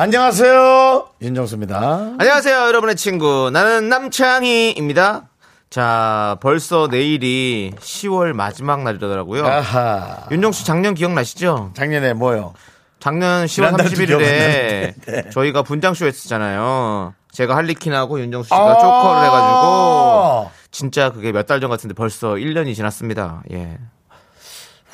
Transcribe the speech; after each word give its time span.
안녕하세요. 0.00 1.08
윤정수입니다. 1.20 1.78
안녕하세요, 2.18 2.56
여러분의 2.68 2.96
친구. 2.96 3.50
나는 3.52 3.90
남창희입니다. 3.90 5.28
자, 5.68 6.38
벌써 6.40 6.88
내일이 6.90 7.74
10월 7.78 8.32
마지막 8.32 8.82
날이더라고요. 8.82 9.44
아하. 9.46 10.26
윤정 10.30 10.52
씨 10.52 10.64
작년 10.64 10.94
기억나시죠? 10.94 11.72
작년에 11.74 12.14
뭐요? 12.14 12.54
작년 12.98 13.44
10월 13.44 13.48
지난달도 13.48 13.90
31일에 13.90 14.06
기억나는데. 14.06 14.94
네. 15.06 15.30
저희가 15.34 15.64
분장쇼 15.64 16.06
했었잖아요. 16.06 17.12
제가 17.32 17.54
할리퀸하고 17.56 18.20
윤정수 18.20 18.46
씨가 18.46 18.58
아. 18.58 18.78
조커를 18.78 19.26
해가지고 19.26 20.50
진짜 20.70 21.10
그게 21.10 21.30
몇 21.30 21.44
달 21.46 21.60
전 21.60 21.68
같은데 21.68 21.94
벌써 21.94 22.28
1년이 22.36 22.74
지났습니다. 22.74 23.42
예. 23.52 23.76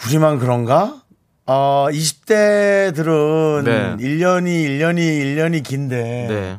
우리만 0.09 0.41
그런가? 0.41 0.95
어, 1.47 1.87
20대들은 1.91 3.63
네. 3.65 3.97
1년이, 3.99 4.66
1년이, 4.66 4.99
1년이 4.99 5.63
긴데. 5.63 5.97
네. 6.29 6.59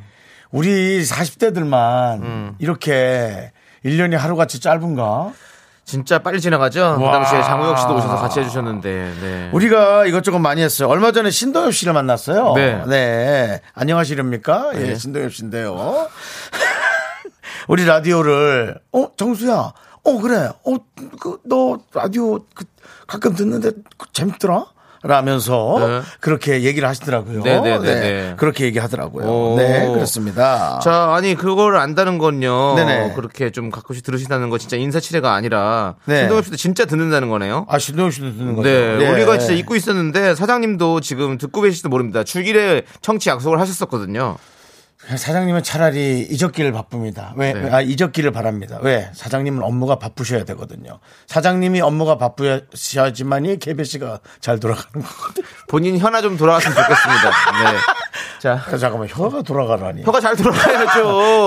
우리 0.51 1.03
40대들만 1.03 2.21
음. 2.21 2.55
이렇게 2.59 3.51
1년이 3.83 4.15
하루같이 4.15 4.61
짧은가? 4.61 5.33
진짜 5.83 6.19
빨리 6.19 6.41
지나가죠? 6.41 6.95
그 6.97 7.03
와. 7.03 7.11
당시에 7.13 7.41
장우혁 7.43 7.79
씨도 7.79 7.95
오셔서 7.95 8.17
같이 8.17 8.39
해주셨는데, 8.41 9.13
네. 9.21 9.49
우리가 9.53 10.05
이것저것 10.05 10.39
많이 10.39 10.61
했어요. 10.61 10.89
얼마 10.89 11.11
전에 11.11 11.31
신동엽 11.31 11.73
씨를 11.73 11.93
만났어요. 11.93 12.53
네. 12.87 13.61
안녕하시렵니까? 13.73 14.71
예, 14.75 14.79
네. 14.79 14.95
신동엽 14.95 15.33
씨인데요. 15.33 16.09
우리 17.69 17.85
라디오를, 17.85 18.79
어, 18.91 19.07
정수야. 19.15 19.73
어, 20.03 20.17
그래. 20.21 20.49
어, 20.65 20.77
그, 21.19 21.39
너 21.45 21.77
라디오 21.93 22.39
그, 22.53 22.65
가끔 23.07 23.35
듣는데 23.35 23.71
그 23.97 24.07
재밌더라? 24.11 24.65
라면서 25.07 25.77
네. 25.79 26.01
그렇게 26.19 26.63
얘기를 26.63 26.87
하시더라고요. 26.87 27.41
네, 27.43 27.59
네, 27.61 27.79
네, 27.79 27.99
네. 27.99 28.33
그렇게 28.37 28.65
얘기하더라고요. 28.65 29.25
오. 29.25 29.55
네, 29.57 29.87
그렇습니다. 29.87 30.79
자, 30.79 31.13
아니, 31.13 31.35
그걸 31.35 31.77
안다는 31.77 32.17
건요. 32.17 32.75
네네. 32.75 33.13
그렇게 33.15 33.51
좀 33.51 33.71
가끔씩 33.71 34.03
들으신다는 34.03 34.49
거 34.49 34.57
진짜 34.57 34.77
인사치레가 34.77 35.33
아니라. 35.33 35.95
네. 36.05 36.19
신동엽 36.19 36.45
씨도 36.45 36.57
진짜 36.57 36.85
듣는다는 36.85 37.29
거네요. 37.29 37.65
아, 37.69 37.79
신동엽 37.79 38.13
씨도 38.13 38.33
듣는 38.33 38.55
거죠. 38.55 38.69
네, 38.69 39.11
우리가 39.11 39.37
진짜 39.39 39.53
잊고 39.53 39.75
있었는데 39.75 40.35
사장님도 40.35 41.01
지금 41.01 41.37
듣고 41.37 41.61
계실지도 41.61 41.89
모릅니다. 41.89 42.23
주길에 42.23 42.83
청취 43.01 43.29
약속을 43.29 43.59
하셨었거든요. 43.59 44.37
사장님은 45.05 45.61
차라리 45.63 46.27
잊었기를 46.29 46.71
바쁩니다. 46.71 47.33
왜? 47.37 47.53
네. 47.53 47.69
아, 47.71 47.81
잊었기를 47.81 48.31
바랍니다. 48.31 48.79
왜? 48.81 49.09
사장님은 49.13 49.61
업무가 49.63 49.99
바쁘셔야 49.99 50.43
되거든요. 50.45 50.99
사장님이 51.27 51.81
업무가 51.81 52.17
바쁘셔야지만이 52.17 53.59
KBS가 53.59 54.19
잘 54.41 54.59
돌아가는 54.59 55.05
거거든요. 55.05 55.45
본인 55.67 55.97
혀나 55.99 56.21
좀 56.21 56.35
돌아갔으면 56.35 56.75
좋겠습니다. 56.75 57.29
네. 57.71 57.77
자, 58.41 58.53
아, 58.53 58.77
잠깐만, 58.77 59.07
혀가 59.07 59.43
돌아가라니. 59.43 60.03
혀가 60.03 60.19
잘 60.19 60.35
돌아가야죠. 60.35 60.99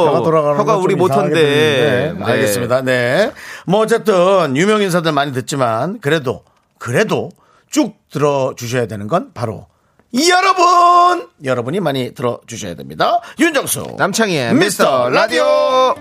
혀가 0.09 0.23
돌아가는 0.23 0.59
혀가 0.59 0.73
건 0.75 0.83
우리 0.83 0.95
모터인데. 0.95 2.15
네. 2.17 2.25
알겠습니다. 2.25 2.83
네. 2.83 3.33
뭐 3.67 3.81
어쨌든 3.81 4.57
유명 4.57 4.81
인사들 4.81 5.11
많이 5.13 5.33
듣지만 5.33 5.99
그래도 6.01 6.45
그래도 6.79 7.31
쭉 7.69 7.97
들어주셔야 8.11 8.87
되는 8.87 9.07
건 9.09 9.33
바로 9.35 9.67
여러분! 10.15 11.29
여러분이 11.45 11.81
많이 11.81 12.13
들어주셔야 12.15 12.75
됩니다. 12.75 13.21
윤정수. 13.39 13.95
남창희의 13.99 14.55
미스터 14.55 15.09
라디오. 15.11 15.95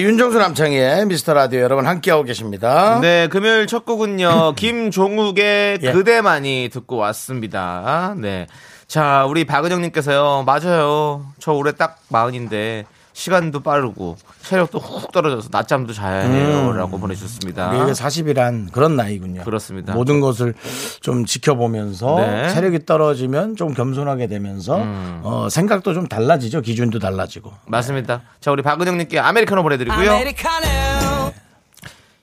네, 0.00 0.04
윤정수 0.06 0.38
남창희의 0.38 1.04
미스터 1.04 1.34
라디오 1.34 1.60
여러분 1.60 1.86
함께하고 1.86 2.22
계십니다. 2.22 2.98
네, 3.02 3.28
금요일 3.28 3.66
첫 3.66 3.84
곡은요, 3.84 4.54
김종욱의 4.56 5.80
예. 5.82 5.92
그대만이 5.92 6.70
듣고 6.72 6.96
왔습니다. 6.96 8.14
네. 8.16 8.46
자, 8.86 9.26
우리 9.26 9.44
박은영님께서요, 9.44 10.44
맞아요. 10.46 11.26
저 11.38 11.52
올해 11.52 11.72
딱 11.72 11.98
마흔인데, 12.08 12.86
시간도 13.20 13.60
빠르고, 13.60 14.16
체력도 14.44 14.78
훅 14.78 15.12
떨어져서 15.12 15.50
낮잠도 15.52 15.92
자야 15.92 16.20
해요. 16.20 16.72
라고 16.72 16.98
보내주셨습니다. 16.98 17.74
이게 17.74 17.92
40이란 17.92 18.72
그런 18.72 18.96
나이군요. 18.96 19.42
그렇습니다. 19.44 19.92
모든 19.92 20.20
것을 20.20 20.54
좀 21.02 21.26
지켜보면서 21.26 22.16
네. 22.16 22.48
체력이 22.48 22.86
떨어지면 22.86 23.56
좀 23.56 23.74
겸손하게 23.74 24.26
되면서 24.26 24.78
음. 24.78 25.20
어, 25.22 25.50
생각도 25.50 25.92
좀 25.92 26.08
달라지죠. 26.08 26.62
기준도 26.62 26.98
달라지고. 26.98 27.52
맞습니다. 27.66 28.22
자, 28.40 28.52
우리 28.52 28.62
박은영님께 28.62 29.18
아메리카노 29.18 29.62
보내드리고요. 29.64 30.12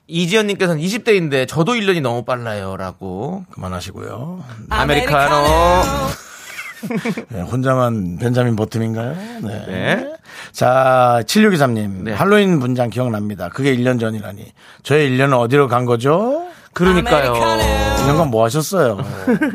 이지연님께서는 0.07 0.81
20대인데, 0.81 1.47
저도 1.47 1.73
1년이 1.73 2.01
너무 2.01 2.23
빨라요. 2.25 2.75
라고. 2.75 3.45
그만하시고요. 3.51 4.43
아메리카노. 4.69 5.43
네, 7.29 7.41
혼자만 7.41 8.17
벤자민 8.17 8.55
버튼인가요? 8.55 9.15
네. 9.43 9.65
네. 9.67 10.13
자, 10.51 11.21
7623님. 11.25 12.03
네. 12.03 12.13
할로윈 12.13 12.59
분장 12.59 12.89
기억납니다. 12.89 13.49
그게 13.49 13.75
1년 13.75 13.99
전이라니. 13.99 14.45
저의 14.83 15.09
1년은 15.09 15.39
어디로 15.39 15.67
간 15.67 15.85
거죠? 15.85 16.47
그러니까요. 16.73 17.33
1년간 17.33 18.29
뭐 18.29 18.43
하셨어요? 18.45 18.99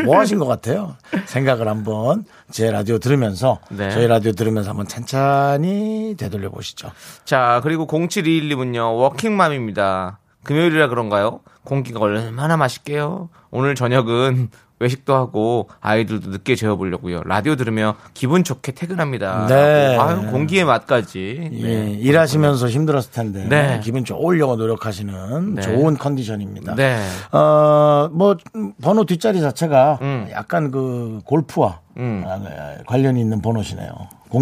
뭐 0.04 0.18
하신 0.18 0.38
것 0.38 0.46
같아요? 0.46 0.96
생각을 1.26 1.68
한번 1.68 2.24
제 2.50 2.70
라디오 2.70 2.98
들으면서 2.98 3.60
네. 3.70 3.90
저희 3.90 4.08
라디오 4.08 4.32
들으면서 4.32 4.70
한번 4.70 4.88
찬찬히 4.88 6.16
되돌려 6.18 6.50
보시죠. 6.50 6.90
자, 7.24 7.60
그리고 7.62 7.86
0721님은요, 7.86 8.98
워킹맘입니다. 8.98 10.18
금요일이라 10.42 10.88
그런가요? 10.88 11.40
공기가 11.64 12.00
얼마나 12.00 12.56
맛있게요? 12.56 13.28
오늘 13.50 13.76
저녁은 13.76 14.50
외식도 14.82 15.14
하고 15.14 15.68
아이들도 15.80 16.30
늦게 16.30 16.56
재워보려고요. 16.56 17.22
라디오 17.24 17.54
들으며 17.54 17.94
기분 18.14 18.42
좋게 18.42 18.72
퇴근합니다. 18.72 19.46
네. 19.46 19.96
아유, 19.96 20.26
공기의 20.30 20.64
맛까지. 20.64 21.50
예, 21.52 21.66
네. 21.66 21.90
일하시면서 21.92 22.68
힘들었을 22.68 23.12
텐데 23.12 23.46
네. 23.48 23.80
기분 23.82 24.04
좋으려고 24.04 24.56
노력하시는 24.56 25.54
네. 25.54 25.62
좋은 25.62 25.96
컨디션입니다. 25.96 26.74
네. 26.74 27.00
어, 27.30 28.10
뭐 28.12 28.36
번호 28.82 29.04
뒷자리 29.04 29.40
자체가 29.40 30.00
음. 30.02 30.28
약간 30.32 30.72
그 30.72 31.20
골프와 31.24 31.80
음. 31.98 32.24
아, 32.26 32.38
네, 32.38 32.78
관련이 32.86 33.20
있는 33.20 33.40
번호시네요. 33.40 33.92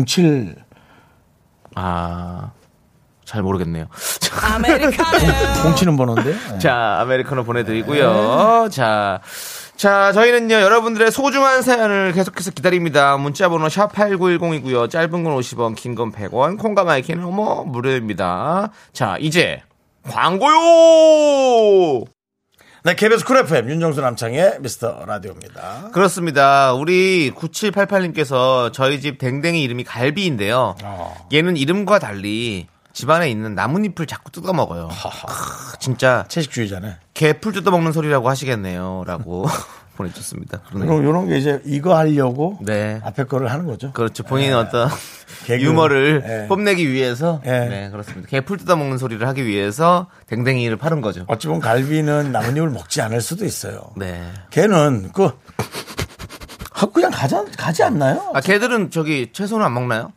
07 0.07 0.57
아, 1.75 2.51
잘 3.27 3.43
모르겠네요. 3.43 3.87
공치는 5.63 5.97
번호인데. 5.97 6.33
네. 6.33 6.59
자, 6.59 7.01
아메리카노 7.01 7.45
보내드리고요. 7.45 8.69
자. 8.71 9.21
자, 9.81 10.12
저희는요, 10.12 10.56
여러분들의 10.56 11.11
소중한 11.11 11.62
사연을 11.62 12.12
계속해서 12.12 12.50
기다립니다. 12.50 13.17
문자번호 13.17 13.67
샵8910이고요. 13.69 14.91
짧은 14.91 15.25
건 15.25 15.35
50원, 15.38 15.75
긴 15.75 15.94
건 15.94 16.12
100원, 16.12 16.59
콩과 16.59 16.85
My 16.85 16.96
K는 16.96 17.25
어머, 17.25 17.65
무료입니다. 17.65 18.73
자, 18.93 19.17
이제, 19.21 19.62
광고요! 20.06 22.05
네, 22.85 22.94
KBS 22.94 23.25
Cool 23.25 23.39
FM 23.38 23.71
윤정수 23.71 24.03
남창희 24.03 24.59
미스터 24.61 25.03
라디오입니다. 25.06 25.88
그렇습니다. 25.94 26.75
우리 26.75 27.31
9788님께서 27.31 28.71
저희 28.75 29.00
집 29.00 29.17
댕댕이 29.17 29.62
이름이 29.62 29.85
갈비인데요. 29.85 30.75
어. 30.85 31.29
얘는 31.33 31.56
이름과 31.56 32.00
달리 32.00 32.67
집안에 32.93 33.31
있는 33.31 33.55
나뭇잎을 33.55 34.07
자꾸 34.07 34.31
뜯어 34.33 34.53
먹어요. 34.53 34.89
진짜 35.79 36.25
채식주의자네. 36.29 36.97
개풀 37.15 37.53
뜯어 37.53 37.71
먹는 37.71 37.93
소리라고 37.93 38.29
하시겠네요. 38.29 39.05
라고 39.07 39.47
보내주셨습니다. 39.97 40.61
그러네요. 40.63 40.89
그럼 40.89 41.03
이런 41.03 41.29
게 41.29 41.39
이제 41.39 41.61
이거 41.65 41.97
하려고 41.97 42.59
네. 42.63 43.01
앞에 43.05 43.25
거를 43.25 43.51
하는 43.51 43.67
거죠. 43.67 43.93
그렇죠. 43.93 44.23
본인의 44.23 44.55
어떤 44.55 44.89
개그. 45.45 45.63
유머를 45.63 46.25
예. 46.45 46.49
뽐내기 46.49 46.91
위해서 46.91 47.41
예. 47.45 47.51
네 47.51 47.91
그렇습니다. 47.91 48.27
개풀 48.29 48.57
뜯어 48.59 48.77
먹는 48.77 48.99
소리를 48.99 49.27
하기 49.29 49.45
위해서 49.47 50.07
댕댕이를 50.27 50.77
파는 50.79 51.01
거죠. 51.03 51.25
어찌 51.29 51.47
보면 51.49 51.61
갈비는 51.61 52.33
나뭇잎을 52.33 52.71
먹지 52.71 53.03
않을 53.03 53.21
수도 53.21 53.45
있어요. 53.45 53.93
네. 53.97 54.23
걔는 54.51 55.11
그 55.13 55.31
그냥 56.95 57.11
가지, 57.11 57.35
가지 57.59 57.83
않나요? 57.83 58.31
아 58.35 58.41
개들은 58.41 58.91
저기 58.91 59.31
채소는 59.35 59.65
안 59.67 59.75
먹나요? 59.75 60.13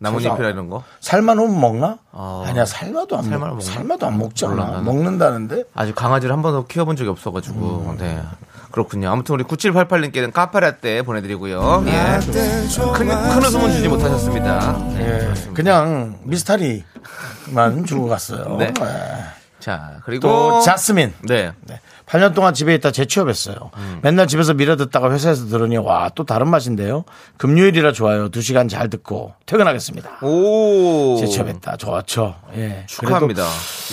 나뭇잎이라 0.00 0.48
이런 0.48 0.70
거? 0.70 0.82
삶아놓으면 1.00 1.60
먹나? 1.60 1.98
어. 2.10 2.44
아니야 2.46 2.64
삶아도 2.64 3.18
안 3.18 3.24
삶아는 3.24 3.54
먹. 3.54 3.62
삶아도 3.62 4.06
안 4.06 4.18
먹지 4.18 4.46
않아. 4.46 4.54
몰라. 4.54 4.80
먹는다는데. 4.80 5.64
아직 5.74 5.94
강아지를 5.94 6.32
한 6.34 6.40
번도 6.42 6.66
키워본 6.66 6.96
적이 6.96 7.10
없어가지고 7.10 7.96
네 7.98 8.22
그렇군요. 8.72 9.10
아무튼 9.10 9.34
우리 9.34 9.44
9788님께는 9.44 10.32
카페라떼 10.32 11.02
보내드리고요. 11.02 11.84
예. 11.86 12.18
큰, 12.94 13.08
큰 13.08 13.42
웃음은 13.44 13.72
주지 13.72 13.88
못하셨습니다. 13.88 14.78
네. 14.94 15.00
예, 15.00 15.52
그냥 15.52 16.18
미스터리만 16.22 17.84
주고 17.86 18.08
갔어요. 18.08 18.56
네. 18.58 18.72
예. 18.80 19.40
자 19.58 19.98
그리고 20.06 20.28
또 20.28 20.60
자스민. 20.60 21.12
네. 21.28 21.52
네. 21.66 21.80
8년 22.10 22.34
동안 22.34 22.52
집에 22.54 22.74
있다 22.74 22.90
재취업했어요. 22.90 23.70
맨날 24.02 24.26
집에서 24.26 24.52
미뤄 24.54 24.74
듣다가 24.76 25.12
회사에서 25.12 25.46
들으니 25.46 25.76
와 25.76 26.10
또 26.16 26.24
다른 26.24 26.48
맛인데요. 26.48 27.04
금요일이라 27.36 27.92
좋아요. 27.92 28.30
2시간 28.30 28.68
잘 28.68 28.90
듣고 28.90 29.32
퇴근하겠습니다. 29.46 30.18
오 30.26 31.16
재취업했다. 31.20 31.76
좋죠. 31.76 32.34
예. 32.56 32.84
축하합니다. 32.88 33.44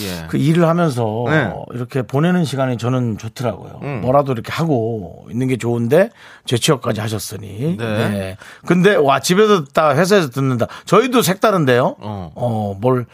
예. 0.01 0.27
그 0.29 0.37
일을 0.37 0.67
하면서 0.67 1.25
네. 1.27 1.53
이렇게 1.73 2.01
보내는 2.01 2.43
시간이 2.43 2.77
저는 2.77 3.17
좋더라고요. 3.19 3.79
뭐라도 4.01 4.31
이렇게 4.31 4.51
하고 4.51 5.27
있는 5.29 5.47
게 5.47 5.57
좋은데 5.57 6.09
재취업까지 6.45 7.01
하셨으니. 7.01 7.77
네. 7.77 8.09
네. 8.09 8.37
근데 8.65 8.95
와 8.95 9.19
집에서 9.19 9.63
듣다 9.65 9.95
회사에서 9.95 10.29
듣는다. 10.31 10.65
저희도 10.85 11.21
색다른데요. 11.21 11.97
어. 11.99 12.31
어, 12.35 12.75
뭘 12.79 13.05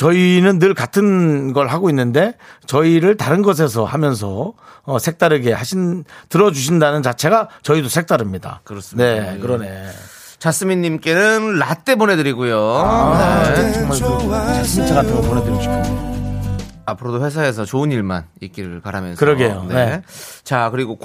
저희는 0.00 0.58
늘 0.58 0.72
같은 0.72 1.52
걸 1.52 1.68
하고 1.68 1.90
있는데 1.90 2.32
저희를 2.64 3.18
다른 3.18 3.42
것에서 3.42 3.84
하면서 3.84 4.54
어, 4.84 4.98
색다르게 4.98 5.52
하신 5.52 6.04
들어주신다는 6.30 7.02
자체가 7.02 7.50
저희도 7.60 7.90
색다릅니다. 7.90 8.62
그렇습니다. 8.64 9.04
네, 9.04 9.38
그러네. 9.38 9.88
자스민님께는 10.38 11.58
라떼 11.58 11.96
보내드리고요. 11.96 12.76
아, 12.78 13.42
네. 13.54 13.72
정말 13.72 13.90
그 13.90 14.64
진짜 14.66 14.94
같은 14.94 15.14
거 15.14 15.20
보내드리고 15.20 15.60
싶은데. 15.60 16.64
앞으로도 16.86 17.22
회사에서 17.22 17.66
좋은 17.66 17.92
일만 17.92 18.24
있기를 18.40 18.80
바라면서. 18.80 19.18
그러게요. 19.18 19.66
네. 19.68 19.74
네. 19.74 20.02
자, 20.44 20.70
그리고 20.70 20.96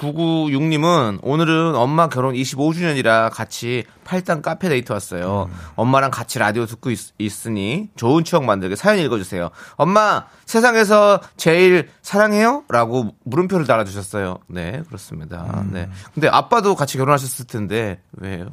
0996님은 0.00 1.18
오늘은 1.22 1.74
엄마 1.76 2.08
결혼 2.08 2.34
25주년이라 2.34 3.30
같이 3.32 3.84
팔당 4.04 4.42
카페 4.42 4.68
데이트 4.68 4.92
왔어요. 4.92 5.48
음. 5.50 5.56
엄마랑 5.76 6.10
같이 6.10 6.38
라디오 6.38 6.66
듣고 6.66 6.90
있, 6.90 7.46
으니 7.46 7.90
좋은 7.96 8.24
추억 8.24 8.44
만들게 8.44 8.76
사연 8.76 8.98
읽어주세요. 8.98 9.50
엄마, 9.76 10.24
세상에서 10.46 11.20
제일 11.36 11.90
사랑해요? 12.02 12.64
라고 12.68 13.14
물음표를 13.24 13.66
달아주셨어요. 13.66 14.38
네, 14.48 14.82
그렇습니다. 14.86 15.62
음. 15.62 15.70
네. 15.72 15.88
근데 16.14 16.28
아빠도 16.28 16.74
같이 16.74 16.96
결혼하셨을 16.98 17.46
텐데, 17.46 18.00
왜요? 18.12 18.48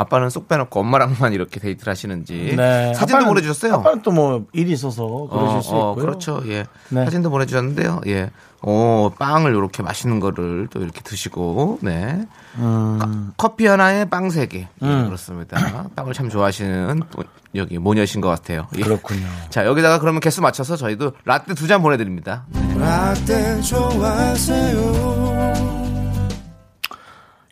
아빠는 0.00 0.30
쏙 0.30 0.48
빼놓고 0.48 0.80
엄마랑만 0.80 1.32
이렇게 1.34 1.60
데이트를 1.60 1.90
하시는지. 1.90 2.54
네. 2.56 2.94
사진도 2.94 3.24
아빠는- 3.24 3.28
보내주셨어요. 3.28 3.74
아빠는 3.74 4.02
또 4.02 4.10
뭐 4.10 4.46
일이 4.52 4.72
있어서 4.72 5.06
그러실 5.30 5.62
수 5.62 5.68
있고요. 5.68 5.94
그렇죠. 5.94 6.42
예. 6.46 6.64
네. 6.88 7.04
사진도 7.04 7.30
보내주셨는데요. 7.30 8.00
예. 8.06 8.30
어, 8.62 9.10
빵을 9.18 9.52
이렇게 9.52 9.82
맛있는 9.82 10.20
거를 10.20 10.68
또 10.70 10.80
이렇게 10.80 11.00
드시고, 11.02 11.78
네. 11.82 12.26
음. 12.58 12.98
카- 13.00 13.08
커피 13.36 13.66
하나에 13.66 14.04
빵 14.06 14.28
세 14.30 14.46
개. 14.46 14.68
예, 14.82 14.86
그렇습니다. 15.04 15.88
빵을 15.96 16.12
참 16.12 16.28
좋아하시는 16.28 17.02
또 17.10 17.22
여기 17.54 17.78
모녀신 17.78 18.20
것 18.20 18.28
같아요. 18.28 18.66
예. 18.76 18.82
그렇군요. 18.82 19.26
자, 19.50 19.64
여기다가 19.64 19.98
그러면 19.98 20.20
개수 20.20 20.40
맞춰서 20.42 20.76
저희도 20.76 21.12
라떼 21.24 21.54
두 21.54 21.66
잔 21.66 21.82
보내드립니다. 21.82 22.44
라떼 22.78 23.60
좋아하세요 23.62 24.90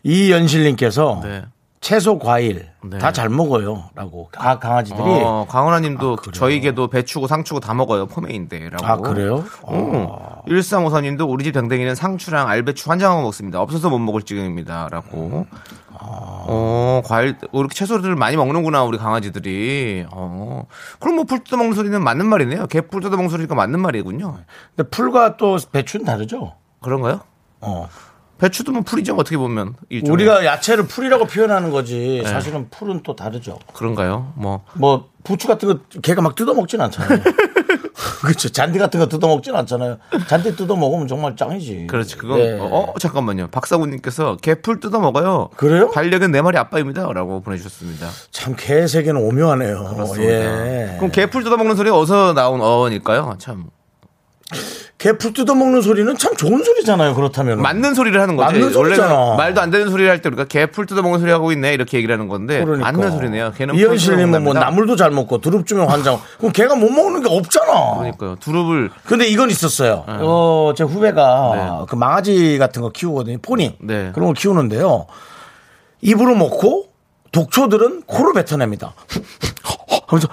이연실님께서 0.02 1.20
네. 1.24 1.42
채소 1.80 2.18
과일 2.18 2.68
네. 2.82 2.98
다잘 2.98 3.28
먹어요라고 3.28 4.28
가, 4.32 4.58
강아지들이 4.58 5.00
어, 5.04 5.46
강원아 5.48 5.80
님도 5.80 6.16
그래요? 6.16 6.32
저희게도 6.32 6.88
배추고 6.88 7.26
상추고 7.26 7.60
다 7.60 7.74
먹어요. 7.74 8.06
포메인데. 8.06 8.70
라고. 8.70 8.86
아 8.86 8.96
그래요? 8.96 9.44
어. 9.62 10.42
1354님도 10.48 11.28
우리 11.28 11.44
집 11.44 11.52
댕댕이는 11.52 11.94
상추랑 11.94 12.48
알배추 12.48 12.90
환장하고 12.90 13.22
먹습니다. 13.22 13.60
없어서 13.60 13.90
못 13.90 13.98
먹을 13.98 14.22
지경입니다. 14.22 14.88
라고. 14.90 15.46
어, 16.00 17.02
과일, 17.04 17.36
이렇게 17.52 17.74
채소를 17.74 18.14
많이 18.14 18.36
먹는구나, 18.36 18.84
우리 18.84 18.98
강아지들이. 18.98 20.06
어. 20.10 20.64
그럼 21.00 21.16
뭐풀 21.16 21.44
뜯어 21.44 21.56
먹는 21.56 21.74
소리는 21.74 22.02
맞는 22.02 22.26
말이네요. 22.26 22.66
개풀 22.68 23.00
뜯어 23.00 23.16
먹는 23.16 23.28
소리가 23.30 23.54
맞는 23.54 23.80
말이군요. 23.80 24.38
근데 24.76 24.88
풀과 24.90 25.36
또 25.36 25.58
배추는 25.72 26.06
다르죠. 26.06 26.54
그런가요? 26.80 27.20
어. 27.60 27.88
배추도 28.38 28.72
뭐 28.72 28.82
풀이죠, 28.82 29.14
어떻게 29.16 29.36
보면. 29.36 29.74
일종의. 29.88 30.12
우리가 30.12 30.44
야채를 30.44 30.86
풀이라고 30.86 31.26
표현하는 31.26 31.70
거지 31.70 32.20
네. 32.22 32.28
사실은 32.30 32.68
풀은 32.70 33.02
또 33.02 33.16
다르죠. 33.16 33.58
그런가요? 33.74 34.32
뭐. 34.36 34.64
뭐 34.74 35.08
부추 35.24 35.48
같은 35.48 35.68
거 35.68 35.78
걔가 36.02 36.22
막 36.22 36.34
뜯어 36.36 36.54
먹진 36.54 36.80
않잖아요. 36.80 37.18
그렇죠. 38.22 38.48
잔디 38.48 38.78
같은 38.78 38.98
거 39.00 39.08
뜯어 39.08 39.26
먹진 39.28 39.54
않잖아요. 39.56 39.98
잔디 40.28 40.54
뜯어 40.56 40.76
먹으면 40.76 41.08
정말 41.08 41.34
짱이지. 41.36 41.86
그렇지, 41.88 42.16
그건. 42.16 42.38
네. 42.38 42.52
어, 42.58 42.64
어, 42.64 42.94
잠깐만요. 42.98 43.48
박사구님께서 43.48 44.36
개풀 44.36 44.78
뜯어 44.80 45.00
먹어요. 45.00 45.50
그래요? 45.56 45.90
반려견 45.90 46.30
네 46.30 46.40
마리 46.42 46.56
아빠입니다. 46.58 47.12
라고 47.12 47.40
보내주셨습니다. 47.40 48.08
참 48.30 48.54
개 48.56 48.86
세계는 48.86 49.20
오묘하네요. 49.20 49.94
그렇습니다. 49.94 50.32
예. 50.32 50.94
그럼 50.98 51.10
개풀 51.10 51.42
뜯어 51.44 51.56
먹는 51.56 51.74
소리 51.76 51.90
어디서 51.90 52.34
나온 52.34 52.60
어원일까요? 52.60 53.34
참 53.38 53.66
개풀 54.98 55.32
뜯어 55.32 55.54
먹는 55.54 55.80
소리는 55.80 56.16
참 56.18 56.34
좋은 56.34 56.64
소리잖아요. 56.64 57.14
그렇다면 57.14 57.62
맞는 57.62 57.94
소리를 57.94 58.20
하는 58.20 58.34
거죠. 58.34 58.50
맞는 58.52 58.72
소리잖아. 58.72 59.14
원래는 59.14 59.36
말도 59.36 59.60
안 59.60 59.70
되는 59.70 59.88
소리를 59.90 60.10
할 60.10 60.20
때 60.20 60.28
우리가 60.28 60.46
개풀 60.46 60.86
뜯어먹는 60.86 61.20
소리 61.20 61.30
하고 61.30 61.52
있네 61.52 61.72
이렇게 61.72 61.98
얘기를 61.98 62.12
하는 62.12 62.26
건데 62.26 62.64
그러니까. 62.64 62.90
맞는 62.90 63.12
소리네요. 63.12 63.52
걔는 63.56 63.74
풀 63.76 63.80
이현실님은 63.84 64.42
뭐. 64.42 64.54
나물도 64.54 64.96
잘 64.96 65.12
먹고 65.12 65.38
두릅 65.40 65.66
주면 65.66 65.88
환장. 65.88 66.18
그럼 66.38 66.50
걔가 66.52 66.74
못 66.74 66.90
먹는 66.90 67.22
게 67.22 67.28
없잖아. 67.32 67.94
그러니까요. 67.98 68.36
두릅을 68.40 68.90
근데 69.04 69.28
이건 69.28 69.50
있었어요. 69.50 70.04
어, 70.08 70.72
제 70.76 70.82
후배가 70.82 71.52
네. 71.54 71.86
그 71.88 71.94
망아지 71.94 72.58
같은 72.58 72.82
거 72.82 72.90
키우거든요. 72.90 73.38
포니. 73.40 73.76
네. 73.80 74.10
그런 74.12 74.26
걸 74.26 74.34
키우는데요. 74.34 75.06
입으로 76.00 76.34
먹고 76.34 76.86
독초들은 77.30 78.02
코로 78.06 78.32
뱉어냅니다. 78.32 78.94
하면서 80.08 80.28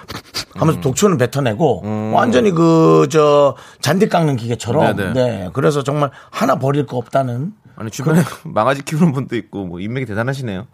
하면서 0.55 0.79
독초는 0.81 1.17
뱉어내고 1.17 2.11
완전히 2.13 2.49
그 2.51 3.07
저 3.11 3.55
잔디 3.81 4.09
깎는 4.09 4.35
기계처럼 4.37 4.83
음. 4.87 4.95
네네. 4.95 5.13
네 5.13 5.49
그래서 5.53 5.83
정말 5.83 6.09
하나 6.31 6.57
버릴 6.57 6.85
거 6.87 6.97
없다는 6.97 7.51
아니 7.75 7.91
주변에 7.91 8.21
망아지 8.43 8.83
키우는 8.83 9.11
분도 9.11 9.35
있고 9.35 9.65
뭐 9.65 9.79
인맥이 9.79 10.05
대단하시네요. 10.07 10.65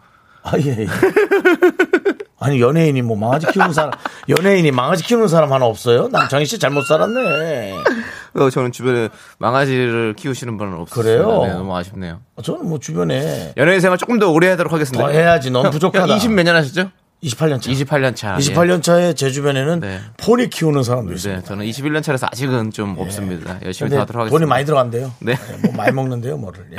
아 0.44 0.52
예 0.58 0.76
예. 0.78 0.86
아니 2.40 2.60
연예인이 2.60 3.02
뭐 3.02 3.16
망아지 3.16 3.46
키우는 3.52 3.72
사람 3.72 3.92
연예인이 4.28 4.72
망아지 4.72 5.04
키우는 5.04 5.28
사람 5.28 5.52
하나 5.52 5.66
없어요? 5.66 6.08
남창희 6.08 6.44
씨 6.46 6.58
잘못 6.58 6.82
살았네. 6.82 7.74
어, 8.34 8.50
저는 8.50 8.72
주변에 8.72 9.10
망아지를 9.38 10.14
키우시는 10.16 10.56
분은 10.56 10.74
없어요. 10.80 11.02
그래요? 11.04 11.42
네, 11.44 11.52
너무 11.52 11.76
아쉽네요. 11.76 12.20
저는 12.42 12.68
뭐 12.68 12.78
주변에 12.80 13.52
연예인 13.56 13.80
생활 13.80 13.98
조금 13.98 14.18
더 14.18 14.30
오래 14.32 14.48
하도록 14.50 14.72
하겠습니다. 14.72 15.04
더 15.04 15.10
해야지 15.12 15.50
너무 15.50 15.70
부족하다. 15.70 16.16
20 16.16 16.32
몇 16.32 16.42
년 16.44 16.56
하셨죠? 16.56 16.90
28년 17.22 17.60
차. 17.60 17.70
28년 17.70 18.16
차. 18.16 18.36
28년 18.36 18.82
차에 18.82 19.14
제 19.14 19.30
주변에는 19.30 19.80
네. 19.80 20.00
포니 20.16 20.50
키우는 20.50 20.82
사람도 20.82 21.12
예. 21.12 21.14
있어요. 21.14 21.36
네, 21.36 21.42
저는 21.42 21.66
21년 21.66 22.02
차라서 22.02 22.26
아직은 22.30 22.72
좀 22.72 22.96
없습니다. 22.98 23.60
열심히 23.64 23.94
하도록 23.96 24.20
하겠습니다. 24.20 24.30
돈이 24.30 24.48
많이 24.48 24.64
들어간대요. 24.64 25.12
네. 25.20 25.36
뭐 25.62 25.72
많이 25.72 25.92
먹는데요, 25.92 26.36
뭐를. 26.36 26.66
예. 26.72 26.76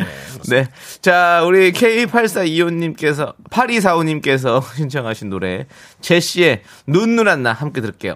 네. 0.49 0.67
자, 1.01 1.43
우리 1.45 1.71
K8425님께서, 1.71 3.33
8245님께서 3.49 4.61
신청하신 4.75 5.29
노래, 5.29 5.65
제시의 6.01 6.63
눈누란 6.87 7.43
나 7.43 7.53
함께 7.53 7.79
들을게요. 7.79 8.15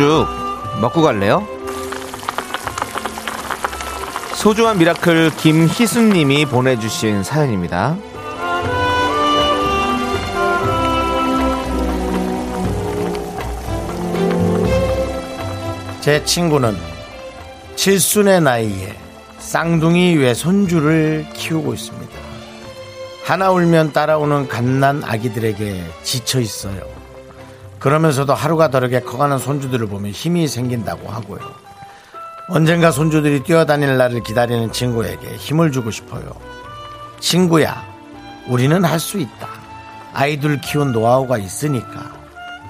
전복죽 0.00 0.26
먹고 0.80 1.02
갈래요? 1.02 1.46
소중한 4.34 4.78
miracle 4.78 5.30
김희순님이 5.36 6.46
보내주신 6.46 7.22
사연입니다. 7.22 7.96
제 16.00 16.24
친구는 16.24 16.74
칠순의 17.76 18.40
나이에 18.40 18.96
쌍둥이 19.38 20.16
외손주를 20.16 21.26
키우고 21.34 21.74
있습니다. 21.74 22.12
하나 23.24 23.50
울면 23.50 23.92
따라오는 23.92 24.48
갓난 24.48 25.04
아기들에게 25.04 25.84
지쳐 26.02 26.40
있어요. 26.40 27.09
그러면서도 27.80 28.34
하루가 28.34 28.68
다르게 28.68 29.00
커가는 29.00 29.38
손주들을 29.38 29.86
보면 29.86 30.12
힘이 30.12 30.46
생긴다고 30.46 31.08
하고요. 31.08 31.40
언젠가 32.48 32.90
손주들이 32.90 33.42
뛰어다닐 33.42 33.96
날을 33.96 34.22
기다리는 34.22 34.70
친구에게 34.70 35.36
힘을 35.36 35.72
주고 35.72 35.90
싶어요. 35.90 36.30
친구야, 37.20 37.82
우리는 38.48 38.84
할 38.84 38.98
수 38.98 39.18
있다. 39.18 39.48
아이들 40.12 40.60
키운 40.60 40.92
노하우가 40.92 41.38
있으니까. 41.38 42.12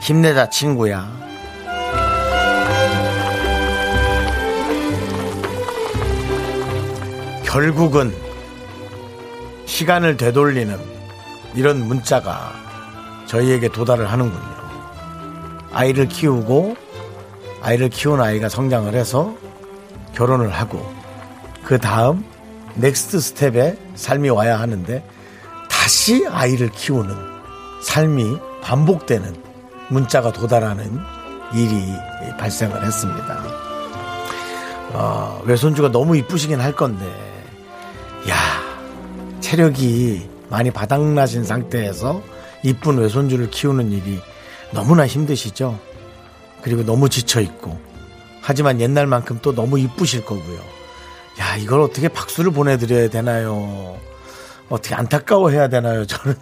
힘내자, 0.01 0.49
친구야. 0.49 1.11
결국은 7.45 8.15
시간을 9.67 10.17
되돌리는 10.17 10.79
이런 11.55 11.81
문자가 11.87 12.53
저희에게 13.27 13.69
도달을 13.69 14.11
하는군요. 14.11 14.60
아이를 15.73 16.09
키우고 16.09 16.77
아이를 17.63 17.89
키운 17.89 18.21
아이가 18.21 18.49
성장을 18.49 18.93
해서 18.95 19.35
결혼을 20.15 20.51
하고 20.51 20.85
그 21.65 21.79
다음 21.79 22.25
next 22.75 23.21
step에 23.21 23.77
삶이 23.95 24.31
와야 24.31 24.59
하는데 24.59 25.05
다시 25.69 26.27
아이를 26.27 26.71
키우는 26.71 27.15
삶이 27.83 28.39
반복되는 28.63 29.35
문자가 29.89 30.33
도달하는 30.33 30.99
일이 31.55 31.85
발생을 32.39 32.85
했습니다. 32.85 33.45
어, 34.93 35.43
외손주가 35.45 35.91
너무 35.91 36.17
이쁘시긴 36.17 36.61
할 36.61 36.73
건데, 36.73 37.05
야 38.29 38.37
체력이 39.41 40.29
많이 40.49 40.71
바닥나신 40.71 41.45
상태에서 41.45 42.23
이쁜 42.63 42.99
외손주를 42.99 43.51
키우는 43.51 43.93
일이 43.93 44.21
너무나 44.73 45.07
힘드시죠? 45.07 45.79
그리고 46.63 46.85
너무 46.85 47.09
지쳐있고, 47.09 47.79
하지만 48.43 48.81
옛날만큼 48.81 49.41
또 49.43 49.55
너무 49.55 49.79
이쁘실 49.79 50.25
거고요. 50.25 50.59
야, 51.41 51.57
이걸 51.57 51.81
어떻게 51.81 52.09
박수를 52.09 52.53
보내드려야 52.53 53.09
되나요? 53.09 53.99
어떻게 54.69 54.95
안타까워해야 54.95 55.69
되나요? 55.69 56.07
저는 56.07 56.37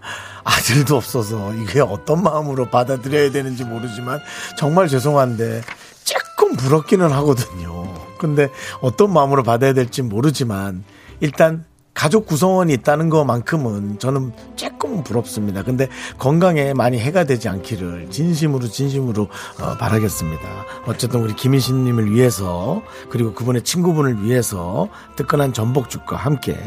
아들도 0.44 0.96
없어서 0.96 1.52
이게 1.54 1.80
어떤 1.80 2.22
마음으로 2.22 2.70
받아들여야 2.70 3.30
되는지 3.30 3.64
모르지만 3.64 4.20
정말 4.56 4.88
죄송한데 4.88 5.62
조금 6.04 6.56
부럽기는 6.56 7.10
하거든요. 7.12 7.92
근데 8.18 8.48
어떤 8.80 9.12
마음으로 9.12 9.42
받아야 9.42 9.72
될지 9.72 10.02
모르지만 10.02 10.84
일단 11.20 11.64
가족 11.94 12.26
구성원이 12.26 12.72
있다는 12.74 13.08
것만큼은 13.08 13.98
저는 13.98 14.32
조금은 14.56 15.04
부럽습니다. 15.04 15.62
근데 15.62 15.88
건강에 16.18 16.74
많이 16.74 16.98
해가 16.98 17.24
되지 17.24 17.48
않기를 17.48 18.10
진심으로 18.10 18.68
진심으로 18.68 19.28
어, 19.60 19.76
바라겠습니다. 19.78 20.42
어쨌든 20.86 21.20
우리 21.20 21.34
김인신님을 21.34 22.12
위해서 22.12 22.82
그리고 23.10 23.32
그분의 23.32 23.62
친구분을 23.62 24.24
위해서 24.24 24.88
뜨끈한 25.16 25.52
전복죽과 25.52 26.16
함께 26.16 26.58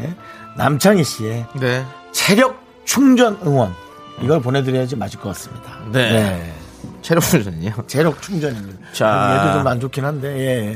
남창희 0.56 1.04
씨의 1.04 1.46
네. 1.60 1.84
체력 2.12 2.60
충전 2.84 3.38
응원 3.44 3.72
이걸 4.22 4.40
보내드려야지 4.40 4.96
맞을 4.96 5.20
것 5.20 5.28
같습니다. 5.28 5.78
네. 5.92 6.57
체력 7.08 7.24
훈련이요. 7.24 7.72
체력 7.88 8.20
충전입니다. 8.20 8.78
자. 8.92 9.40
얘도 9.46 9.58
좀 9.58 9.66
안 9.68 9.80
좋긴 9.80 10.04
한데 10.04 10.28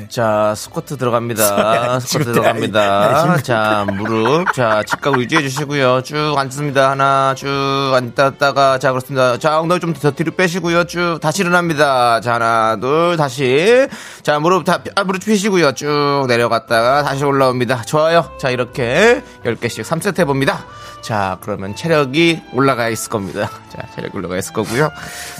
예. 0.03 0.09
자, 0.09 0.55
스쿼트 0.57 0.97
들어갑니다. 0.97 2.01
스쿼트 2.01 2.33
들어갑니다. 2.33 2.81
내가 3.09 3.37
자, 3.43 3.85
무릎. 3.87 4.51
자, 4.55 4.83
직각 4.87 5.19
유지해 5.21 5.43
주시고요. 5.43 6.03
쭉 6.03 6.35
앉습니다. 6.37 6.91
하나, 6.93 7.35
쭉 7.37 7.49
앉았다가. 7.95 8.79
자, 8.79 8.91
그렇습니다. 8.93 9.37
자, 9.39 9.61
엉덩이 9.61 9.81
좀 9.81 9.93
더 9.93 10.11
뒤로 10.11 10.33
빼시고요. 10.33 10.85
쭉 10.85 11.19
다시 11.21 11.43
일어납니다. 11.43 12.21
자, 12.23 12.35
하나, 12.35 12.77
둘, 12.81 13.17
다시. 13.19 13.87
자, 14.23 14.39
무릎 14.41 14.65
다, 14.65 14.79
아, 14.97 15.05
무릎 15.05 15.23
펴시고요. 15.25 15.73
쭉 15.73 16.25
내려갔다가 16.29 17.03
다시 17.03 17.25
올라옵니다. 17.25 17.83
좋아요. 17.83 18.31
자, 18.41 18.49
이렇게 18.51 19.23
10개씩 19.45 19.85
3세트 19.85 20.21
해 20.21 20.25
봅니다. 20.25 20.65
자, 21.03 21.37
그러면 21.43 21.75
체력이 21.75 22.43
올라가 22.53 22.89
있을 22.89 23.11
겁니다. 23.11 23.51
자, 23.71 23.83
체력이 23.97 24.17
올라가 24.17 24.37
있을 24.39 24.53
거고요. 24.53 24.91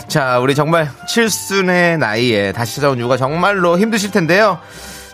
자, 0.09 0.39
우리 0.41 0.55
정말 0.57 0.82
칠순의 1.09 1.99
나이에 1.99 2.53
다시 2.53 2.77
찾아온 2.77 2.99
이유가 2.99 3.17
정말로 3.17 3.79
힘드실 3.79 4.11
텐데요. 4.11 4.61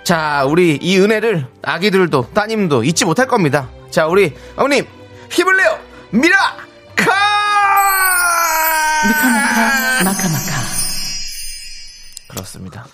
자, 0.05 0.45
우리 0.45 0.79
이 0.81 0.99
은혜를 0.99 1.47
아기들도 1.63 2.31
따님도 2.33 2.85
잊지 2.85 3.05
못할 3.05 3.27
겁니다. 3.27 3.69
자, 3.91 4.07
우리 4.07 4.35
어머님 4.57 4.87
힘을 5.31 5.57
내요. 5.57 5.79
미라 6.11 6.37
카! 6.97 7.13
미카마카 9.07 10.05
마카마카 10.05 10.53
그렇습니다. 12.29 12.87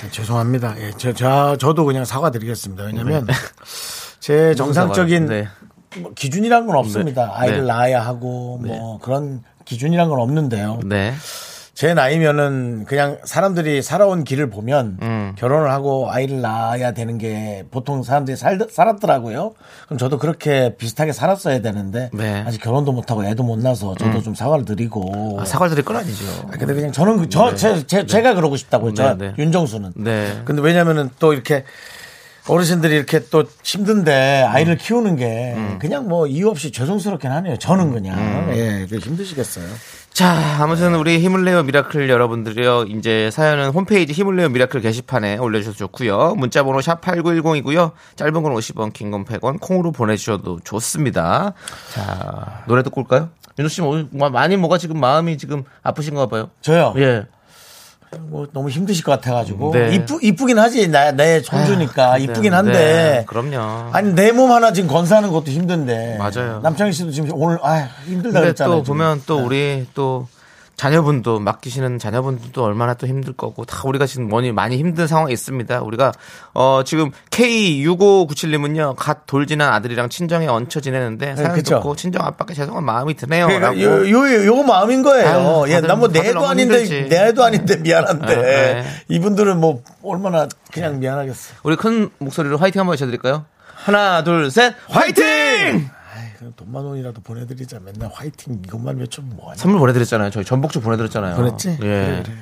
네, 0.00 0.10
죄송합니다. 0.10 0.74
예, 0.78 0.90
저, 0.98 1.12
저, 1.12 1.56
저도 1.56 1.84
그냥 1.84 2.04
사과드리겠습니다. 2.04 2.84
왜냐면 2.84 3.26
제 4.20 4.54
정상적인 4.54 5.26
네. 5.26 5.48
뭐 5.96 6.12
기준이란 6.14 6.66
건 6.66 6.76
없습니다. 6.76 7.26
네. 7.26 7.32
아이를 7.34 7.60
네. 7.62 7.66
낳아야 7.66 8.04
하고 8.04 8.58
뭐 8.58 8.98
그런 8.98 9.42
기준이란 9.64 10.08
건 10.08 10.20
없는데요. 10.20 10.80
네. 10.84 11.14
제 11.74 11.92
나이면은 11.92 12.84
그냥 12.84 13.18
사람들이 13.24 13.82
살아온 13.82 14.22
길을 14.22 14.48
보면 14.48 14.98
음. 15.02 15.32
결혼을 15.36 15.72
하고 15.72 16.08
아이를 16.08 16.40
낳아야 16.40 16.92
되는 16.92 17.18
게 17.18 17.64
보통 17.72 18.04
사람들이 18.04 18.36
살, 18.36 18.60
살았더라고요. 18.70 19.54
그럼 19.86 19.98
저도 19.98 20.18
그렇게 20.20 20.76
비슷하게 20.76 21.12
살았어야 21.12 21.62
되는데 21.62 22.10
네. 22.12 22.42
음. 22.42 22.44
아직 22.46 22.60
결혼도 22.62 22.92
못하고 22.92 23.24
애도 23.24 23.42
못 23.42 23.58
낳아서 23.58 23.96
저도 23.98 24.22
좀 24.22 24.36
사과를 24.36 24.64
드리고 24.64 25.38
아, 25.40 25.44
사과를 25.44 25.70
드릴 25.70 25.84
건 25.84 25.96
아니죠. 25.96 26.24
아, 26.46 26.52
근데 26.56 26.74
그냥 26.74 26.92
저는 26.92 27.16
그- 27.16 27.28
저, 27.28 27.56
제, 27.56 27.84
제, 27.88 28.06
제 28.06 28.22
가 28.22 28.34
그러고 28.34 28.56
싶다고요. 28.56 28.94
저 28.94 29.14
네, 29.16 29.30
네. 29.30 29.34
윤정수는. 29.36 29.94
네. 29.96 30.42
근데 30.44 30.62
왜냐면은 30.62 31.10
또 31.18 31.32
이렇게 31.32 31.64
어르신들이 32.46 32.94
이렇게 32.94 33.20
또 33.30 33.44
힘든데 33.62 34.44
음. 34.46 34.54
아이를 34.54 34.76
키우는 34.76 35.16
게 35.16 35.56
그냥 35.78 36.08
뭐 36.08 36.26
이유 36.26 36.48
없이 36.48 36.70
죄송스럽긴 36.72 37.30
하네요. 37.30 37.56
저는 37.56 37.92
그냥. 37.92 38.50
예, 38.54 38.86
그 38.88 38.98
힘드시겠어요. 38.98 39.64
자, 40.12 40.58
아무튼 40.60 40.94
우리 40.94 41.18
힘을 41.18 41.44
내요 41.44 41.62
miracle 41.64 42.08
여러분들이요. 42.08 42.84
이제 42.84 43.30
사연은 43.32 43.70
홈페이지 43.70 44.12
힘을 44.12 44.36
내요 44.36 44.48
miracle 44.48 44.80
게시판에 44.80 45.38
올려주셔도 45.38 45.76
좋고요. 45.76 46.34
문자번호 46.36 46.80
샵 46.82 47.00
8910이고요. 47.00 47.92
짧은 48.16 48.32
건 48.34 48.54
50원, 48.54 48.92
긴 48.92 49.10
건 49.10 49.24
100원, 49.24 49.58
콩으로 49.60 49.90
보내주셔도 49.90 50.60
좋습니다. 50.62 51.54
자, 51.92 52.62
노래 52.68 52.82
듣고 52.84 53.00
올까요? 53.00 53.30
윤호 53.58 53.68
씨, 53.68 53.80
뭐, 53.80 54.04
뭐 54.10 54.30
많이 54.30 54.56
뭐가 54.56 54.78
지금 54.78 55.00
마음이 55.00 55.36
지금 55.38 55.64
아프신가 55.82 56.26
봐요. 56.26 56.50
저요. 56.60 56.94
예. 56.98 57.24
뭐 58.20 58.46
너무 58.52 58.68
힘드실 58.70 59.04
것 59.04 59.12
같아가지고 59.12 59.72
네. 59.72 59.94
이쁘 59.94 60.18
이쁘긴 60.22 60.58
하지 60.58 60.88
나, 60.88 61.12
내 61.12 61.40
손주니까 61.40 62.18
이쁘긴 62.18 62.52
한데 62.54 62.72
네, 62.72 63.24
그럼요. 63.26 63.90
아니 63.92 64.12
내 64.14 64.32
몸 64.32 64.50
하나 64.50 64.72
지금 64.72 64.88
건사하는 64.88 65.30
것도 65.30 65.50
힘든데 65.50 66.16
맞아요. 66.18 66.60
남창희 66.62 66.92
씨도 66.92 67.10
지금 67.12 67.30
오늘 67.34 67.58
아 67.62 67.88
힘들다 68.06 68.40
그랬잖아요. 68.40 68.78
또. 68.78 68.82
보면 68.82 69.22
또 69.26 69.38
네. 69.38 69.42
우리 69.44 69.86
또 69.94 70.26
자녀분도 70.76 71.38
맡기시는 71.40 71.98
자녀분들도 71.98 72.62
얼마나 72.62 72.94
또 72.94 73.06
힘들 73.06 73.32
거고 73.32 73.64
다 73.64 73.82
우리가 73.84 74.06
지금 74.06 74.28
많이 74.28 74.50
많이 74.52 74.76
힘든 74.76 75.06
상황에 75.06 75.32
있습니다. 75.32 75.82
우리가 75.82 76.12
어 76.52 76.82
지금 76.84 77.10
K6597님은요 77.30 78.94
갓 78.96 79.26
돌지난 79.26 79.72
아들이랑 79.72 80.08
친정에 80.08 80.46
얹혀 80.46 80.80
지내는데 80.80 81.36
사연 81.36 81.52
그쵸. 81.52 81.76
듣고 81.76 81.96
친정 81.96 82.24
아빠께 82.26 82.54
죄송한 82.54 82.84
마음이 82.84 83.14
드네요. 83.14 83.46
그러니까 83.46 83.68
라고. 83.68 83.80
요, 83.80 84.10
요, 84.10 84.46
요 84.46 84.62
마음인 84.62 85.02
거예요. 85.02 85.64
예, 85.68 85.74
다들 85.74 85.88
나뭐 85.88 86.08
다들 86.08 86.22
내도 86.22 86.46
아닌데, 86.46 86.84
힘들지. 86.84 87.08
내도 87.08 87.44
아닌데 87.44 87.76
미안한데. 87.76 88.26
네, 88.36 88.42
네. 88.42 88.84
이분들은 89.08 89.58
뭐, 89.60 89.82
얼마나 90.02 90.48
그냥 90.72 90.98
미안하겠어. 91.00 91.54
우리 91.62 91.76
큰 91.76 92.10
목소리로 92.18 92.58
화이팅 92.58 92.80
한번 92.80 92.92
외쳐드릴까요? 92.94 93.44
하나 93.74 94.24
둘 94.24 94.50
셋 94.50 94.74
화이팅! 94.88 95.24
아이, 95.24 95.84
그럼 96.44 96.52
돈만 96.56 96.84
원이라도 96.84 97.22
보내드리자. 97.22 97.80
맨날 97.80 98.10
화이팅 98.12 98.60
이것만 98.66 98.98
외치면 98.98 99.36
뭐하냐. 99.36 99.56
선물 99.56 99.80
보내드렸잖아요. 99.80 100.30
저희 100.30 100.44
전복죽 100.44 100.82
보내드렸잖아요. 100.82 101.36
보냈지? 101.36 101.70
예. 101.70 101.76
그래, 101.76 102.22
그래. 102.22 102.34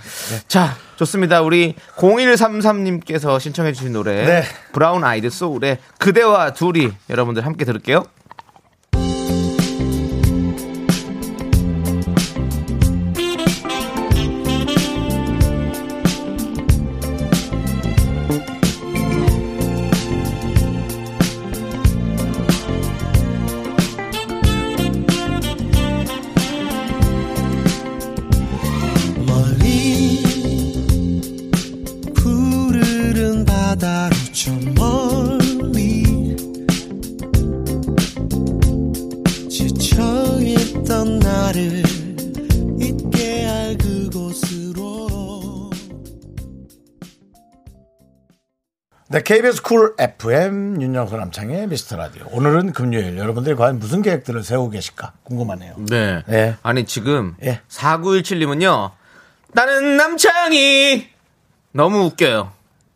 자, 0.49 0.75
좋습니다. 0.97 1.41
우리 1.43 1.75
0133님께서 1.97 3.39
신청해주신 3.39 3.93
노래. 3.93 4.25
네. 4.25 4.43
브라운 4.73 5.05
아이드 5.05 5.31
소울의 5.31 5.79
그대와 5.99 6.53
둘이 6.53 6.91
여러분들 7.09 7.47
함께 7.47 7.65
들을게요. 7.65 8.05
지쳐있던 40.83 41.19
나를 41.19 41.83
잊게 42.81 43.47
할 43.47 43.77
그곳으로 43.79 45.71
네, 49.09 49.23
KBS 49.23 49.63
쿨 49.63 49.95
FM 49.99 50.81
윤정수 50.81 51.17
남창의 51.17 51.69
미스터 51.69 51.97
라디오. 51.97 52.27
오늘은 52.31 52.73
금요일. 52.73 53.19
여러분들이 53.19 53.55
과연 53.57 53.79
무슨 53.79 54.01
계획들을 54.03 54.43
세우고 54.43 54.71
계실까 54.71 55.13
궁금하네요. 55.25 55.75
네. 55.89 56.23
예. 56.31 56.57
아니 56.63 56.87
지금 56.87 57.37
예. 57.43 57.61
4917님은요. 57.69 58.93
나는 59.53 59.97
남창이 59.97 61.09
너무 61.73 62.05
웃겨요. 62.07 62.53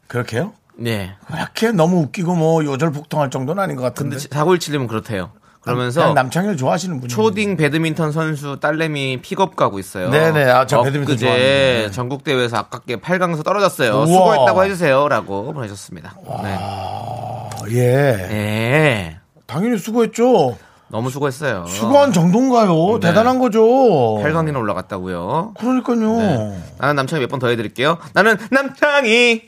그렇게요? 0.09 0.55
네. 0.78 1.14
그렇게 1.26 1.73
너무 1.73 2.00
웃기고 2.02 2.35
뭐 2.35 2.64
요절 2.64 2.93
폭통할 2.93 3.31
정도는 3.31 3.62
아닌 3.62 3.76
것 3.76 3.83
같은데. 3.83 4.16
근데 4.16 4.28
4917님은 4.28 4.88
그렇대요. 4.88 5.33
그러면서 5.66 6.12
남창희를 6.14 6.56
좋아하시는 6.56 7.00
분이 7.00 7.08
초딩 7.12 7.56
배드민턴 7.56 8.12
선수 8.12 8.58
딸내미 8.61 9.20
픽업 9.20 9.56
가고 9.56 9.78
있어요. 9.78 10.11
네네. 10.11 10.44
아, 10.50 10.64
저 10.66 10.82
배드민턴 10.82 11.16
좋아하는데. 11.16 11.90
전국 11.92 12.25
대회에서 12.25 12.56
아깝게 12.58 12.96
8강에서 12.96 13.44
떨어졌어요. 13.44 13.92
우와. 13.94 14.06
수고했다고 14.06 14.64
해주세요라고 14.64 15.52
보내셨습니다. 15.52 16.14
네. 16.42 16.56
아, 16.58 17.49
예. 17.70 17.82
네. 17.82 19.16
당연히 19.46 19.76
수고했죠. 19.78 20.56
너무 20.88 21.11
수고했어요. 21.11 21.66
수고한 21.66 22.12
정도인가요? 22.12 23.00
네. 23.00 23.08
대단한 23.08 23.40
거죠. 23.40 23.61
8강이나 23.64 24.56
올라갔다고요. 24.58 25.54
그러니까요. 25.58 26.16
네. 26.16 26.58
나는 26.78 26.94
남창이 26.96 27.20
몇 27.23 27.28
번 27.28 27.40
더 27.40 27.49
해드릴게요. 27.49 27.99
나는 28.12 28.37
남창이. 28.52 29.42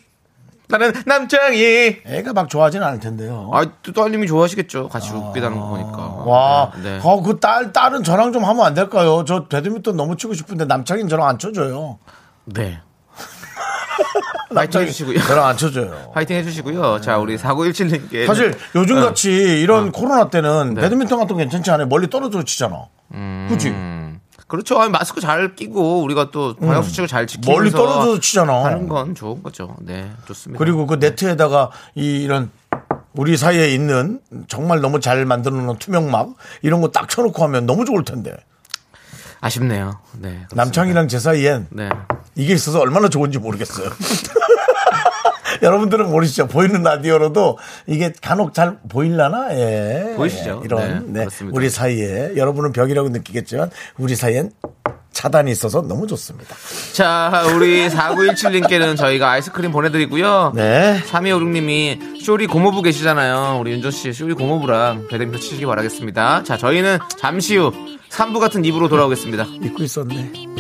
나는 0.68 0.92
남창이. 1.06 1.96
애가 2.04 2.34
막 2.34 2.48
좋아하진 2.48 2.82
않을 2.82 3.00
텐데요. 3.00 3.50
아, 3.52 3.64
또 3.82 3.92
딸님이 3.92 4.26
좋아하시겠죠. 4.26 4.88
같이 4.88 5.11
웃기다는 5.12 5.59
거 5.59 5.66
보니까. 5.66 5.98
와, 6.26 6.70
네. 6.83 6.98
네. 6.98 7.00
어, 7.02 7.22
그 7.22 7.40
딸, 7.40 7.72
딸은 7.72 8.02
저랑 8.04 8.33
좀 8.33 8.44
하면 8.44 8.64
안 8.66 8.74
될까요? 8.74 9.24
저 9.26 9.46
배드민턴 9.46 9.96
너무 9.96 10.16
치고 10.16 10.35
싶은데 10.35 10.66
남창이는 10.66 11.09
저랑 11.09 11.26
안 11.26 11.38
쳐줘요. 11.38 11.98
네. 12.44 12.81
파이팅 14.54 14.83
해주시고요. 14.83 15.20
저랑 15.22 15.46
안 15.46 15.57
쳐줘요. 15.57 16.12
파이팅 16.14 16.37
해주시고요. 16.37 17.00
자, 17.00 17.16
우리 17.18 17.37
4917님께. 17.38 18.26
사실 18.26 18.54
요즘 18.74 19.00
같이 19.00 19.31
이런 19.31 19.90
코로나 19.90 20.28
때는 20.28 20.74
네. 20.74 20.83
배드민턴 20.83 21.18
같은 21.18 21.35
거 21.35 21.38
괜찮지 21.38 21.70
않아요? 21.70 21.87
멀리 21.87 22.09
떨어져 22.11 22.42
치잖아. 22.44 22.87
그치? 23.48 23.74
음. 24.48 24.50
그렇죠. 24.50 24.80
아니, 24.80 24.90
마스크 24.90 25.20
잘 25.20 25.54
끼고 25.54 26.02
우리가 26.02 26.30
또 26.30 26.54
방역 26.56 26.82
수칙을 26.84 27.06
잘 27.06 27.26
지키면서 27.26 27.52
음. 27.52 27.56
멀리 27.58 27.70
떨어져서 27.70 28.20
치잖아. 28.20 28.64
하는 28.64 28.88
건 28.88 29.14
좋은 29.14 29.42
거죠. 29.42 29.76
네, 29.80 30.11
좋습니다. 30.26 30.58
그리고 30.58 30.87
그 30.87 30.94
네트에다가 30.94 31.70
이, 31.94 32.22
이런 32.22 32.50
우리 33.14 33.37
사이에 33.37 33.68
있는 33.74 34.20
정말 34.48 34.80
너무 34.80 35.00
잘 35.00 35.24
만들어 35.26 35.54
놓은 35.56 35.78
투명막 35.78 36.34
이런 36.62 36.80
거 36.80 36.88
딱 36.92 37.08
쳐놓고 37.08 37.42
하면 37.44 37.66
너무 37.66 37.84
좋을 37.84 38.04
텐데. 38.04 38.34
아쉽네요. 39.40 39.98
네. 40.14 40.30
그렇습니다. 40.30 40.54
남창이랑 40.56 41.08
제 41.08 41.18
사이엔 41.18 41.68
네. 41.70 41.88
이게 42.34 42.54
있어서 42.54 42.80
얼마나 42.80 43.08
좋은지 43.08 43.38
모르겠어요. 43.38 43.88
여러분들은 45.62 46.11
모르시죠? 46.11 46.49
보이는 46.49 46.83
라디오로도 46.83 47.59
이게 47.87 48.12
간혹 48.21 48.55
잘 48.55 48.79
보일라나? 48.88 49.49
예. 49.53 50.14
보이시죠? 50.16 50.61
예, 50.62 50.64
이런, 50.64 51.12
네, 51.12 51.27
네. 51.27 51.47
우리 51.51 51.68
사이에, 51.68 52.33
여러분은 52.37 52.73
벽이라고 52.73 53.09
느끼겠지만, 53.11 53.71
우리 53.99 54.14
사이엔 54.14 54.51
차단이 55.12 55.51
있어서 55.51 55.83
너무 55.83 56.07
좋습니다. 56.07 56.55
자, 56.92 57.44
우리 57.57 57.88
4917님께는 57.90 58.97
저희가 58.97 59.31
아이스크림 59.33 59.73
보내드리고요. 59.73 60.53
네. 60.55 61.01
3256님이 61.11 62.23
쇼리 62.23 62.47
고모부 62.47 62.83
계시잖아요. 62.83 63.59
우리 63.61 63.73
윤조 63.73 63.90
씨 63.90 64.12
쇼리 64.12 64.35
고모부랑 64.35 65.09
배드민턴 65.09 65.40
치시기 65.40 65.66
바라겠습니다. 65.66 66.44
자, 66.44 66.57
저희는 66.57 66.99
잠시 67.18 67.57
후 67.57 67.73
3부 68.11 68.38
같은 68.38 68.64
입으로 68.64 68.88
돌아오겠습니다. 68.88 69.44
잊고 69.64 69.83
있었네. 69.83 70.58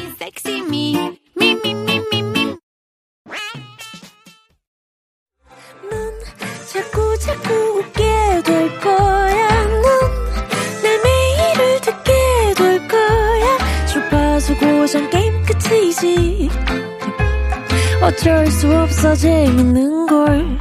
수 19.08 19.12
없어 19.12 19.14
재밌는 19.16 20.06
걸. 20.06 20.58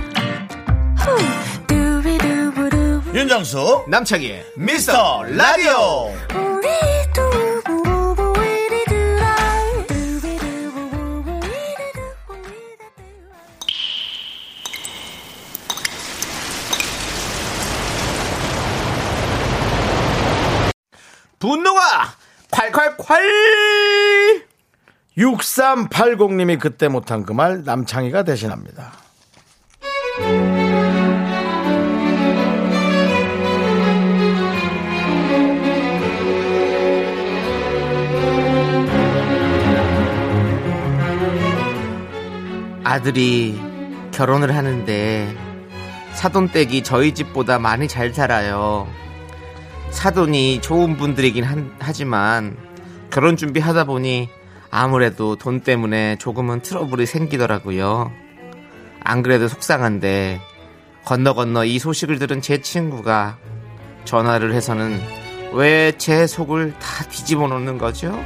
윤정수, 3.13 3.85
남창희의 3.87 4.45
미스터 4.55 5.23
라디오. 5.23 6.13
분노가 21.39 22.15
콸콸콸! 22.51 24.46
6380님이 25.17 26.59
그때 26.59 26.87
못한 26.87 27.23
그 27.23 27.33
말 27.33 27.63
남창희가 27.63 28.23
대신합니다. 28.23 28.91
아들이 42.83 43.59
결혼을 44.11 44.55
하는데 44.55 45.35
사돈댁이 46.13 46.83
저희 46.83 47.13
집보다 47.13 47.59
많이 47.59 47.87
잘 47.87 48.13
살아요. 48.13 48.87
사돈이 49.91 50.61
좋은 50.61 50.97
분들이긴 50.97 51.43
한- 51.43 51.71
하지만 51.79 52.57
결혼 53.11 53.35
준비하다 53.37 53.83
보니 53.85 54.29
아무래도 54.69 55.35
돈 55.35 55.61
때문에 55.61 56.17
조금은 56.17 56.61
트러블이 56.61 57.05
생기더라고요. 57.05 58.11
안 59.03 59.23
그래도 59.23 59.47
속상한데 59.47 60.41
건너 61.05 61.33
건너 61.33 61.63
이 61.65 61.79
소식을 61.79 62.19
들은 62.19 62.41
제 62.41 62.61
친구가 62.61 63.37
전화를 64.05 64.53
해서는 64.53 65.01
왜 65.53 65.93
제 65.97 66.27
속을 66.27 66.73
다 66.79 67.05
뒤집어 67.05 67.47
놓는 67.47 67.77
거죠? 67.77 68.19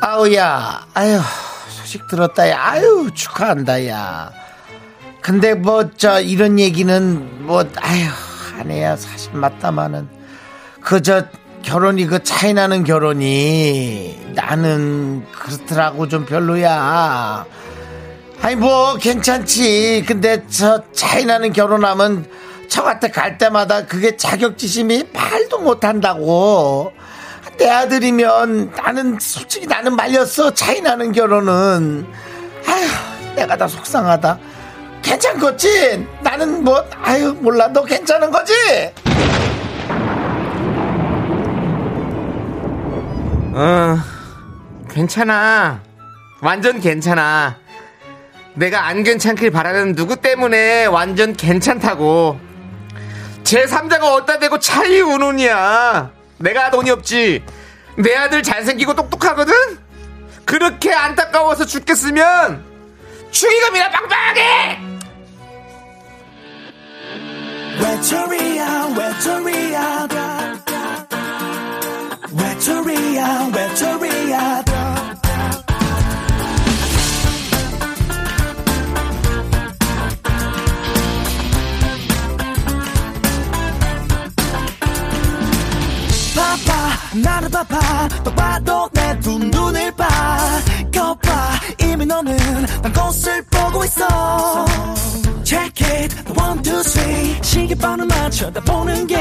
아우야, 0.00 0.86
아유, 0.94 1.20
소식 1.68 2.06
들었다, 2.08 2.48
야. 2.50 2.58
아유, 2.60 3.10
축하한다, 3.14 3.86
야. 3.88 4.32
근데 5.20 5.54
뭐, 5.54 5.90
저, 5.96 6.20
이런 6.20 6.58
얘기는 6.58 7.44
뭐, 7.46 7.64
아유, 7.76 8.06
아내야, 8.58 8.96
사실 8.96 9.32
맞다마는. 9.32 10.08
그, 10.80 11.02
저, 11.02 11.24
결혼이, 11.62 12.06
그 12.06 12.22
차이 12.22 12.54
나는 12.54 12.84
결혼이 12.84 14.32
나는 14.34 15.24
그렇더라고 15.32 16.08
좀 16.08 16.24
별로야. 16.24 17.44
아니, 18.40 18.56
뭐, 18.56 18.96
괜찮지. 18.96 20.04
근데 20.06 20.46
저 20.48 20.82
차이 20.92 21.26
나는 21.26 21.52
결혼하면 21.52 22.26
저한테 22.68 23.08
갈 23.10 23.36
때마다 23.36 23.84
그게 23.84 24.16
자격지심이 24.16 25.04
말도 25.12 25.58
못한다고. 25.58 26.92
내 27.58 27.68
아들이면 27.68 28.72
나는 28.74 29.18
솔직히 29.20 29.66
나는 29.66 29.94
말렸어 29.94 30.54
차이 30.54 30.80
나는 30.80 31.12
결혼은 31.12 32.06
아휴 32.66 33.34
내가 33.34 33.56
다 33.56 33.68
속상하다 33.68 34.38
괜찮겠지 35.10 36.06
나는 36.20 36.62
뭐 36.62 36.84
아유 37.02 37.34
몰라 37.40 37.68
너 37.68 37.84
괜찮은 37.84 38.30
거지 38.30 38.52
어, 43.52 43.98
괜찮아. 44.88 45.82
완전 46.40 46.80
괜찮아. 46.80 47.56
내가 48.54 48.86
안 48.86 49.02
괜찮길 49.02 49.50
바라는 49.50 49.96
누구 49.96 50.16
때문에 50.16 50.86
완전 50.86 51.34
괜찮다고. 51.34 52.38
제 53.42 53.64
3자가 53.64 54.02
어디다 54.04 54.38
대고 54.38 54.60
차이 54.60 55.00
우는이야. 55.00 56.10
내가 56.38 56.70
돈이 56.70 56.90
없지. 56.90 57.44
내 57.96 58.14
아들 58.14 58.44
잘생기고 58.44 58.94
똑똑하거든? 58.94 59.52
그렇게 60.44 60.94
안타까워서 60.94 61.66
죽겠으면 61.66 62.64
축의금이나 63.32 63.90
빵빵하게! 63.90 64.89
외톨이야 67.82 68.88
외톨이야. 68.96 70.08
외톨이야 72.38 73.50
외톨이야. 73.54 74.64
바빠 86.34 87.18
나는 87.22 87.50
바빠 87.50 88.08
똑바로 88.24 88.88
내두 88.92 89.38
눈을 89.38 89.92
봐. 89.96 90.08
거봐 90.94 91.60
이미 91.82 92.06
너는 92.06 92.36
난 92.82 92.92
곳을 92.92 93.42
보고 93.50 93.84
있어 93.84 94.06
Check 95.50 95.82
it 95.84 96.14
one 96.40 96.62
two 96.62 96.80
three 96.82 97.42
시계번호 97.42 98.06
맞춰 98.06 98.50
다 98.52 98.60
보는 98.60 99.04
게 99.08 99.16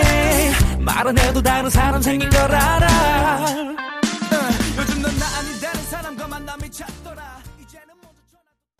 말은 0.77 1.17
해도 1.17 1.41
다른 1.41 1.69
사람 1.71 1.99
생긴 2.01 2.29
걸 2.29 2.39
알아 2.53 2.85
어, 2.85 3.57
요즘 4.77 5.01
넌 5.01 5.17
나 5.17 5.25
아닌 5.39 5.59
다른 5.59 5.81
사람과 5.89 6.27
만남이 6.27 6.69
찾더라 6.69 7.23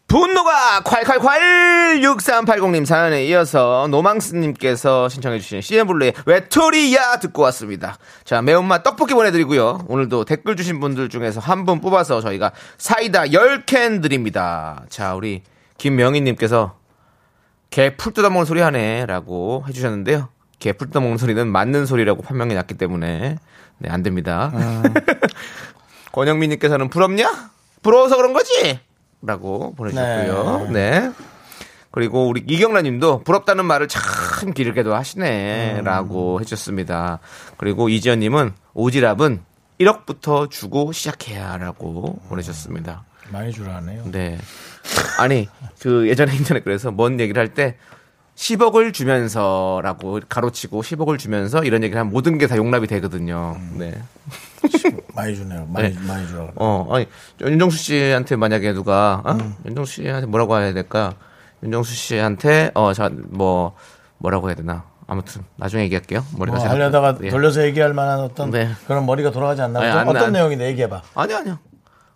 분노가 0.07 0.81
콸콸콸 0.81 2.01
6380님 2.03 2.85
사연에 2.85 3.25
이어서 3.25 3.87
노망스님께서 3.89 5.07
신청해주신 5.09 5.61
CN블루의 5.61 6.13
외톨이야 6.25 7.17
듣고 7.19 7.43
왔습니다. 7.43 7.97
자 8.25 8.41
매운맛 8.41 8.81
떡볶이 8.83 9.13
보내드리고요. 9.13 9.85
오늘도 9.87 10.25
댓글 10.25 10.55
주신 10.55 10.79
분들 10.79 11.09
중에서 11.09 11.39
한 11.39 11.65
분 11.65 11.79
뽑아서 11.81 12.21
저희가 12.21 12.51
사이다 12.79 13.25
10캔 13.25 14.01
드립니다. 14.01 14.83
자 14.89 15.13
우리 15.13 15.43
김명희님께서 15.77 16.78
개 17.69 17.95
풀 17.95 18.13
뜯어먹는 18.13 18.45
소리 18.45 18.61
하네 18.61 19.05
라고 19.05 19.63
해주셨는데요. 19.67 20.29
개 20.59 20.73
풀 20.73 20.87
뜯어먹는 20.87 21.17
소리는 21.17 21.47
맞는 21.47 21.85
소리라고 21.85 22.21
판명이 22.21 22.53
났기 22.55 22.75
때문에 22.75 23.37
네, 23.77 23.89
안 23.89 24.03
됩니다. 24.03 24.51
권영민님께서는 26.11 26.89
부럽냐? 26.89 27.51
부러워서 27.81 28.17
그런 28.17 28.33
거지? 28.33 28.79
라고 29.21 29.73
보내주셨고요. 29.75 30.69
네. 30.71 31.11
그리고 31.91 32.27
우리 32.27 32.43
이경란 32.45 32.83
님도 32.83 33.23
부럽다는 33.23 33.65
말을 33.65 33.87
참 33.87 34.53
길게도 34.53 34.93
하시네. 34.95 35.81
라고 35.83 36.39
해주셨습니다. 36.39 37.19
그리고 37.57 37.89
이지연 37.89 38.19
님은 38.19 38.53
오지랖은 38.75 39.39
1억부터 39.79 40.49
주고 40.49 40.91
시작해야 40.91 41.57
라고 41.57 42.19
보내주셨습니다. 42.29 43.05
많이 43.31 43.51
주라네요. 43.51 44.03
네. 44.11 44.37
아니, 45.19 45.47
그 45.81 46.07
예전에 46.07 46.35
인터넷 46.35 46.63
그래서 46.63 46.91
뭔 46.91 47.19
얘기를 47.19 47.39
할 47.39 47.53
때 47.53 47.75
10억을 48.35 48.93
주면서라고 48.93 50.21
가로치고 50.29 50.81
10억을 50.81 51.19
주면서 51.19 51.61
이런 51.63 51.83
얘기를 51.83 51.99
하면 51.99 52.13
모든 52.13 52.37
게 52.37 52.47
다 52.47 52.55
용납이 52.55 52.87
되거든요. 52.87 53.57
네. 53.73 53.93
많이 55.13 55.35
주네요. 55.35 55.65
많이 55.69 55.93
네. 55.93 55.99
많이 56.07 56.25
주라. 56.27 56.47
어, 56.55 56.87
아니, 56.91 57.05
윤정수 57.41 57.77
씨한테 57.77 58.35
만약에 58.37 58.71
누가, 58.73 59.21
어? 59.25 59.37
윤정수 59.65 60.03
씨한테 60.03 60.27
뭐라고 60.27 60.57
해야 60.57 60.71
될까? 60.73 61.15
윤정수 61.63 61.93
씨한테, 61.93 62.71
어, 62.75 62.93
자, 62.93 63.09
뭐, 63.29 63.75
뭐라고 64.19 64.47
해야 64.47 64.55
되나? 64.55 64.85
아무튼, 65.07 65.41
나중에 65.57 65.83
얘기할게요. 65.83 66.23
머리가 66.37 66.57
뭐 66.57 66.65
잘. 66.65 66.75
하려다가 66.77 67.17
예. 67.23 67.29
돌려서 67.29 67.65
얘기할 67.65 67.93
만한 67.93 68.19
어떤 68.21 68.51
네. 68.51 68.69
그런 68.87 69.05
머리가 69.05 69.31
돌아가지 69.31 69.61
않나 69.61 69.81
아니? 69.81 69.89
안 69.89 70.07
어떤 70.07 70.31
나- 70.31 70.39
내용인데 70.39 70.67
얘기해봐. 70.67 71.01
아니, 71.15 71.33
아니요. 71.33 71.59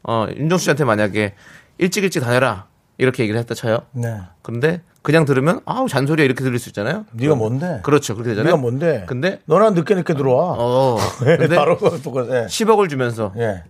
어, 0.03 0.27
윤정수 0.35 0.63
씨한테 0.65 0.83
만약에 0.85 1.33
일찍 1.77 2.03
일찍 2.03 2.19
다녀라. 2.21 2.67
이렇게 2.97 3.23
얘기를 3.23 3.39
했다 3.39 3.55
쳐요. 3.55 3.79
네. 3.91 4.21
근데 4.41 4.81
그냥 5.01 5.25
들으면, 5.25 5.61
아우, 5.65 5.89
잔소리야. 5.89 6.25
이렇게 6.25 6.43
들릴 6.43 6.59
수 6.59 6.69
있잖아요. 6.69 7.05
네가 7.11 7.35
뭔데? 7.35 7.79
그렇죠. 7.83 8.13
그렇게 8.13 8.31
되잖아요. 8.31 8.51
네가 8.51 8.61
뭔데? 8.61 9.03
근데, 9.07 9.39
너랑 9.45 9.73
늦게 9.73 9.95
늦게 9.95 10.13
들어와. 10.13 10.55
어, 10.57 10.97
근데 11.19 11.55
바로 11.55 11.77
똑같 12.03 12.27
예. 12.29 12.45
10억을 12.45 12.89
주면서, 12.89 13.33
예. 13.37 13.63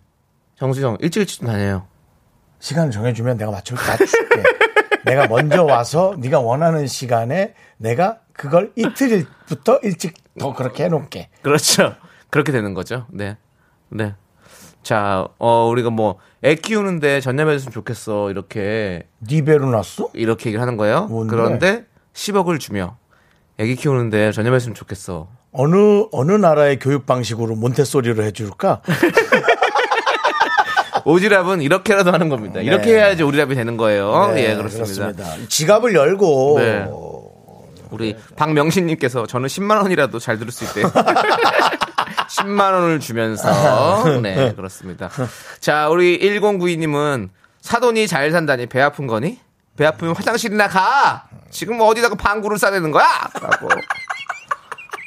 정수형 0.55 0.97
일찍 0.99 1.21
일찍 1.21 1.39
좀 1.39 1.47
다녀요. 1.47 1.87
시간을 2.59 2.91
정해주면 2.91 3.37
내가 3.37 3.51
맞출 3.51 3.75
맞출게. 3.75 4.43
내가 5.05 5.27
먼저 5.27 5.63
와서 5.63 6.15
네가 6.19 6.39
원하는 6.39 6.87
시간에 6.87 7.53
내가 7.77 8.19
그걸 8.33 8.71
이틀부터 8.75 9.79
일찍 9.83 10.13
더 10.39 10.53
그렇게 10.53 10.85
해놓을게. 10.85 11.29
그렇죠. 11.41 11.95
그렇게 12.29 12.51
되는 12.51 12.73
거죠. 12.73 13.05
네. 13.09 13.37
네. 13.89 14.15
자, 14.83 15.27
어, 15.39 15.67
우리가 15.69 15.89
뭐, 15.89 16.17
애 16.43 16.55
키우는데 16.55 17.21
전념해줬으면 17.21 17.71
좋겠어. 17.71 18.29
이렇게, 18.29 19.03
네 19.19 19.43
배로 19.43 19.69
났어? 19.71 20.09
이렇게 20.13 20.49
얘기를 20.49 20.61
하는 20.61 20.77
거예요. 20.77 21.05
뭔데? 21.05 21.35
그런데 21.35 21.85
10억을 22.13 22.59
주며, 22.59 22.97
애기 23.57 23.75
키우는데 23.75 24.31
전념했으면 24.31 24.75
좋겠어. 24.75 25.27
어느 25.51 26.05
어느 26.11 26.31
나라의 26.31 26.79
교육 26.79 27.05
방식으로 27.05 27.55
몬테소리를 27.55 28.23
해줄까? 28.23 28.81
오지랖은 31.05 31.61
이렇게라도 31.61 32.11
하는 32.11 32.29
겁니다. 32.29 32.61
이렇게 32.61 32.93
네. 32.93 32.97
해야지 32.97 33.23
오지랖이 33.23 33.55
되는 33.55 33.77
거예요. 33.77 34.31
네, 34.33 34.51
예, 34.51 34.55
그렇습니다. 34.55 35.11
지갑을 35.47 35.93
열고 35.93 36.55
네. 36.59 36.87
우리 37.91 38.15
박명신님께서 38.35 39.27
저는 39.27 39.47
10만 39.47 39.81
원이라도 39.83 40.17
잘 40.19 40.39
들을 40.39 40.51
수 40.51 40.63
있대요. 40.63 40.91
10만 42.33 42.73
원을 42.73 42.99
주면서 42.99 44.03
네 44.21 44.53
그렇습니다. 44.55 45.09
자 45.59 45.89
우리 45.89 46.19
1092님은 46.19 47.29
사돈이 47.61 48.07
잘 48.07 48.31
산다니 48.31 48.65
배 48.65 48.81
아픈 48.81 49.07
거니? 49.07 49.39
배 49.77 49.85
아프면 49.85 50.15
화장실이나 50.15 50.67
가. 50.67 51.27
지금 51.49 51.79
어디다가 51.79 52.15
방구를 52.15 52.57
싸대는 52.57 52.91
거야? 52.91 53.05
라고 53.41 53.69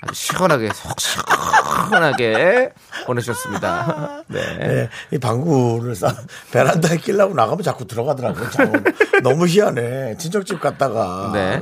아주 0.06 0.14
시원하게 0.14 0.70
속 0.72 0.98
시원하게 1.00 2.72
보내주셨습니다. 3.06 4.22
네. 4.28 4.58
네, 4.58 4.88
이 5.12 5.18
방구를 5.18 5.94
싸 5.94 6.14
베란다에 6.52 6.98
끼려고 6.98 7.34
나가면 7.34 7.62
자꾸 7.62 7.86
들어가더라고요. 7.86 8.48
너무 9.22 9.46
희한해. 9.46 10.16
친척집 10.18 10.60
갔다가 10.60 11.30
네. 11.32 11.60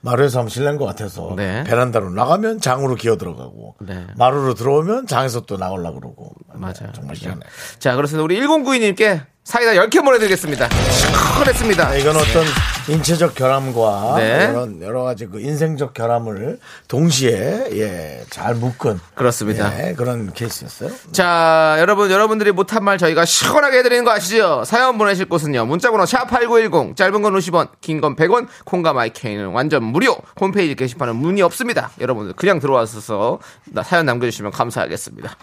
마루에서 0.00 0.40
하면 0.40 0.48
실례인 0.48 0.76
것 0.76 0.86
같아서 0.86 1.34
네. 1.36 1.64
베란다로 1.64 2.10
나가면 2.10 2.60
장으로 2.60 2.94
기어 2.94 3.16
들어가고 3.16 3.76
네. 3.80 4.06
마루로 4.16 4.54
들어오면 4.54 5.06
장에서 5.06 5.40
또 5.40 5.56
나오려고 5.56 6.00
그러고 6.00 6.32
맞아요. 6.54 6.92
정말 6.94 7.16
희한해. 7.16 7.40
자, 7.78 7.96
그래서 7.96 8.22
우리 8.22 8.40
1092님께 8.40 9.22
사이다 9.42 9.72
10개 9.72 10.04
보내드리겠습니다. 10.04 10.68
시원했습니다. 10.68 11.88
아, 11.88 11.94
이건 11.96 12.14
어떤 12.16 12.44
인체적 12.88 13.34
결함과 13.34 14.14
네. 14.18 14.48
이런 14.50 14.80
여러 14.82 15.02
가지 15.02 15.26
그 15.26 15.40
인생적 15.40 15.94
결함을 15.94 16.58
동시에 16.88 17.68
예, 17.72 18.24
잘 18.30 18.54
묶은 18.54 19.00
그렇습니다. 19.14 19.72
예, 19.88 19.94
그런 19.94 20.32
케이스였어요. 20.34 20.90
자, 21.12 21.76
여러분, 21.78 22.10
여러분들이 22.10 22.52
못한 22.52 22.84
말 22.84 22.98
저희가 22.98 23.24
시원하게 23.24 23.78
해드리는 23.78 24.04
거 24.04 24.12
아시죠? 24.12 24.62
사연 24.64 24.98
보내실 24.98 25.24
곳은요. 25.28 25.64
문자번호 25.64 26.04
샵8910, 26.04 26.94
짧은 26.96 27.22
건 27.22 27.32
50원, 27.34 27.68
긴 27.80 28.00
건 28.00 28.14
100원, 28.16 28.46
콩과 28.66 28.92
마이케이는 28.92 29.48
완전 29.48 29.82
무료. 29.82 30.16
홈페이지 30.38 30.74
게시판은 30.76 31.16
문의 31.16 31.42
없습니다. 31.42 31.90
여러분들 32.00 32.34
그냥 32.34 32.60
들어와서 32.60 33.40
나- 33.72 33.82
사연 33.82 34.04
남겨주시면 34.06 34.52
감사하겠습니다. 34.52 35.34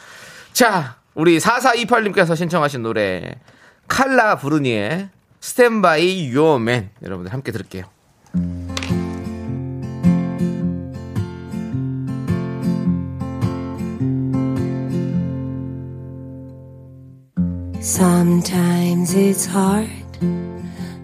자, 0.54 0.96
우리 1.14 1.40
4428님께서 1.40 2.36
신청하신 2.36 2.84
노래, 2.84 3.36
칼라 3.88 4.38
부르니의 4.38 5.10
스탠바이 5.40 6.28
유어맨. 6.30 6.90
여러분들 7.04 7.34
함께 7.34 7.52
들을게요. 7.52 7.86
Sometimes 17.80 19.16
it's 19.16 19.46
hard 19.46 19.90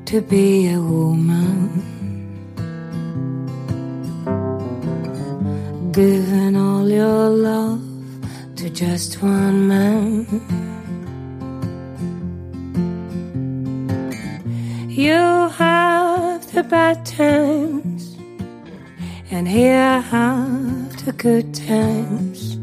to 0.05 0.21
be 0.21 0.67
a 0.67 0.77
woman. 0.77 1.69
Giving 5.93 6.57
all 6.57 6.89
your 6.91 7.29
love 7.29 7.81
to 8.57 8.69
just 8.69 9.23
one 9.23 9.67
man. 9.67 10.25
You 14.95 15.49
have 15.59 16.45
the 16.51 16.61
bad 16.61 17.03
times, 17.03 18.15
and 19.31 19.49
here 19.49 19.99
have 19.99 21.03
the 21.03 21.11
good 21.17 21.51
times. 21.51 22.59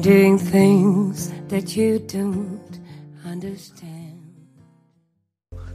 Doing 0.00 0.36
things 0.36 1.32
that 1.48 1.78
you 1.78 2.04
don't 2.08 2.80
understand. 3.24 4.18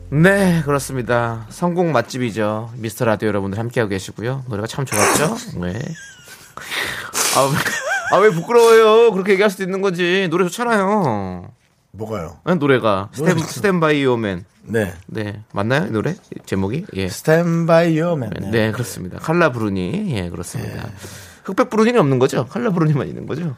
네, 0.10 0.62
그렇습니다. 0.65 1.45
성공 1.49 1.93
맛집이죠. 1.93 2.71
미스터 2.75 3.06
라디오 3.06 3.30
여러분들 3.30 3.58
함께하고 3.58 3.91
계시고요. 3.91 4.43
노래가 4.49 4.67
참 4.67 4.84
좋았죠? 4.84 5.60
네. 5.62 5.80
아, 7.38 7.41
왜, 7.41 7.56
아, 8.12 8.17
왜 8.19 8.30
부끄러워요? 8.32 9.13
그렇게 9.13 9.32
얘기할 9.32 9.49
수도 9.49 9.63
있는 9.63 9.82
거지. 9.82 10.28
노래 10.30 10.43
좋잖아요. 10.43 11.54
뭐가요? 11.91 12.39
네, 12.45 12.56
노래가. 12.56 13.08
스탠. 13.13 13.39
스탠바이 13.39 14.06
오맨. 14.06 14.43
네. 14.67 14.93
네. 15.08 15.41
맞나요? 15.54 15.88
이 15.88 15.91
노래? 15.91 16.15
제목이? 16.45 16.86
예. 16.93 17.08
스탠바이 17.08 17.97
유어맨. 17.97 18.32
네, 18.51 18.71
그렇습니다. 18.71 19.19
칼라 19.19 19.51
브루니. 19.51 20.15
예, 20.15 20.30
그렇습니다. 20.30 20.89
흑백 21.43 21.69
브루니는 21.69 21.99
없는 21.99 22.19
거죠? 22.19 22.45
칼라 22.47 22.71
브루니만 22.71 23.08
있는 23.08 23.28
거죠? 23.28 23.56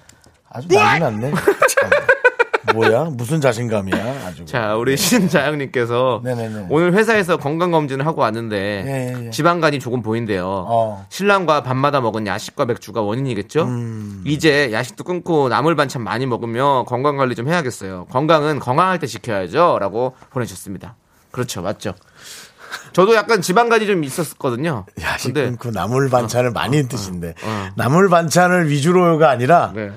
아주 0.49 0.67
난리 0.69 0.99
났네. 0.99 1.31
참. 2.67 2.75
뭐야? 2.75 3.03
무슨 3.11 3.41
자신감이야? 3.41 4.25
아주. 4.27 4.45
자, 4.45 4.75
우리 4.75 4.97
신자영님께서 4.97 6.21
네네네. 6.23 6.67
오늘 6.69 6.93
회사에서 6.93 7.37
건강검진을 7.37 8.05
하고 8.05 8.21
왔는데 8.21 8.57
예, 8.85 9.15
예, 9.21 9.25
예. 9.25 9.29
지방간이 9.29 9.79
조금 9.79 10.01
보인대요. 10.01 10.45
어. 10.47 11.05
신랑과 11.09 11.63
밤마다 11.63 12.01
먹은 12.01 12.27
야식과 12.27 12.65
맥주가 12.65 13.01
원인이겠죠? 13.01 13.63
음. 13.63 14.23
이제 14.25 14.71
야식도 14.71 15.03
끊고 15.03 15.49
나물 15.49 15.75
반찬 15.75 16.03
많이 16.03 16.25
먹으며 16.25 16.85
건강관리 16.87 17.35
좀 17.35 17.47
해야겠어요. 17.47 18.05
건강은 18.11 18.59
건강할 18.59 18.99
때 18.99 19.07
지켜야죠. 19.07 19.77
라고 19.79 20.15
보내주셨습니다. 20.31 20.95
그렇죠. 21.31 21.61
맞죠. 21.61 21.93
저도 22.91 23.15
약간 23.15 23.41
지방간이 23.41 23.85
좀 23.85 24.03
있었거든요. 24.03 24.85
야식 25.01 25.33
근데 25.33 25.49
끊고 25.49 25.71
나물 25.71 26.09
반찬을 26.09 26.51
많이 26.51 26.87
드신데 26.87 27.35
어. 27.43 27.67
나물 27.75 28.09
반찬을 28.09 28.69
위주로가 28.69 29.29
아니라 29.29 29.71
네. 29.73 29.91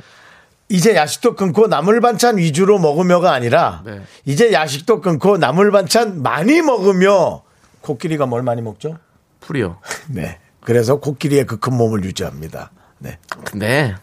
이제 0.71 0.95
야식도 0.95 1.35
끊고 1.35 1.67
나물 1.67 2.01
반찬 2.01 2.39
위주로 2.39 2.79
먹으며가 2.79 3.33
아니라 3.33 3.83
네. 3.85 4.01
이제 4.25 4.53
야식도 4.53 5.01
끊고 5.01 5.37
나물 5.37 5.73
반찬 5.73 6.23
많이 6.23 6.63
먹으며 6.63 7.43
코끼리가 7.81 8.27
뭘 8.27 8.43
많이 8.43 8.63
먹죠? 8.63 8.97
풀이요. 9.41 9.79
네. 10.09 10.39
그래서 10.61 11.01
코끼리의 11.01 11.45
그 11.47 11.59
큰 11.59 11.75
몸을 11.75 12.05
유지합니다. 12.05 12.71
네. 12.99 13.19
근데 13.45 13.97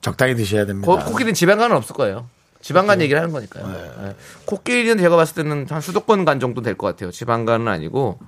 적당히 0.00 0.34
드셔야 0.34 0.66
됩니다. 0.66 0.86
거- 0.90 1.04
코끼리는 1.04 1.34
지방간은 1.34 1.76
없을 1.76 1.94
거예요. 1.94 2.28
지방간 2.60 3.00
얘기를 3.00 3.20
하는 3.20 3.32
거니까요. 3.32 3.66
네. 4.02 4.16
코끼리는 4.46 4.98
제가 4.98 5.14
봤을 5.16 5.34
때는 5.36 5.66
한 5.70 5.80
수도권 5.80 6.24
간 6.24 6.40
정도 6.40 6.62
될 6.62 6.74
것 6.76 6.88
같아요. 6.88 7.12
지방간은 7.12 7.68
아니고 7.68 8.18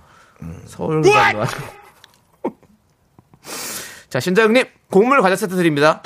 서울 0.66 1.02
간도 1.02 1.18
아니고. 1.18 1.44
자 4.10 4.20
신자영님 4.20 4.64
곡물 4.90 5.20
과자 5.22 5.34
세트 5.34 5.56
드립니다. 5.56 6.02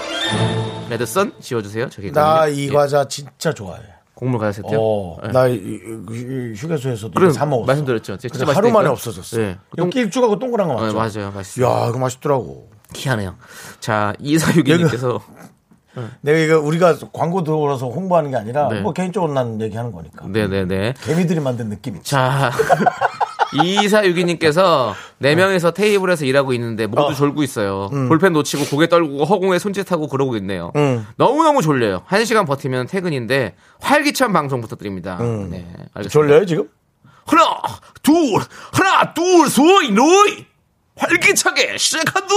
레드선 0.90 1.33
지워주세요. 1.40 1.88
저기 1.90 2.12
나 2.12 2.48
이 2.48 2.68
과자 2.68 3.07
진짜 3.07 3.53
좋아해. 3.53 3.81
곡물 4.14 4.40
과자 4.40 4.53
세트요. 4.53 4.79
어, 4.81 5.16
네. 5.22 5.29
나 5.33 5.46
이- 5.46 5.55
이- 5.55 6.53
휴게소에서도 6.57 7.12
그럼 7.14 7.31
사 7.31 7.46
먹었어. 7.46 7.66
말씀드렸죠. 7.66 8.16
진짜 8.16 8.33
근데 8.33 8.44
하루 8.53 8.68
맛있다니까요. 8.68 8.72
만에 8.72 8.88
없어졌어. 8.88 9.37
네. 9.37 9.59
여기 9.79 10.01
일주하고 10.01 10.38
동그란 10.38 10.66
거 10.68 10.74
네, 10.87 10.92
맞죠? 10.92 11.20
맞아요. 11.20 11.33
맛있어요. 11.33 11.66
야, 11.66 11.87
이거 11.88 11.98
맛있더라고. 11.98 12.68
희한해요. 12.94 13.37
자 13.81 14.14
이사육이님께서 14.18 15.20
내가 16.22 16.38
이거 16.38 16.59
우리가 16.61 16.96
광고 17.12 17.44
들어오라서 17.44 17.88
홍보하는 17.90 18.31
게 18.31 18.37
아니라 18.37 18.68
네. 18.68 18.81
뭐 18.81 18.92
개인적으로 18.92 19.33
난 19.33 19.61
얘기하는 19.61 19.92
거니까. 19.92 20.27
네네네. 20.27 20.94
개미들이 21.03 21.38
만든 21.40 21.68
느낌이. 21.68 22.03
자, 22.03 22.51
이사유기님께서 23.52 24.94
네 25.18 25.34
명이서 25.34 25.72
테이블에서 25.72 26.24
일하고 26.24 26.52
있는데 26.54 26.87
모두 26.87 27.02
어. 27.02 27.14
졸고 27.14 27.42
있어요. 27.42 27.88
볼펜 28.08 28.32
놓치고 28.32 28.66
고개 28.66 28.88
떨구고 28.88 29.24
허공에 29.24 29.58
손짓하고 29.58 30.08
그러고 30.08 30.37
있네요. 30.37 30.72
너무너무 31.16 31.62
졸려요. 31.62 32.02
한 32.06 32.24
시간 32.24 32.44
버티면 32.44 32.87
퇴근인데 32.87 33.54
활기찬 33.80 34.32
방송 34.32 34.61
부탁드립니다. 34.61 35.18
네, 35.18 35.66
알겠습니다. 35.94 36.08
졸려요 36.08 36.46
지금? 36.46 36.68
하나, 37.26 37.61
둘, 38.02 38.14
하나, 38.72 39.12
둘, 39.12 39.48
셋, 39.50 39.62
넷! 39.92 40.46
활기차게 40.96 41.76
시작한다! 41.76 42.34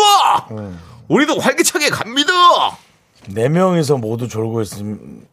우리도 1.07 1.39
활기차게 1.39 1.89
갑니다! 1.89 2.31
네 3.29 3.47
명이서 3.49 3.97
모두 3.97 4.27
졸고 4.27 4.61
있으면 4.61 5.25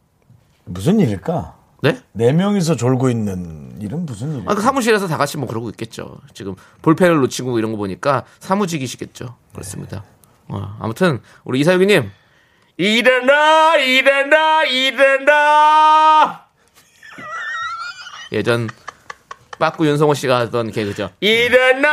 무슨 0.65 0.99
일일까? 0.99 1.55
네? 1.81 2.01
네 2.11 2.33
명이서 2.33 2.75
졸고 2.75 3.09
있는 3.09 3.77
일은 3.81 4.05
무슨 4.05 4.33
일일까? 4.33 4.51
아, 4.51 4.55
그 4.55 4.61
사무실에서 4.61 5.07
다 5.07 5.17
같이 5.17 5.37
뭐 5.37 5.47
그러고 5.47 5.69
있겠죠. 5.69 6.19
지금 6.33 6.55
볼펜을 6.81 7.17
놓치고 7.17 7.57
이런 7.59 7.71
거 7.71 7.77
보니까 7.77 8.25
사무직이시겠죠. 8.39 9.35
그렇습니다. 9.53 10.03
어, 10.49 10.75
아무튼 10.79 11.21
우리 11.43 11.59
이사유기님 11.61 12.11
일어나 12.77 13.75
일어나 13.77 14.63
일어나 14.63 16.45
예전 18.31 18.69
빠꾸 19.59 19.85
윤성호 19.87 20.13
씨가 20.13 20.39
하던 20.39 20.71
개그죠. 20.71 21.11
일어나 21.19 21.91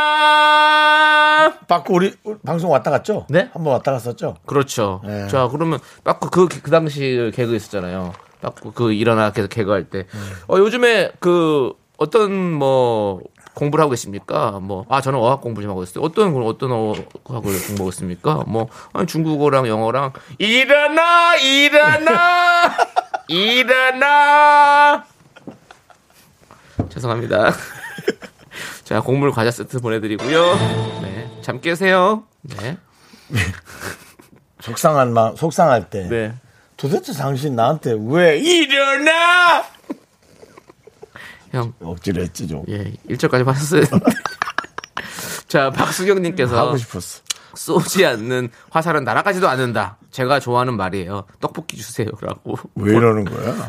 빠꾸 1.66 1.94
우리 1.94 2.14
방송 2.44 2.70
왔다 2.70 2.90
갔죠? 2.92 3.26
네? 3.28 3.50
한번 3.52 3.72
왔다 3.74 3.92
갔었죠? 3.92 4.36
그렇죠. 4.46 5.02
네. 5.04 5.26
자 5.28 5.48
그러면 5.48 5.80
빠꾸 6.04 6.30
그, 6.30 6.46
그 6.48 6.70
당시 6.70 7.32
개그 7.34 7.54
있었잖아요. 7.56 8.12
빠꾸 8.46 8.72
그 8.72 8.92
일어나 8.92 9.32
계속 9.32 9.48
개그할 9.48 9.84
때. 9.84 10.06
어, 10.48 10.58
요즘에 10.58 11.12
그 11.18 11.72
어떤 11.96 12.52
뭐 12.52 13.22
공부를 13.54 13.82
하고 13.82 13.90
계십니까? 13.90 14.60
뭐, 14.60 14.84
아, 14.88 15.00
저는 15.00 15.18
어학 15.18 15.40
공부 15.40 15.62
좀 15.62 15.70
하고 15.70 15.82
있어요. 15.82 16.04
어떤, 16.04 16.36
어떤 16.44 16.70
어학을 16.72 17.16
공부하고 17.24 17.88
있습니까? 17.88 18.44
뭐, 18.46 18.68
아니, 18.92 19.06
중국어랑 19.06 19.66
영어랑, 19.66 20.12
일어나! 20.38 21.36
일어나! 21.36 22.76
일어나! 23.28 25.06
죄송합니다. 26.90 27.52
자, 28.84 29.00
곡물 29.00 29.30
과자 29.32 29.50
세트 29.50 29.80
보내드리고요. 29.80 30.54
네. 31.00 31.30
잠 31.40 31.60
깨세요. 31.60 32.24
네. 32.42 32.76
속상한 34.60 35.12
마 35.14 35.32
속상할 35.34 35.90
때 35.90 36.08
네. 36.08 36.34
도대체 36.76 37.12
당신 37.12 37.56
나한테 37.56 37.96
왜 38.08 38.38
일어나? 38.38 39.64
형, 41.52 41.72
억지로 41.80 42.22
했지 42.22 42.46
좀. 42.46 42.64
예, 42.68 42.92
1절까지 43.08 43.44
봤었어요. 43.44 43.82
자, 45.48 45.70
박수경님께서 45.70 46.58
하고 46.58 46.76
싶었어. 46.76 47.22
쏘지 47.54 48.04
않는 48.04 48.50
화살은 48.70 49.04
날아가지도 49.04 49.48
않는다. 49.48 49.96
제가 50.10 50.40
좋아하는 50.40 50.76
말이에요. 50.76 51.24
떡볶이 51.40 51.78
주세요라고. 51.78 52.58
왜 52.74 52.94
이러는 52.94 53.24
거야? 53.24 53.68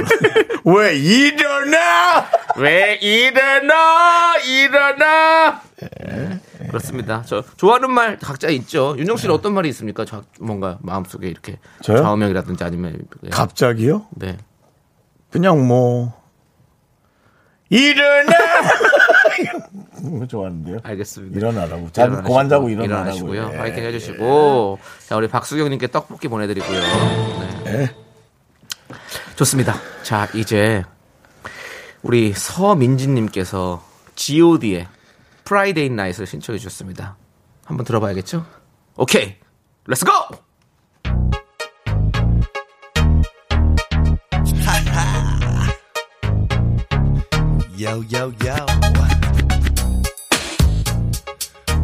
왜 0.64 0.96
일어나? 0.96 2.26
왜 2.56 2.94
일어나 2.94 4.38
일어나? 4.38 5.60
네, 5.76 6.40
그렇습니다. 6.76 7.22
저 7.26 7.42
좋아하는 7.56 7.90
말 7.90 8.18
각자 8.18 8.48
있죠. 8.48 8.94
윤정 8.98 9.16
씨는 9.16 9.34
어떤 9.34 9.54
말이 9.54 9.68
있습니까? 9.70 10.04
저, 10.04 10.22
뭔가 10.40 10.78
마음속에 10.82 11.28
이렇게 11.28 11.58
저요? 11.82 11.98
좌우명이라든지 11.98 12.62
아니면 12.64 12.98
예. 13.24 13.30
갑자기요? 13.30 14.06
네. 14.10 14.36
그냥 15.30 15.66
뭐 15.66 16.12
일어나. 17.68 18.32
뭐 20.02 20.26
좋아하는데요? 20.26 20.78
알겠습니다. 20.82 21.36
일어나라고. 21.36 21.90
자, 21.92 22.08
그만 22.08 22.48
자고 22.48 22.68
일어나라고. 22.68 23.10
일어나시고요. 23.26 23.50
예. 23.52 23.56
파이팅 23.56 23.84
해주시고. 23.84 24.78
자, 25.08 25.16
우리 25.16 25.28
박수경님께 25.28 25.88
떡볶이 25.88 26.28
보내드리고요. 26.28 26.80
네. 26.80 27.62
예. 27.66 27.90
좋습니다. 29.36 29.74
자, 30.02 30.28
이제 30.34 30.84
우리 32.02 32.32
서민지님께서 32.32 33.84
G.O.D의 34.14 34.86
Friday 35.46 35.88
Night을 35.90 36.26
신청해 36.26 36.58
주셨습니다. 36.58 37.16
한번 37.64 37.86
들어봐야겠죠? 37.86 38.44
오케이, 38.96 39.36
let's 39.86 40.04
go! 40.04 40.12
Yo, 47.78 48.02
yo, 48.10 48.32
yo. 48.42 48.56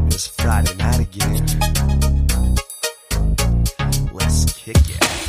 It's 0.08 0.26
Friday 0.40 0.74
night 0.76 1.00
again. 1.00 1.46
Let's 4.12 4.46
kick 4.54 4.78
it. 4.88 5.21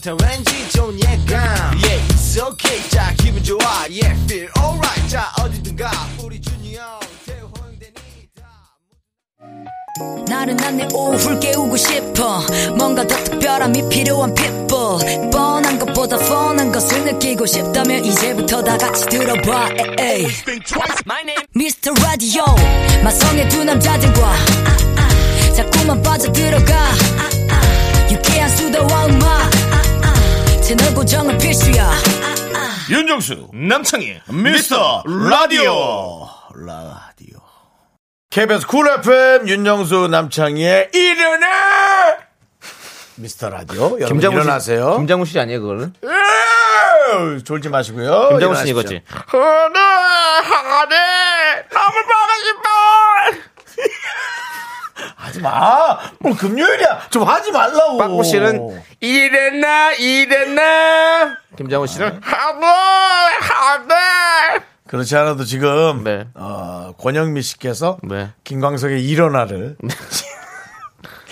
아침부터 0.00 0.16
왠지 0.24 0.70
좋은 0.70 0.98
예감. 0.98 1.38
Yeah, 1.84 2.08
it's 2.08 2.38
okay. 2.40 2.88
자, 2.88 3.12
기분 3.18 3.42
좋아. 3.44 3.60
Yeah, 3.88 4.12
feel 4.24 4.48
alright. 4.58 5.08
자, 5.08 5.30
어디든 5.38 5.76
가, 5.76 5.90
우리 6.22 6.40
형, 6.74 6.98
태우 7.26 7.48
호영대니 7.48 7.92
다. 8.34 8.42
나른한 10.26 10.76
내 10.78 10.88
오후를 10.92 11.38
깨우고 11.40 11.76
싶어 11.76 12.40
뭔가 12.76 13.06
더 13.06 13.14
특별함이 13.24 13.88
필요한 13.88 14.34
people 14.34 15.30
뻔한 15.30 15.78
것보다 15.78 16.16
뻔한 16.16 16.72
것을 16.72 17.04
느끼고 17.04 17.46
싶다면 17.46 18.04
이제부터 18.04 18.62
다 18.62 18.78
같이 18.78 19.06
들어봐 19.06 19.68
에이. 19.98 20.26
Mr. 21.56 21.92
Radio 22.02 22.44
마성의 23.02 23.48
두 23.48 23.64
남자들과 23.64 24.34
자꾸만 25.54 26.00
빠져들어가 26.02 26.74
유쾌한 28.10 28.48
수다와 28.50 29.06
음악 29.06 29.50
채널 30.62 30.94
고정은 30.94 31.38
필수야 31.38 31.90
윤정수 32.90 33.50
남창희 33.52 34.20
미스터 34.30 35.04
라디오 35.06 36.28
라디오. 36.54 37.38
KBS 38.30 38.66
Cool 38.66 38.88
FM 38.88 39.48
윤정수 39.48 40.08
남창희의 40.08 40.90
일어나! 40.92 41.46
미스터 43.16 43.48
라디오. 43.50 43.82
여러분 44.00 44.08
김장훈 44.08 44.40
씨- 44.40 44.44
일어나세요. 44.44 44.96
김장훈 44.96 45.26
씨 45.26 45.38
아니에요, 45.38 45.60
그거는? 45.60 45.92
에이, 46.02 47.44
졸지 47.44 47.68
마시고요. 47.68 48.30
김장훈 48.30 48.56
씨 48.56 48.62
일어나십시오. 48.68 48.80
이거지. 48.80 49.02
하지 55.30 55.40
마. 55.40 55.98
뭐 56.18 56.34
금요일이야. 56.36 57.02
좀 57.10 57.22
하지 57.22 57.52
말라고. 57.52 57.98
빠꾸 57.98 58.24
씨는 58.24 58.82
이랬나 59.00 59.92
이랬나 59.92 61.36
김장훈 61.56 61.86
씨는 61.86 62.20
하네 62.22 62.66
하네 63.40 64.60
그렇지 64.88 65.16
않아도 65.16 65.44
지금 65.44 66.02
네. 66.02 66.26
어, 66.34 66.92
권영미 66.98 67.42
씨께서 67.42 67.98
네. 68.02 68.30
김광석의 68.42 69.06
일어나를 69.06 69.76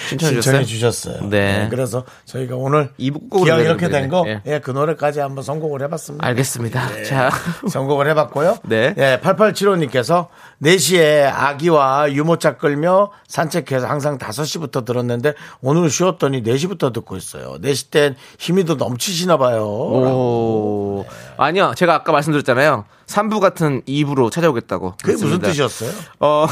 신청해 0.09 0.33
신청해 0.35 0.65
주셨어요. 0.65 1.15
주셨어요. 1.15 1.31
네. 1.31 1.67
그래서 1.71 2.05
저희가 2.25 2.57
오늘 2.57 2.91
내는 2.99 3.65
이렇게. 3.65 3.89
된 3.89 4.09
거, 4.09 4.25
예. 4.27 4.43
예, 4.47 4.59
그 4.61 4.71
노래까지 4.71 5.21
한번 5.21 5.43
선곡을 5.45 5.83
해봤습니다. 5.83 6.27
알겠습니다. 6.27 7.05
자 7.05 7.31
선곡을 7.69 8.09
해봤고요. 8.11 8.59
네. 8.65 8.95
예, 8.99 9.21
8875님께서 9.23 10.29
4시에 10.63 11.31
아기와 11.33 12.13
유모차 12.13 12.57
끌며 12.59 13.11
산책해서 13.29 13.87
항상 13.87 14.19
5시부터 14.19 14.85
들었는데 14.85 15.35
오늘 15.61 15.89
쉬었더니 15.91 16.43
4시부터 16.43 16.93
듣고 16.93 17.17
있어요. 17.17 17.59
4시 17.61 17.91
땐 17.91 18.17
힘이 18.39 18.65
더 18.65 18.75
넘치시나 18.75 19.37
봐요. 19.39 19.65
오. 19.65 21.07
아니요, 21.37 21.73
제가 21.77 21.95
아까 21.95 22.13
말씀드렸잖아요. 22.13 22.85
3부 23.07 23.41
같은 23.41 23.83
2부로 23.83 24.31
찾아오겠다고. 24.31 24.95
그게 25.01 25.13
무슨 25.13 25.39
그렇습니다. 25.39 25.49
뜻이었어요? 25.49 25.91
어, 26.21 26.47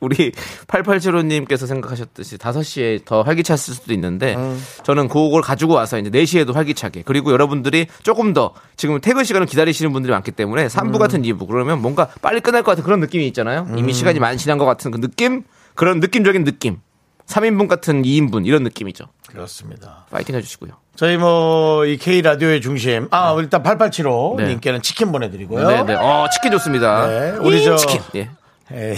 우리 0.00 0.32
8875님께서 0.66 1.66
생각하셨듯이 1.66 2.38
5시에 2.38 3.04
더 3.04 3.22
활기찼을 3.22 3.74
수도 3.74 3.92
있는데 3.94 4.34
음. 4.34 4.62
저는 4.82 5.08
그걸 5.08 5.42
가지고 5.42 5.74
와서 5.74 5.98
이제 5.98 6.10
4시에도 6.10 6.54
활기차게 6.54 7.02
그리고 7.04 7.32
여러분들이 7.32 7.86
조금 8.02 8.32
더 8.32 8.52
지금 8.76 9.00
퇴근 9.00 9.24
시간을 9.24 9.46
기다리시는 9.46 9.92
분들이 9.92 10.12
많기 10.12 10.30
때문에 10.32 10.66
3부 10.68 10.94
음. 10.94 10.98
같은 10.98 11.22
2부 11.22 11.46
그러면 11.46 11.80
뭔가 11.82 12.08
빨리 12.22 12.40
끝날 12.40 12.62
것 12.62 12.72
같은 12.72 12.82
그런 12.84 13.00
느낌이 13.00 13.26
있잖아요. 13.28 13.68
이미 13.76 13.92
시간이 13.92 14.18
많이 14.18 14.38
지난 14.38 14.58
것 14.58 14.64
같은 14.64 14.90
그 14.90 15.00
느낌? 15.00 15.44
그런 15.74 16.00
느낌적인 16.00 16.44
느낌. 16.44 16.78
3인분 17.26 17.68
같은 17.68 18.02
2인분 18.02 18.44
이런 18.46 18.64
느낌이죠. 18.64 19.04
그렇습니다. 19.28 20.06
파이팅 20.10 20.34
해주시고요. 20.34 20.72
저희 20.96 21.16
뭐, 21.16 21.86
이 21.86 21.96
K 21.96 22.22
라디오의 22.22 22.60
중심. 22.60 23.06
아, 23.12 23.36
일단 23.38 23.62
8875 23.62 24.34
네. 24.38 24.48
님께는 24.48 24.82
치킨 24.82 25.12
보내드리고요. 25.12 25.64
네네. 25.66 25.94
어, 25.94 26.26
치킨 26.32 26.50
좋습니다. 26.52 27.06
네, 27.06 27.30
우리 27.40 27.62
저- 27.62 27.76
치킨. 27.76 28.00
예. 28.16 28.96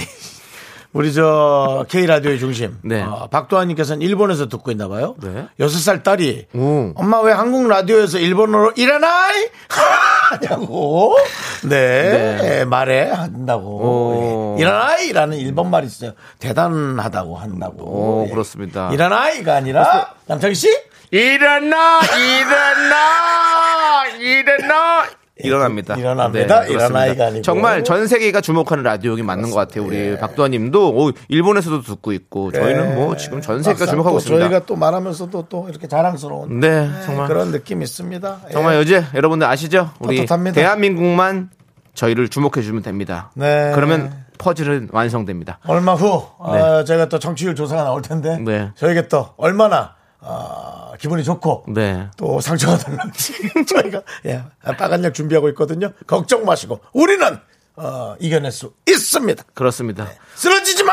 우리 0.93 1.13
저 1.15 1.87
K 1.89 2.05
라디오의 2.07 2.39
중심. 2.39 2.77
네. 2.83 3.03
어, 3.03 3.27
박도환님께서는 3.31 4.03
일본에서 4.03 4.49
듣고 4.49 4.71
있나 4.71 4.89
봐요. 4.89 5.15
네. 5.23 5.47
여섯 5.59 5.79
살 5.79 6.03
딸이 6.03 6.49
오. 6.55 6.93
엄마 6.97 7.21
왜 7.23 7.33
한국 7.33 7.67
라디오에서 7.67 8.19
일본어로 8.19 8.73
일어나이 8.77 9.49
하냐고 10.31 11.17
네, 11.65 12.37
네. 12.41 12.65
말해 12.67 13.11
한다고 13.11 13.69
오. 13.69 14.57
예. 14.59 14.63
일어나이라는 14.63 15.39
일본 15.39 15.71
말이 15.71 15.87
있어요. 15.87 16.13
대단하다고 16.41 17.37
한다고. 17.37 17.85
오, 17.85 18.25
예. 18.27 18.31
그렇습니다. 18.31 18.91
일어나이가 18.93 19.55
아니라 19.57 20.15
남창희 20.27 20.55
씨 20.55 20.69
일어나 21.11 22.01
일어나 22.03 24.07
일어나 24.19 25.05
일어납니다. 25.45 25.95
일어납니다. 25.97 26.61
네, 26.63 26.67
그렇습니다. 26.69 26.87
일어나 26.87 27.07
이가 27.07 27.27
아니고. 27.27 27.43
정말 27.43 27.85
전 27.85 28.07
세계가 28.07 28.41
주목하는 28.41 28.85
라디오긴 28.85 29.27
맞는 29.27 29.51
것 29.51 29.57
같아요. 29.57 29.85
우리 29.85 30.17
박도환님도 30.19 30.95
오, 30.95 31.11
일본에서도 31.29 31.83
듣고 31.83 32.13
있고 32.13 32.53
저희는 32.53 32.95
뭐 32.95 33.17
지금 33.17 33.41
전 33.41 33.63
세계가 33.63 33.87
주목하고 33.87 34.17
또 34.17 34.19
있습니다. 34.19 34.45
저희가 34.49 34.67
또 34.67 34.77
말하면서도 34.77 35.47
또 35.49 35.67
이렇게 35.69 35.87
자랑스러운 35.89 36.61
네, 36.61 36.89
정말 37.05 37.29
그런 37.29 37.51
느낌이 37.51 37.83
있습니다. 37.85 38.41
예. 38.49 38.53
정말 38.53 38.77
요새 38.77 39.05
여러분들 39.15 39.47
아시죠? 39.47 39.91
우리 40.01 40.19
떳떳합니다. 40.19 40.55
대한민국만 40.55 41.51
저희를 41.95 42.29
주목해 42.29 42.63
주면 42.63 42.83
됩니다. 42.83 43.31
네. 43.35 43.73
그러면 43.75 44.13
퍼즐은 44.39 44.89
완성됩니다. 44.93 45.59
얼마 45.67 45.95
후 45.95 46.23
어, 46.39 46.85
제가 46.85 47.09
또 47.09 47.19
정치율 47.19 47.55
조사가 47.55 47.85
나올 47.85 48.03
텐데 48.03 48.39
네. 48.39 48.71
저에게 48.77 49.09
또 49.09 49.29
얼마나 49.37 49.95
어, 50.21 50.82
기분이 51.03 51.25
좋고 51.25 51.65
네. 51.67 52.09
또 52.17 52.41
상처가 52.41 52.79
될는지 52.79 53.35
저희가 53.67 54.03
예, 54.27 54.45
빨간 54.79 55.03
약 55.03 55.13
준비하고 55.13 55.49
있거든요. 55.49 55.93
걱정 56.07 56.45
마시고 56.45 56.79
우리는 56.93 57.41
어, 57.75 58.15
이겨낼 58.21 58.53
수 58.53 58.73
있습니다. 58.87 59.43
그렇습니다. 59.53 60.07
쓰러지지 60.37 60.85
마. 60.85 60.93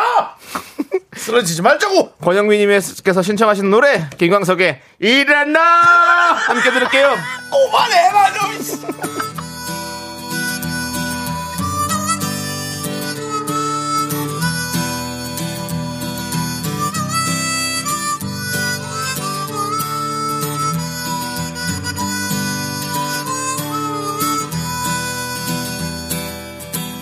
쓰러지지 1.16 1.62
말자고. 1.62 2.14
권영민님께서 2.14 3.22
신청하신 3.22 3.70
노래 3.70 4.10
김광석의 4.18 4.82
일어나 4.98 5.62
함께 6.34 6.72
들을게요. 6.72 7.16
그만해라 7.54 8.34
좀. 8.34 9.39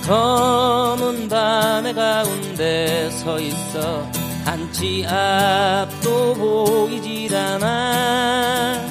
검은 0.08 1.28
밤의 1.28 1.94
가운데 1.94 3.10
서 3.12 3.38
있어. 3.40 4.10
한치 4.46 5.06
앞도 5.06 6.34
보이질 6.36 7.36
않아. 7.36 8.82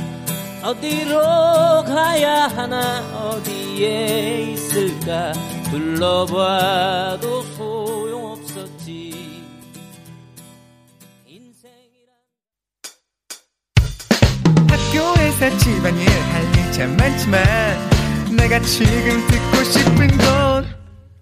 어디로 0.62 1.19
가야 1.85 2.49
하나 2.49 2.99
어디에 3.31 4.53
있을까? 4.53 5.33
둘러봐도 5.71 7.43
소용없었지. 7.57 9.43
인생이란 11.27 12.14
학교에서 14.69 15.59
집안일 15.59 16.07
할 16.09 16.45
일 16.57 16.73
참 16.73 16.95
많지만 16.99 17.43
내가 18.37 18.61
지금 18.61 19.27
듣고 19.29 19.64
싶은 19.64 20.09
건 20.19 20.67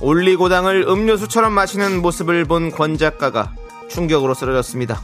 올리고당을 0.00 0.86
음료수처럼 0.88 1.52
마시는 1.52 2.00
모습을 2.02 2.44
본 2.44 2.70
권 2.70 2.96
작가가 2.98 3.52
충격으로 3.88 4.34
쓰러졌습니다 4.34 5.00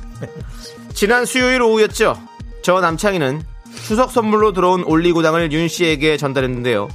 지난 0.94 1.24
수요일 1.26 1.62
오후였죠 1.62 2.16
저 2.62 2.80
남창희는 2.80 3.42
추석 3.84 4.10
선물로 4.10 4.52
들어온 4.52 4.84
올리고당을 4.84 5.52
윤 5.52 5.68
씨에게 5.68 6.16
전달했는데요 6.16 6.88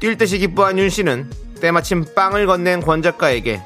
뛸 0.00 0.16
듯이 0.16 0.38
기뻐한 0.38 0.78
윤 0.78 0.88
씨는 0.90 1.30
때마침 1.60 2.04
빵을 2.14 2.46
건넨 2.46 2.80
권 2.82 3.02
작가에게 3.02 3.60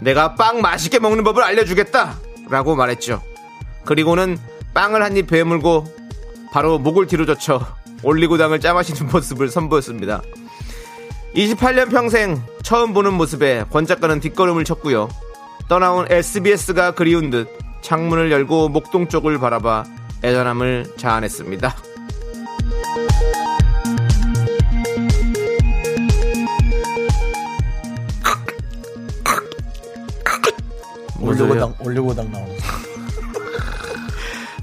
내가 0.00 0.34
빵 0.34 0.60
맛있게 0.60 0.98
먹는 0.98 1.24
법을 1.24 1.42
알려주겠다 1.42 2.16
라고 2.50 2.76
말했죠. 2.76 3.22
그리고는 3.84 4.38
빵을 4.74 5.02
한 5.02 5.16
입 5.16 5.26
베물고 5.26 5.86
바로 6.52 6.78
목을 6.78 7.06
뒤로 7.06 7.26
젖혀 7.26 7.60
올리고당을 8.02 8.60
짜마시는 8.60 9.10
모습을 9.10 9.48
선보였습니다. 9.48 10.22
28년 11.34 11.90
평생 11.90 12.42
처음 12.62 12.92
보는 12.92 13.14
모습에 13.14 13.64
권 13.70 13.86
작가는 13.86 14.20
뒷걸음을 14.20 14.64
쳤고요. 14.64 15.08
떠나온 15.68 16.06
SBS가 16.10 16.92
그리운 16.92 17.30
듯 17.30 17.48
창문을 17.82 18.30
열고 18.32 18.70
목동 18.70 19.08
쪽을 19.08 19.38
바라봐 19.38 19.84
애잔함을 20.24 20.94
자아냈습니다. 20.96 21.76
올려고당 31.20 31.74
올려고당 31.80 32.30
나오는 32.30 32.56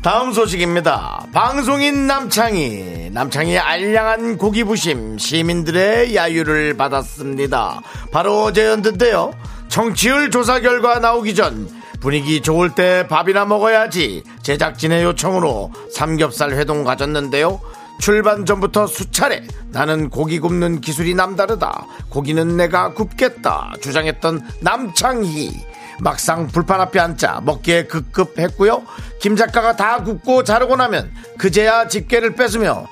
다음 0.01 0.34
소식입니다. 0.34 1.28
방송인 1.34 2.07
남창희 2.07 3.05
남창희의 3.16 3.59
알량한 3.59 4.38
고기부심 4.38 5.18
시민들의 5.18 6.18
야유를 6.18 6.76
받았습니다. 6.76 7.80
바로 8.11 8.43
어제였는데요. 8.43 9.32
정치율 9.70 10.30
조사 10.32 10.59
결과 10.59 10.99
나오기 10.99 11.34
전 11.34 11.70
분위기 12.01 12.41
좋을 12.41 12.76
때 12.76 13.07
밥이나 13.07 13.45
먹어야지 13.45 14.24
제작진의 14.43 15.05
요청으로 15.05 15.72
삼겹살 15.93 16.51
회동 16.51 16.84
가졌는데요. 16.84 17.61
출발 18.01 18.43
전부터 18.43 18.86
수차례 18.86 19.43
나는 19.70 20.09
고기 20.09 20.39
굽는 20.39 20.82
기술이 20.82 21.16
남다르다. 21.16 21.88
고기는 22.09 22.57
내가 22.57 22.93
굽겠다. 22.93 23.76
주장했던 23.80 24.45
남창희. 24.59 25.53
막상 26.01 26.47
불판 26.47 26.82
앞에 26.82 26.99
앉자 26.99 27.39
먹기에 27.45 27.86
급급했고요. 27.86 28.84
김 29.22 29.38
작가가 29.38 29.78
다 29.78 30.03
굽고 30.03 30.43
자르고 30.43 30.76
나면 30.76 31.09
그제야 31.38 31.88
집게를 31.88 32.36
뺏으며 32.36 32.88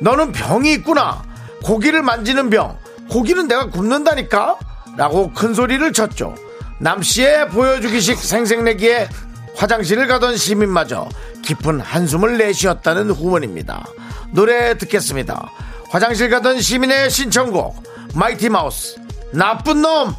너는 0.00 0.32
병이 0.32 0.72
있구나. 0.74 1.22
고기를 1.62 2.02
만지는 2.02 2.50
병. 2.50 2.78
고기는 3.10 3.48
내가 3.48 3.70
굽는다니까? 3.70 4.58
라고 4.96 5.32
큰 5.32 5.54
소리를 5.54 5.92
쳤죠. 5.92 6.34
남씨의 6.80 7.48
보여주기식 7.48 8.18
생색내기에 8.18 9.08
화장실을 9.56 10.06
가던 10.06 10.36
시민마저 10.36 11.08
깊은 11.42 11.80
한숨을 11.80 12.38
내쉬었다는 12.38 13.10
후문입니다. 13.10 13.84
노래 14.30 14.76
듣겠습니다. 14.78 15.50
화장실 15.90 16.28
가던 16.28 16.60
시민의 16.60 17.10
신청곡 17.10 17.82
마이티 18.14 18.48
마우스 18.48 18.96
나쁜 19.32 19.82
놈 19.82 20.14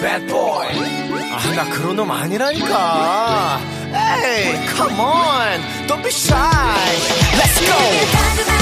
Bad 0.00 0.26
아, 1.52 1.64
나 1.64 1.70
그런 1.70 1.96
놈 1.96 2.10
아니라니까. 2.10 3.60
Hey, 3.92 4.66
come 4.74 4.98
on. 4.98 5.60
Don't 5.86 6.02
be 6.02 6.10
shy. 6.10 6.34
Let's 7.36 7.60
go. 7.60 8.61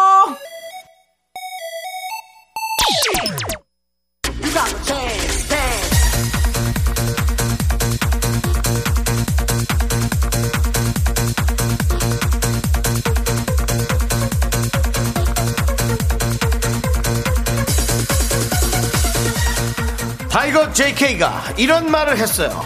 JK가 20.81 21.53
이런 21.57 21.91
말을 21.91 22.17
했어요. 22.17 22.59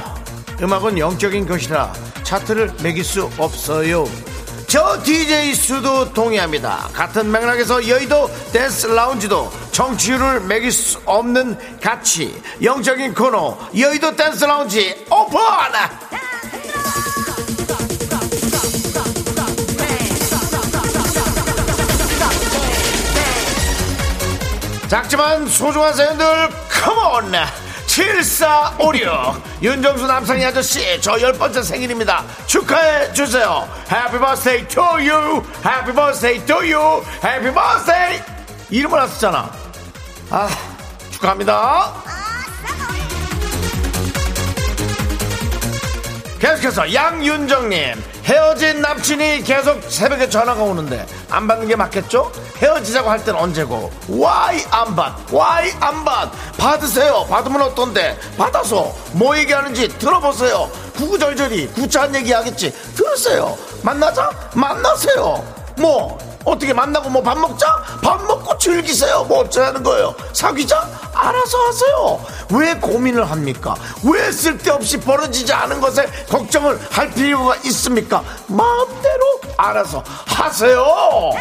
음악은 0.62 0.98
영적인 0.98 1.46
것이라 1.46 1.92
차트를 2.24 2.72
매길 2.82 3.04
수 3.04 3.30
없어요. 3.38 4.06
저 4.68 5.04
DJ 5.04 5.54
수도 5.54 6.14
동의합니다. 6.14 6.92
같은 6.94 7.30
맥락에서 7.30 7.86
여의도 7.86 8.32
댄스 8.54 8.88
라운지도 8.88 9.52
청취율을 9.74 10.40
매길 10.42 10.72
수 10.72 10.98
없는 11.04 11.58
가치. 11.82 12.42
영적인 12.64 13.14
코너 13.14 13.58
여의도 13.78 14.16
댄스 14.16 14.46
라운지 14.46 15.06
오픈! 15.12 15.38
작지만 24.88 25.46
소중한 25.50 25.94
사연들 25.94 26.50
컴온 26.70 27.65
7456 27.96 29.42
윤정수 29.62 30.06
남상희 30.06 30.44
아저씨 30.44 31.00
저 31.00 31.18
열 31.22 31.32
번째 31.32 31.62
생일입니다 31.64 32.26
축하해 32.46 33.14
주세요 33.14 33.66
Happy 33.90 34.20
birthday 34.20 34.68
to 34.68 34.84
you 34.84 35.42
Happy 35.66 35.96
birthday 35.96 36.46
to 36.46 36.56
you 36.58 37.02
Happy 37.24 37.54
birthday 37.54 38.22
이름을 38.70 39.00
안 39.00 39.08
쓰잖아 39.08 39.50
아 40.30 40.50
축하합니다 41.12 41.94
계속해서 46.38 46.94
양윤정님 46.94 48.04
헤어진 48.26 48.82
남친이 48.82 49.44
계속 49.44 49.84
새벽에 49.84 50.28
전화가 50.28 50.62
오는데 50.64 51.06
안 51.30 51.48
받는 51.48 51.68
게 51.68 51.76
맞겠죠? 51.76 52.32
헤어지자고 52.58 53.10
할 53.10 53.24
땐 53.24 53.36
언제고? 53.36 53.92
와이 54.10 54.64
안 54.72 54.96
받? 54.96 55.16
와이 55.32 55.72
안 55.80 56.04
받? 56.04 56.32
받으세요. 56.58 57.26
받으면 57.30 57.62
어떤데? 57.62 58.18
받아서 58.38 58.94
뭐 59.14 59.38
얘기하는지 59.38 59.88
들어보세요. 60.00 60.70
구구절절히 60.96 61.68
구차한 61.68 62.16
얘기 62.16 62.32
하겠지. 62.34 62.72
들으세요. 62.96 63.56
만나자? 63.84 64.30
만나세요 64.56 65.44
뭐 65.78 66.18
어떻게 66.46 66.74
만나고 66.74 67.10
뭐 67.10 67.22
밥 67.24 67.38
먹자? 67.40 67.66
밥 68.02 68.22
먹고 68.26 68.58
즐기세요. 68.58 69.24
뭐 69.26 69.40
어쩌라는 69.40 69.82
거예요? 69.84 70.16
사귀자? 70.34 70.88
알아서 71.14 71.58
하세요. 71.68 72.26
왜 72.52 72.76
고민을 72.76 73.30
합니까? 73.30 73.76
왜 74.04 74.32
쓸데없이 74.32 75.00
벌어지지 75.00 75.52
않은 75.52 75.82
것에 75.82 76.06
걱정을 76.30 76.80
할 76.92 77.10
필요가 77.12 77.56
있습니까? 77.66 78.24
마음대로 78.48 79.42
알아서 79.58 80.04
하세요. 80.28 81.32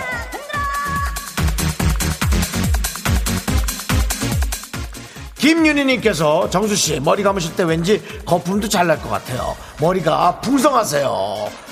김윤희님께서 5.37 6.49
정수씨 6.51 7.01
머리 7.01 7.23
감으실 7.23 7.55
때 7.57 7.65
왠지 7.65 8.03
거품도 8.25 8.69
잘 8.69 8.87
날 8.87 8.99
것 9.01 9.09
같아요. 9.11 9.57
머리가 9.81 10.41
풍성하세요. 10.41 11.64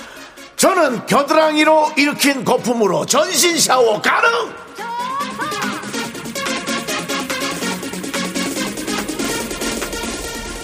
저는 0.63 1.07
겨드랑이로 1.07 1.91
일으킨 1.97 2.45
거품으로 2.45 3.05
전신 3.05 3.59
샤워 3.59 4.01
가능! 4.01 4.31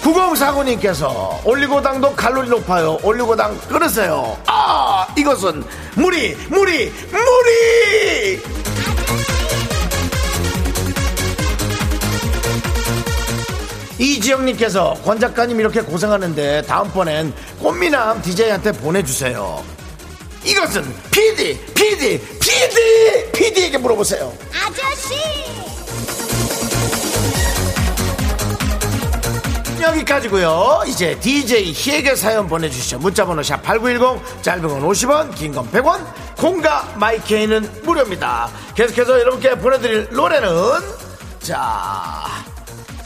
구공사구님께서 0.01 1.41
올리고당도 1.45 2.15
칼로리 2.15 2.49
높아요. 2.49 2.97
올리고당 3.03 3.59
끊으세요. 3.63 4.39
아, 4.47 5.05
이것은 5.19 5.65
무리, 5.97 6.37
무리, 6.49 6.93
무리! 7.11 8.41
이지영님께서 13.99 14.95
권 15.03 15.19
작가님 15.19 15.59
이렇게 15.59 15.81
고생하는데 15.81 16.63
다음번엔 16.63 17.35
꽃미남 17.59 18.23
DJ한테 18.23 18.71
보내주세요. 18.71 19.78
이것은 20.49 20.83
PD, 21.11 21.59
PD, 21.75 22.19
PD, 22.41 23.31
PD에게 23.33 23.77
물어보세요. 23.79 24.33
아저씨 24.51 25.15
여기까지고요. 29.81 30.83
이제 30.87 31.19
DJ 31.21 31.73
희에게 31.73 32.17
사연 32.17 32.49
보내주시죠. 32.49 32.99
문자번호 32.99 33.43
샵 33.43 33.63
#8910 33.63 34.43
짧은 34.43 34.63
건 34.63 34.83
50원, 34.89 35.35
긴 35.35 35.53
건 35.53 35.71
100원. 35.71 36.05
공과 36.37 36.89
마이케이는 36.97 37.83
무료입니다. 37.85 38.49
계속해서 38.75 39.21
여러분께 39.21 39.57
보내드릴 39.57 40.09
노래는 40.13 40.49
자 41.41 42.25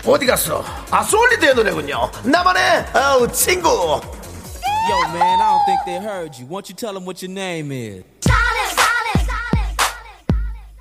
어디 0.05 0.26
갔어? 0.26 0.64
아 0.90 1.03
솔리드의 1.03 1.55
노래군요. 1.55 2.11
나만의 2.24 2.86
어, 2.95 3.26
친구. 3.32 4.01
Yo, 4.89 4.97
man, 5.14 5.41
I 5.41 5.49
don't 5.51 5.66
think 5.66 5.80
they 5.86 5.97
heard 5.99 6.38
you. 6.38 6.45
Won't 6.45 6.70
you 6.70 6.76
tell 6.76 6.93
them 6.93 7.05
what 7.05 7.22
your 7.22 7.32
name 7.32 7.72
is? 7.72 8.03
Solid, 8.22 8.70
solid, 8.80 9.20
solid, 9.28 9.70
solid, 9.80 10.78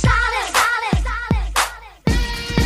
solid, 0.00 0.46
solid, 0.56 0.98
solid. 1.06 2.58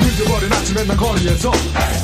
늦어버린 0.00 0.52
아침에 0.52 0.84
난 0.84 0.96
거리에서 0.96 1.50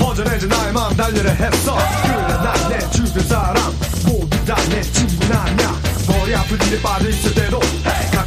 허전해진 0.00 0.48
나의 0.48 0.72
마음 0.72 0.96
달려라 0.96 1.30
했어 1.32 1.76
그래 2.03 2.16
난 2.42 2.53
내 2.68 2.78
주변 2.90 3.26
사람 3.26 3.57
모두 4.07 4.44
다 4.44 4.57
내 4.68 4.80
친구는 4.82 5.36
아니야 5.36 5.74
머리 6.09 6.34
아플 6.34 6.61
일에 6.66 6.80
빠져있을 6.82 7.34
때도 7.34 7.61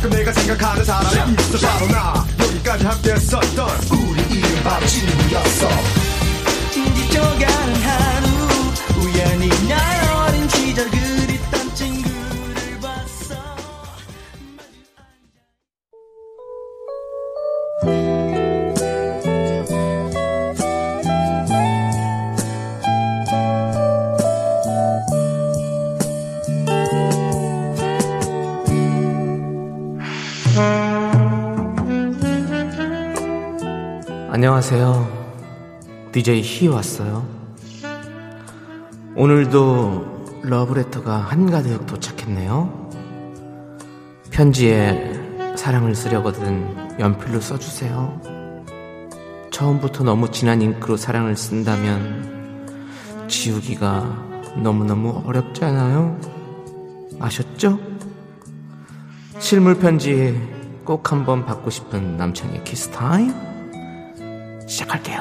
가끔 0.00 0.10
내가 0.16 0.32
생각하는 0.32 0.82
사람이 0.82 1.36
있어 1.38 1.66
바로 1.68 1.86
나. 1.88 2.26
여기까지 2.40 2.86
함께 2.86 3.12
했었던 3.12 3.68
우리 3.92 4.38
이름 4.38 4.62
바로 4.64 4.86
친구였어. 4.86 5.68
지쳐가는 6.72 7.79
안녕하세요. 34.62 36.10
DJ 36.12 36.42
희 36.42 36.68
왔어요. 36.68 37.26
오늘도 39.16 40.42
러브레터가 40.42 41.16
한가득 41.16 41.86
도착했네요. 41.86 42.90
편지에 44.30 45.54
사랑을 45.56 45.94
쓰려거든 45.94 47.00
연필로 47.00 47.40
써주세요. 47.40 48.20
처음부터 49.50 50.04
너무 50.04 50.30
진한 50.30 50.60
잉크로 50.60 50.98
사랑을 50.98 51.38
쓴다면 51.38 53.28
지우기가 53.28 54.52
너무너무 54.62 55.22
어렵잖아요. 55.24 56.20
아셨죠? 57.18 57.78
실물 59.38 59.78
편지 59.78 60.38
꼭 60.84 61.12
한번 61.12 61.46
받고 61.46 61.70
싶은 61.70 62.18
남창희 62.18 62.62
키스타임 62.64 63.49
시작할게요. 64.70 65.20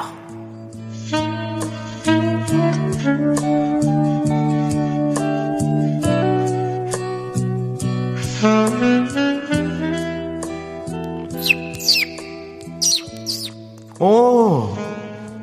오, 13.98 14.76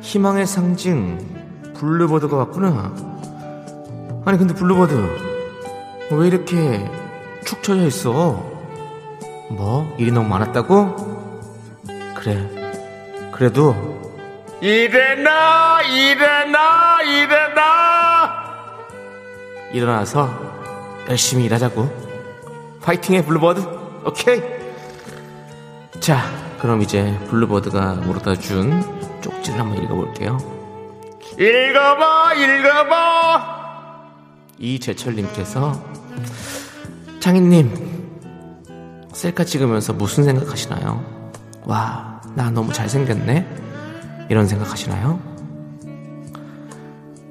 희망의 0.00 0.46
상징 0.46 1.18
bluebird가 1.74 2.36
왔구나. 2.36 2.94
아니 4.24 4.38
근데 4.38 4.54
bluebird 4.54 4.94
왜 6.12 6.26
이렇게 6.26 6.90
축 7.44 7.62
처져 7.62 7.86
있어? 7.86 8.42
뭐 9.50 9.94
일이 9.98 10.10
너무 10.10 10.28
많았다고? 10.28 10.96
그래, 12.16 12.50
그래도 13.32 13.97
일어나, 14.60 15.80
일어나, 15.82 17.02
일어나. 17.02 18.48
일어나서 19.72 20.28
열심히 21.08 21.44
일하자고. 21.44 22.08
파이팅해 22.82 23.24
bluebird. 23.24 23.60
오케이. 24.04 24.42
자, 26.00 26.24
그럼 26.60 26.82
이제 26.82 27.16
bluebird가 27.28 27.94
물어다 27.94 28.34
준 28.34 28.82
쪽지를 29.20 29.60
한번 29.60 29.82
읽어볼게요. 29.84 30.38
읽어봐, 31.38 32.34
읽어봐. 32.34 33.58
이재철님께서 34.58 35.80
창희님 37.20 37.88
셀카 39.12 39.44
찍으면서 39.44 39.92
무슨 39.92 40.24
생각하시나요? 40.24 41.04
와, 41.64 42.20
나 42.34 42.50
너무 42.50 42.72
잘생겼네. 42.72 43.67
이런 44.28 44.46
생각하시나요? 44.46 45.20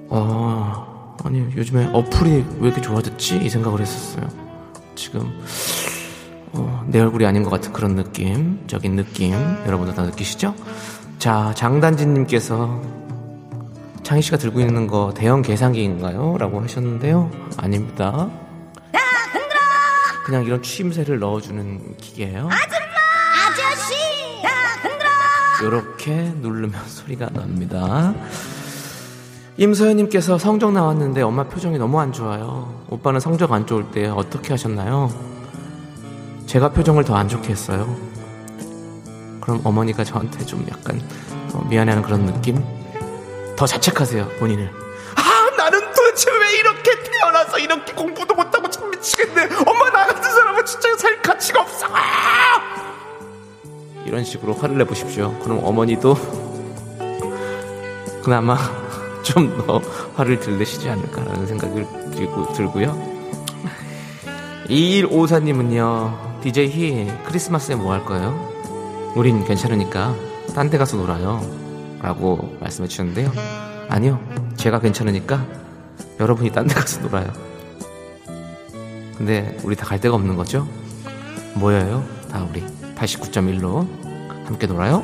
어, 0.09 1.15
아니 1.23 1.39
요즘에 1.55 1.89
어플이 1.93 2.45
왜 2.59 2.67
이렇게 2.67 2.81
좋아졌지? 2.81 3.37
이 3.37 3.49
생각을 3.49 3.81
했었어요. 3.81 4.27
지금 4.95 5.31
어, 6.53 6.83
내 6.87 6.99
얼굴이 6.99 7.25
아닌 7.25 7.43
것 7.43 7.49
같은 7.49 7.71
그런 7.71 7.95
느낌적인 7.95 8.95
느낌 8.95 9.33
여러분들 9.65 9.93
다 9.93 10.03
느끼시죠? 10.03 10.55
자 11.19 11.53
장단진님께서 11.55 12.81
창희 14.03 14.21
씨가 14.21 14.37
들고 14.37 14.59
있는 14.61 14.87
거 14.87 15.13
대형 15.15 15.41
계산기인가요? 15.41 16.37
라고 16.37 16.61
하셨는데요 16.61 17.29
아닙니다 17.57 18.29
그냥 20.25 20.45
이런 20.45 20.61
추임새를 20.61 21.19
넣어주는 21.19 21.97
기계예요 21.97 22.47
흔들어 22.47 22.86
이렇게 25.63 26.13
누르면 26.37 26.79
소리가 26.87 27.29
납니다 27.33 28.13
임서연님께서 29.57 30.37
성적 30.37 30.71
나왔는데 30.71 31.21
엄마 31.21 31.43
표정이 31.45 31.77
너무 31.77 31.99
안 31.99 32.13
좋아요 32.13 32.83
오빠는 32.89 33.19
성적 33.19 33.51
안 33.51 33.65
좋을 33.65 33.89
때 33.91 34.07
어떻게 34.07 34.49
하셨나요? 34.53 35.09
제가 36.45 36.69
표정을 36.69 37.03
더 37.03 37.15
안 37.15 37.27
좋게 37.27 37.49
했어요. 37.49 37.93
그럼 39.41 39.59
어머니가 39.65 40.03
저한테 40.05 40.45
좀 40.45 40.65
약간 40.71 41.01
어, 41.53 41.65
미안해하는 41.69 42.01
그런 42.03 42.25
느낌? 42.25 42.63
더 43.57 43.65
자책하세요, 43.65 44.29
본인을. 44.39 44.71
아, 45.15 45.55
나는 45.57 45.79
도대체 45.93 46.31
왜 46.31 46.57
이렇게 46.59 46.91
태어나서 47.03 47.59
이렇게 47.59 47.91
공부도 47.93 48.33
못하고 48.35 48.69
참 48.69 48.89
미치겠네. 48.91 49.49
엄마, 49.65 49.89
나 49.89 50.05
같은 50.05 50.23
사람은 50.23 50.65
진짜 50.65 50.95
살 50.97 51.21
가치가 51.21 51.61
없어. 51.61 51.87
아! 51.91 52.76
이런 54.07 54.23
식으로 54.23 54.53
화를 54.53 54.77
내보십시오. 54.77 55.37
그럼 55.43 55.59
어머니도 55.63 56.15
그나마 58.23 58.57
좀 59.23 59.57
더 59.57 59.81
화를 60.15 60.39
덜 60.39 60.57
내시지 60.57 60.89
않을까라는 60.89 61.45
생각을 61.47 61.85
들고, 62.11 62.53
들고요. 62.53 63.17
2154님은요, 64.69 66.41
DJ 66.41 66.69
희, 66.69 67.11
크리스마스에 67.25 67.75
뭐 67.75 67.91
할 67.93 68.05
거예요? 68.05 69.11
우린 69.15 69.43
괜찮으니까, 69.45 70.15
딴 70.55 70.69
데 70.69 70.77
가서 70.77 70.97
놀아요. 70.97 71.41
라고 72.01 72.55
말씀해 72.61 72.87
주셨는데요. 72.87 73.31
아니요, 73.89 74.19
제가 74.55 74.79
괜찮으니까, 74.79 75.45
여러분이 76.19 76.51
딴 76.51 76.67
데 76.67 76.73
가서 76.75 77.01
놀아요. 77.01 77.27
근데, 79.17 79.57
우리 79.63 79.75
다 79.75 79.85
갈 79.85 79.99
데가 79.99 80.15
없는 80.15 80.35
거죠? 80.35 80.67
모여요. 81.55 82.03
다 82.31 82.45
우리 82.49 82.63
89.1로 82.97 83.87
함께 84.45 84.67
놀아요. 84.67 85.03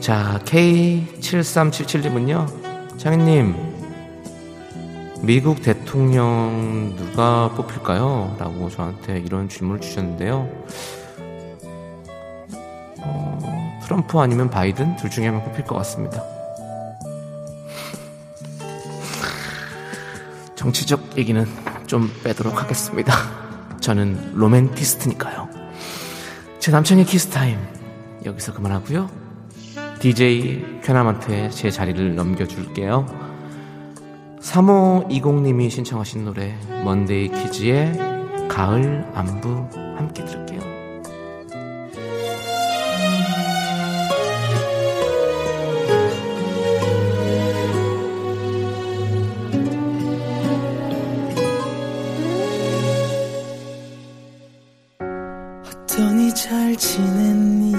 자, 0.00 0.40
K7377님은요, 0.44 2.98
장희님, 2.98 3.54
미국 5.22 5.62
대통령 5.62 6.94
누가 6.96 7.50
뽑힐까요? 7.54 8.36
라고 8.38 8.68
저한테 8.70 9.18
이런 9.18 9.48
질문을 9.48 9.80
주셨는데요. 9.80 10.48
어, 13.00 13.80
트럼프 13.84 14.20
아니면 14.20 14.50
바이든 14.50 14.96
둘 14.96 15.10
중에 15.10 15.26
한명 15.26 15.44
뽑힐 15.44 15.64
것 15.64 15.74
같습니다. 15.76 16.22
정치적 20.54 21.18
얘기는 21.18 21.44
좀 21.86 22.10
빼도록 22.22 22.62
하겠습니다. 22.62 23.12
저는 23.80 24.34
로맨티스트니까요. 24.34 25.57
제 26.68 26.72
남편의 26.72 27.06
키스타임 27.06 27.58
여기서 28.26 28.52
그만하고요. 28.52 29.08
DJ 30.00 30.82
쾌남한테 30.84 31.48
제 31.48 31.70
자리를 31.70 32.14
넘겨줄게요. 32.14 33.06
3520님이 34.38 35.70
신청하신 35.70 36.26
노래 36.26 36.54
먼데이 36.84 37.28
키즈의 37.28 37.94
가을 38.50 39.10
안부 39.14 39.66
함께 39.96 40.22
들을게요. 40.26 40.47
어떠니 55.98 56.32
잘 56.32 56.76
지냈니? 56.76 57.72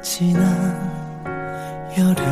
지난 0.00 0.42
여름. 1.98 2.24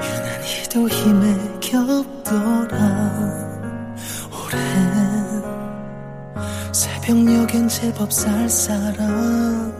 유난히도 0.00 0.88
힘에 0.88 1.58
겹더라. 1.58 2.78
오랜 4.30 5.42
새벽녘엔 6.72 7.66
제법 7.68 8.12
쌀쌀한 8.12 9.74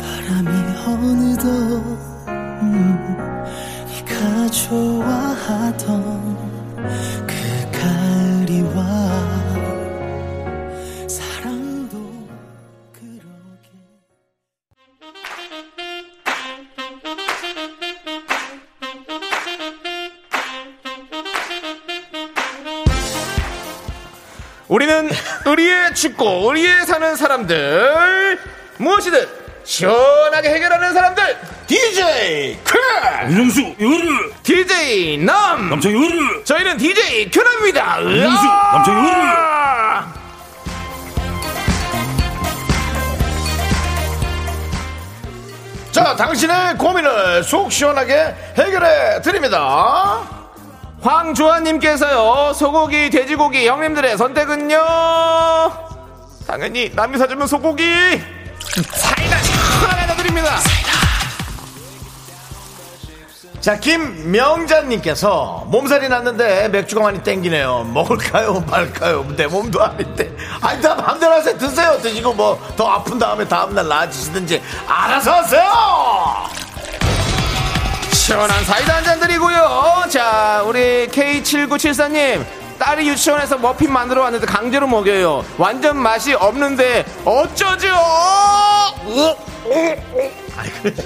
바람이 0.00 0.50
어느덧 0.88 1.46
음, 2.26 3.16
네가 3.86 4.48
좋아하던 4.50 5.86
그 7.28 7.32
가을이 7.78 8.62
와 8.74 9.43
우리의 25.54 25.94
춥고 25.94 26.48
우리의 26.48 26.84
사는 26.84 27.14
사람들 27.14 28.38
무엇이든 28.78 29.24
시원하게 29.62 30.48
해결하는 30.50 30.92
사람들 30.92 31.38
DJ 31.68 32.58
쾌 32.64 33.28
윤정수 33.28 33.76
요르 33.80 34.32
DJ 34.42 35.18
남! 35.18 35.70
남창희 35.70 35.94
요르 35.94 36.44
저희는 36.44 36.76
DJ 36.76 37.30
쾌남입니다. 37.30 38.02
윤정수 38.02 38.44
남창희 38.72 39.08
요르 39.08 39.14
자 45.92 46.16
당신의 46.16 46.76
고민을 46.76 47.44
속 47.44 47.70
시원하게 47.70 48.34
해결해 48.58 49.22
드립니다 49.22 50.43
황조아님께서요 51.04 52.54
소고기 52.54 53.10
돼지고기 53.10 53.68
형님들의 53.68 54.16
선택은요? 54.16 54.76
당연히 56.46 56.90
남이 56.94 57.18
사주면 57.18 57.46
소고기! 57.46 57.84
사이다! 58.92 59.38
시원하게 59.42 60.16
드립니다! 60.16 60.50
자 63.60 63.78
김명자님께서 63.78 65.64
몸살이 65.68 66.08
났는데 66.10 66.68
맥주가 66.68 67.02
많이 67.04 67.22
땡기네요. 67.22 67.84
먹을까요? 67.94 68.62
말까요? 68.70 69.26
내 69.36 69.46
몸도 69.46 69.82
아닌데. 69.82 70.30
아니 70.60 70.82
다 70.82 70.94
마음대로 70.94 71.32
하세요. 71.34 71.56
드세요. 71.56 71.98
드시고 72.02 72.34
뭐 72.34 72.58
더 72.76 72.86
아픈 72.86 73.18
다음에 73.18 73.46
다음날 73.48 73.88
나아지시든지 73.88 74.60
알아서 74.86 75.32
하세요 75.32 76.63
시원한 78.24 78.64
사이다 78.64 78.96
한 78.96 79.04
잔 79.04 79.20
드리고요. 79.20 80.04
자, 80.08 80.62
우리 80.64 81.06
K7974님. 81.08 82.42
딸이 82.78 83.06
유치원에서 83.10 83.58
머핀 83.58 83.92
만들어 83.92 84.22
왔는데 84.22 84.46
강제로 84.46 84.86
먹여요. 84.86 85.44
완전 85.58 85.98
맛이 85.98 86.32
없는데 86.32 87.04
어쩌죠? 87.24 87.86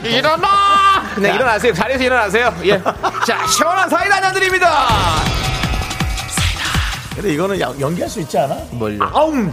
일어나! 0.05 1.03
네, 1.17 1.35
일어나세요. 1.35 1.73
자리에서 1.75 2.05
일어나세요. 2.05 2.55
예. 2.65 2.81
자, 3.27 3.45
시원한 3.49 3.89
사이다 3.91 4.15
한 4.17 4.23
잔 4.23 4.33
드립니다. 4.35 4.87
근데 7.21 7.35
이거는 7.35 7.61
야- 7.61 7.73
연기할 7.81 8.09
수 8.09 8.21
있지 8.21 8.39
않아? 8.39 8.55
뭘요? 8.71 8.99
아웅 9.13 9.53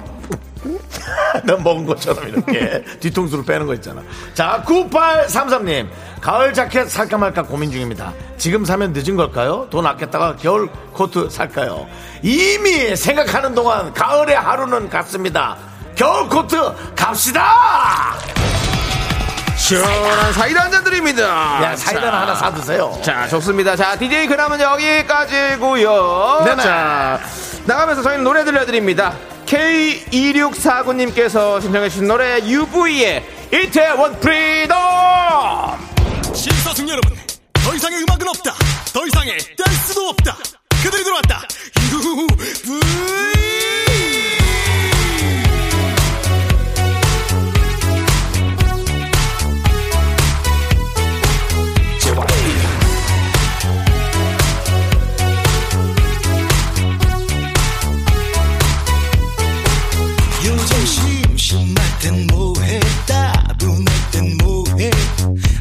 넌 1.45 1.63
먹은 1.63 1.85
것처럼 1.85 2.27
이렇게 2.27 2.83
뒤통수를 2.99 3.43
빼는 3.43 3.65
거 3.67 3.73
있잖아. 3.75 4.01
자, 4.33 4.63
9833님. 4.67 5.87
가을 6.21 6.53
자켓 6.53 6.89
살까 6.89 7.17
말까 7.17 7.43
고민 7.43 7.71
중입니다. 7.71 8.13
지금 8.37 8.65
사면 8.65 8.93
늦은 8.93 9.15
걸까요? 9.15 9.67
돈 9.69 9.85
아꼈다가 9.85 10.35
겨울 10.37 10.69
코트 10.93 11.27
살까요? 11.29 11.87
이미 12.23 12.95
생각하는 12.95 13.53
동안 13.53 13.93
가을의 13.93 14.35
하루는 14.35 14.89
갔습니다. 14.89 15.57
겨울 15.95 16.27
코트 16.29 16.57
갑시다! 16.95 18.13
시원한 19.57 20.33
사이다 20.33 20.61
한 20.63 20.71
잔 20.71 20.83
드립니다. 20.83 21.23
야, 21.63 21.75
사이다는 21.75 22.11
자. 22.11 22.21
하나 22.21 22.35
사드세요. 22.35 22.99
자, 23.03 23.27
좋습니다. 23.27 23.75
자, 23.75 23.97
DJ 23.97 24.27
그남은 24.27 24.59
여기까지고요 24.59 26.41
네네. 26.45 26.63
자, 26.63 27.19
나가면서 27.65 28.01
저희는 28.03 28.23
노래 28.23 28.43
들려드립니다. 28.43 29.17
K2649님께서 29.45 31.61
신청해주신 31.61 32.07
노래 32.07 32.39
UV의 32.39 33.23
이태원 33.53 34.19
Freedom! 34.19 34.75
신사숙녀 36.33 36.89
여러분 36.89 37.15
더 37.53 37.75
이상의 37.75 37.99
음악은 38.01 38.27
없다 38.27 38.55
더 38.91 39.05
이상의 39.05 39.37
댄스도 39.37 40.09
없다 40.09 40.35
그들이 40.83 41.03
들어왔다 41.03 41.43
UV 41.93 42.23
yo 42.23 42.27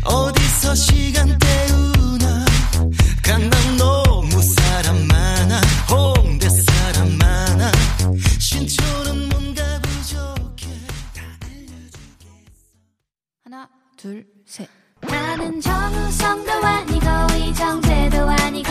어디서 0.04 0.74
시간 0.74 1.38
때우나 1.38 2.44
강남 3.22 3.76
너무 3.76 4.42
사람 4.42 5.06
많아 5.06 5.60
홍대 5.90 6.48
사람 6.48 7.16
많아. 7.18 7.72
신촌은 8.38 9.28
뭔가 9.28 9.80
부족해. 9.80 10.66
하나, 13.44 13.68
둘, 13.96 14.26
셋. 14.46 14.68
나는 15.00 15.60
정우성도 15.60 16.52
아니고 16.52 17.06
이정재도 17.36 18.28
아니고 18.28 18.70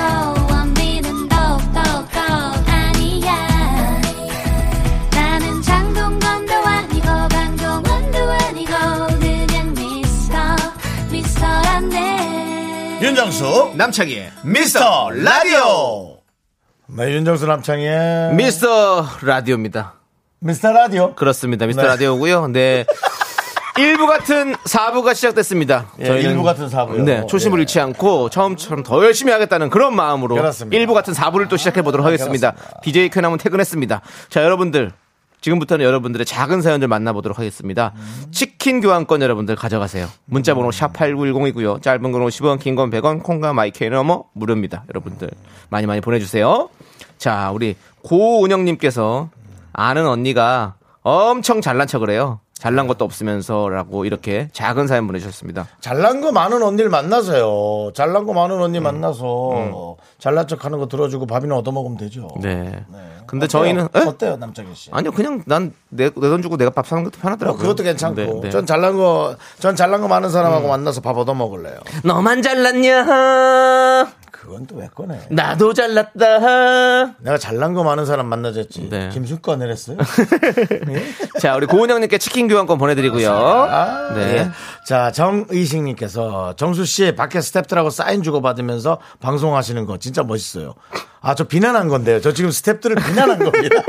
원빈은 0.50 1.30
더욱더 1.30 1.80
아 1.80 2.73
윤정수, 13.02 13.74
남창희의 13.76 14.32
미스터 14.44 15.10
라디오! 15.12 16.18
네, 16.88 17.12
윤정수 17.14 17.46
남창의 17.46 18.34
미스터 18.36 19.06
라디오입니다. 19.22 19.94
미스터 20.40 20.72
라디오. 20.72 21.14
그렇습니다. 21.16 21.66
미스터 21.66 21.82
네. 21.84 21.88
라디오고요 21.90 22.48
네. 22.48 22.86
1부 23.76 24.08
같은 24.08 24.54
4부가 24.54 25.16
시작됐습니다. 25.16 25.88
예, 26.00 26.20
일부 26.20 26.44
같은 26.44 26.68
4부요. 26.68 27.02
네, 27.02 27.26
초심을 27.26 27.58
예. 27.58 27.62
잃지 27.64 27.80
않고 27.80 28.30
처음처럼 28.30 28.84
더 28.84 29.04
열심히 29.04 29.32
하겠다는 29.32 29.70
그런 29.72 29.96
마음으로 29.96 30.36
그렇습니다. 30.36 30.78
1부 30.78 30.94
같은 30.94 31.14
4부를 31.14 31.50
또 31.50 31.58
시작해 31.58 31.82
보도록 31.82 32.06
하겠습니다. 32.06 32.52
그렇습니다. 32.52 32.82
DJ 32.82 33.10
쾌남은 33.10 33.40
퇴근했습니다. 33.40 34.02
자, 34.30 34.44
여러분들 34.44 34.92
지금부터는 35.42 35.84
여러분들의 35.86 36.26
작은 36.26 36.62
사연들 36.62 36.88
만나보도록 36.88 37.38
하겠습니다. 37.40 37.94
치킨 38.64 38.80
교환권 38.80 39.22
여러분들 39.22 39.58
가져가세요. 39.58 40.08
문자 40.24 40.54
번호 40.56 40.70
샵8910이고요. 40.70 41.82
짧은 41.82 42.14
건 42.14 42.22
50원, 42.22 42.62
긴 42.62 42.76
건 42.78 42.90
100원, 42.92 43.22
콩과 43.22 43.52
마이크는 43.52 43.98
어머 43.98 44.24
무료입니다. 44.32 44.86
여러분들 44.88 45.30
많이 45.68 45.86
많이 45.86 46.00
보내 46.00 46.18
주세요. 46.18 46.70
자, 47.18 47.52
우리 47.52 47.76
고은영 48.04 48.64
님께서 48.64 49.28
아는 49.74 50.08
언니가 50.08 50.76
엄청 51.02 51.60
잘난 51.60 51.88
척을 51.88 52.10
해요. 52.10 52.40
잘난 52.64 52.88
것도 52.88 53.04
없으면서라고 53.04 54.06
이렇게 54.06 54.48
작은 54.54 54.88
사연 54.88 55.06
보내주셨습니다. 55.06 55.68
잘난 55.82 56.22
거 56.22 56.32
많은 56.32 56.64
언니를 56.64 56.90
만나서요. 56.90 57.92
잘난 57.94 58.24
거 58.26 58.32
많은 58.32 58.56
언니 58.62 58.80
만나서 58.80 59.98
잘난 60.18 60.48
척 60.48 60.64
하는 60.64 60.80
거 60.80 60.88
들어주고 60.88 61.26
밥이나 61.26 61.58
얻어먹으면 61.58 61.98
되죠. 61.98 62.30
네. 62.42 62.86
근데 63.28 63.48
어때요? 63.48 63.48
저희는 63.48 63.90
에? 63.94 64.00
어때요, 64.00 64.38
남창희 64.38 64.74
씨? 64.76 64.90
아니요 64.94 65.12
그냥 65.12 65.44
난 65.46 65.74
내 65.90 66.10
돈 66.10 66.42
주고 66.42 66.56
내가 66.56 66.70
밥 66.72 66.88
사는 66.88 67.04
것도 67.04 67.18
어, 67.18 67.22
편하더라고요. 67.22 67.60
그것도 67.62 67.84
괜찮고. 67.84 68.16
네, 68.16 68.40
네. 68.44 68.50
전 68.50 68.66
잘난 68.66 68.96
거, 68.96 69.36
전 69.60 69.76
잘난 69.76 70.00
거 70.00 70.08
많은 70.08 70.30
사람하고 70.30 70.70
만나서 70.70 71.02
밥 71.02 71.18
얻어 71.18 71.34
먹을래요. 71.34 71.76
너만 72.06 72.42
잘났냐? 72.42 74.08
그건 74.44 74.68
또 74.68 74.76
왜 74.76 74.90
꺼내? 74.94 75.18
나도 75.30 75.74
잘났다. 75.74 77.16
내가 77.20 77.38
잘난 77.38 77.74
거 77.74 77.84
많은 77.86 78.06
사람 78.06 78.28
만나졌지. 78.28 78.90
네. 78.90 79.08
김숙관을 79.14 79.72
했어요. 79.72 79.98
자 81.40 81.56
우리 81.56 81.66
고은 81.66 81.90
형님께 81.90 82.18
치킨 82.18 82.50
교환권 82.50 82.78
보내드리고요. 82.78 83.32
아, 83.32 84.14
네. 84.14 84.22
예. 84.38 84.50
자, 84.86 85.12
정의식님께서 85.12 86.56
정수 86.58 86.84
씨 86.84 87.16
밖에 87.16 87.40
스탭들하고 87.40 87.90
사인 87.90 88.22
주고 88.22 88.42
받으면서 88.42 88.98
방송하시는 89.22 89.86
거 89.86 89.98
진짜 89.98 90.24
멋있어요. 90.24 90.74
아, 91.22 91.36
저 91.36 91.46
비난한 91.46 91.88
건데요. 91.88 92.20
저 92.20 92.34
지금 92.34 92.50
스탭들을 92.50 93.02
비난한 93.06 93.40
겁니다. 93.50 93.82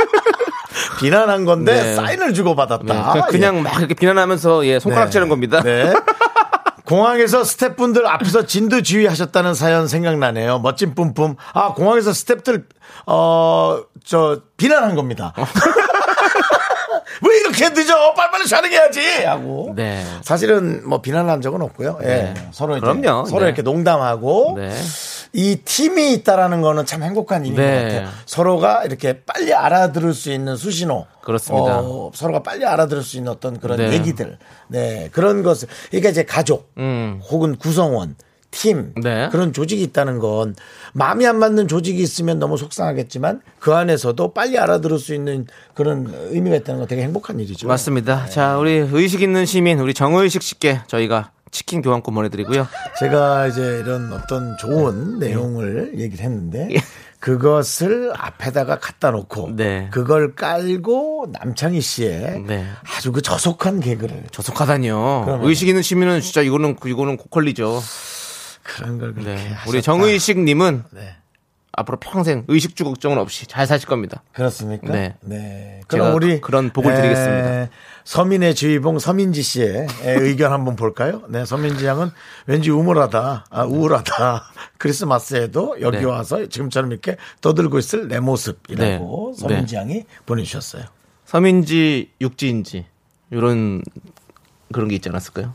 비난한 1.00 1.44
건데 1.46 1.74
네. 1.82 1.94
사인을 1.96 2.32
주고 2.32 2.54
받았다. 2.54 3.12
네. 3.14 3.20
그냥 3.28 3.56
예. 3.58 3.60
막 3.62 3.76
이렇게 3.78 3.94
비난하면서 3.94 4.66
예 4.66 4.78
손가락질한 4.78 5.28
겁니다. 5.28 5.60
네. 6.84 6.88
공항에서 6.88 7.42
스탭분들 7.42 8.04
앞에서 8.04 8.46
진두 8.46 8.82
지휘 8.82 9.06
하셨다는 9.06 9.54
사연 9.54 9.88
생각나네요. 9.88 10.58
멋진 10.58 10.94
뿜뿜. 10.94 11.36
아, 11.54 11.72
공항에서 11.74 12.10
스탭들, 12.10 12.64
어, 13.06 13.80
저, 14.04 14.40
비난한 14.56 14.94
겁니다. 14.94 15.32
왜 17.22 17.38
이렇게 17.40 17.68
늦어? 17.70 18.12
빨리빨리 18.14 18.46
촬영해야지! 18.48 19.24
하고. 19.24 19.72
네. 19.76 20.04
사실은 20.22 20.86
뭐 20.86 21.00
비난한 21.00 21.40
적은 21.40 21.62
없고요. 21.62 21.98
예. 22.02 22.06
네. 22.06 22.34
서로 22.52 22.76
이제 22.76 22.86
그럼요. 22.86 23.26
서로 23.26 23.40
네. 23.42 23.46
이렇게 23.46 23.62
농담하고 23.62 24.54
네. 24.58 24.70
이 25.34 25.56
팀이 25.56 26.12
있다라는 26.14 26.60
거는 26.60 26.86
참 26.86 27.02
행복한 27.02 27.44
일인 27.44 27.56
네. 27.56 27.66
것 27.66 27.82
같아요. 27.82 28.08
서로가 28.24 28.84
이렇게 28.84 29.20
빨리 29.24 29.52
알아들을 29.52 30.14
수 30.14 30.30
있는 30.32 30.56
수신호. 30.56 31.06
그렇습니다. 31.22 31.80
어, 31.80 32.12
서로가 32.14 32.44
빨리 32.44 32.64
알아들을 32.64 33.02
수 33.02 33.16
있는 33.16 33.32
어떤 33.32 33.58
그런 33.58 33.78
네. 33.78 33.92
얘기들. 33.94 34.38
네. 34.68 35.08
그런 35.10 35.42
것을. 35.42 35.68
그러니까 35.90 36.10
이제 36.10 36.24
가족 36.24 36.70
음. 36.78 37.20
혹은 37.28 37.56
구성원. 37.56 38.14
팀 38.56 38.94
네. 39.02 39.28
그런 39.32 39.52
조직이 39.52 39.82
있다는 39.82 40.20
건 40.20 40.54
마음이 40.92 41.26
안 41.26 41.40
맞는 41.40 41.66
조직이 41.66 42.00
있으면 42.00 42.38
너무 42.38 42.56
속상하겠지만 42.56 43.40
그 43.58 43.74
안에서도 43.74 44.32
빨리 44.32 44.56
알아들을 44.56 44.96
수 45.00 45.12
있는 45.12 45.48
그런 45.74 46.06
의미가 46.30 46.54
있다는 46.58 46.78
건 46.78 46.88
되게 46.88 47.02
행복한 47.02 47.40
일이죠. 47.40 47.66
맞습니다. 47.66 48.26
자 48.26 48.56
우리 48.56 48.74
의식 48.74 49.22
있는 49.22 49.44
시민 49.44 49.80
우리 49.80 49.92
정의식 49.92 50.40
씨께 50.40 50.82
저희가 50.86 51.32
치킨 51.54 51.82
교환권 51.82 52.12
보내드리고요. 52.12 52.66
제가 52.98 53.46
이제 53.46 53.62
이런 53.62 54.12
어떤 54.12 54.56
좋은 54.58 55.20
내용을 55.20 55.92
얘기를 56.00 56.24
했는데 56.24 56.68
예. 56.72 56.76
그것을 57.20 58.12
앞에다가 58.16 58.80
갖다 58.80 59.12
놓고 59.12 59.52
네. 59.54 59.88
그걸 59.92 60.34
깔고 60.34 61.28
남창희 61.32 61.80
씨의 61.80 62.44
네. 62.46 62.66
아주 62.96 63.12
그 63.12 63.22
저속한 63.22 63.78
개그를 63.80 64.24
저속하다니요. 64.32 65.42
의식 65.44 65.68
있는 65.68 65.80
시민은 65.80 66.20
진짜 66.20 66.42
이거는 66.42 66.76
이거는 66.84 67.16
고퀄리죠. 67.16 67.80
그런 68.64 68.98
걸 68.98 69.14
그렇게 69.14 69.34
네. 69.34 69.54
우리 69.68 69.80
정의식님은 69.80 70.84
네. 70.90 71.16
앞으로 71.76 71.98
평생 71.98 72.44
의식주 72.48 72.84
걱정은 72.84 73.18
없이 73.18 73.46
잘 73.46 73.66
사실 73.66 73.88
겁니다. 73.88 74.22
그렇습니까? 74.32 74.92
네. 74.92 75.16
네. 75.20 75.80
그럼 75.88 76.14
우리 76.14 76.40
그런 76.40 76.70
복을 76.70 76.94
드리겠습니다. 76.94 77.68
서민의 78.04 78.54
주의봉 78.54 78.98
서민지 78.98 79.42
씨의 79.42 79.86
의견 80.02 80.52
한번 80.52 80.76
볼까요? 80.76 81.22
네, 81.28 81.44
서민지 81.44 81.86
양은 81.86 82.10
왠지 82.46 82.70
우물하다, 82.70 83.46
아, 83.50 83.64
우울하다. 83.64 84.44
크리스마스에도 84.78 85.76
여기 85.80 85.98
네. 85.98 86.04
와서 86.04 86.46
지금처럼 86.46 86.92
이렇게 86.92 87.16
떠들고 87.40 87.78
있을 87.78 88.08
내 88.08 88.20
모습이라고 88.20 89.34
네. 89.36 89.40
서민지 89.40 89.76
양이 89.76 90.04
보내주셨어요. 90.26 90.84
서민지 91.24 92.10
육지인지 92.20 92.86
이런 93.30 93.82
그런 94.72 94.88
게 94.88 94.96
있지 94.96 95.08
않았을까요? 95.08 95.54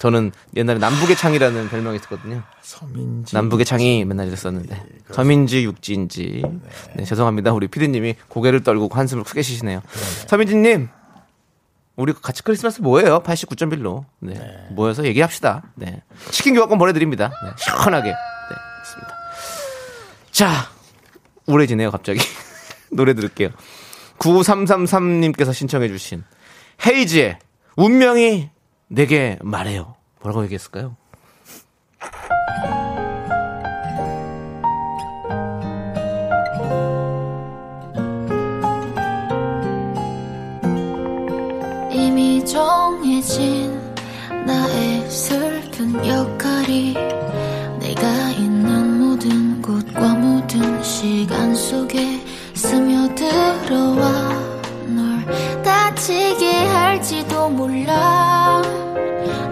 저는 0.00 0.32
옛날에 0.56 0.78
남북의 0.78 1.14
창이라는 1.14 1.68
별명이 1.68 1.96
있었거든요. 1.96 2.42
서민지. 2.62 3.36
남북의 3.36 3.66
창이 3.66 4.06
맨날 4.06 4.28
이랬었는데. 4.28 4.82
서민지 5.12 5.64
육지인지. 5.64 6.42
네, 6.96 7.04
죄송합니다. 7.04 7.52
우리 7.52 7.68
피디님이 7.68 8.14
고개를 8.28 8.64
떨고 8.64 8.88
한숨을 8.90 9.24
크게 9.24 9.42
쉬시네요. 9.42 9.82
서민지님 10.26 10.88
우리 11.96 12.14
같이 12.14 12.42
크리스마스 12.42 12.80
뭐예요? 12.80 13.22
89.1로. 13.22 14.06
네, 14.20 14.40
모여서 14.70 15.04
얘기합시다. 15.04 15.64
네. 15.74 16.02
치킨 16.30 16.54
교환권 16.54 16.78
보내드립니다. 16.78 17.30
네, 17.44 17.50
시원하게. 17.58 18.08
네, 18.08 18.14
그렇습니다. 18.76 19.14
자 20.30 20.70
우울해지네요 21.44 21.90
갑자기. 21.90 22.20
노래 22.90 23.12
들을게요. 23.12 23.50
9333님께서 24.18 25.52
신청해 25.52 25.88
주신 25.88 26.24
헤이즈의 26.86 27.38
운명이 27.76 28.48
내게 28.90 29.38
말해요 29.40 29.94
뭐라고 30.20 30.42
얘기했을까요? 30.44 30.96
이미 41.92 42.44
정해진 42.44 43.80
나의 44.44 45.08
슬픈 45.08 45.94
역할이 46.04 46.94
내가 47.78 48.30
있는 48.32 48.98
모든 48.98 49.62
곳과 49.62 50.14
모든 50.14 50.82
시간 50.82 51.54
속에 51.54 52.20
스며들어와 52.54 54.10
널 54.88 55.24
다치게 56.00 56.64
할지도 56.64 57.50
몰라 57.50 58.62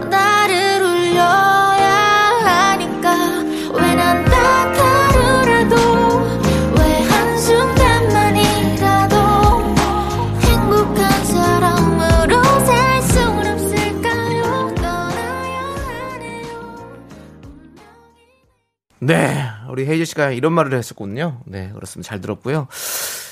나를 0.09 0.81
울려야 0.81 1.93
하니까 2.73 3.15
왜난 3.75 4.25
다가르라도 4.25 5.77
왜 6.79 7.01
한순간만이라도 7.03 9.15
행복한 10.41 11.25
사람으로 11.27 12.43
살 12.65 13.03
순 13.03 13.47
없을까요 13.47 14.75
떠나야 14.77 15.61
하네요 16.13 16.89
네, 19.01 19.45
우리 19.71 19.87
헤이즈 19.87 20.07
씨가 20.07 20.31
이런 20.31 20.55
말을 20.55 20.73
했었군요. 20.79 21.43
네, 21.45 21.71
그렇습니다. 21.75 22.09
잘 22.09 22.23
들었고요. 22.23 22.69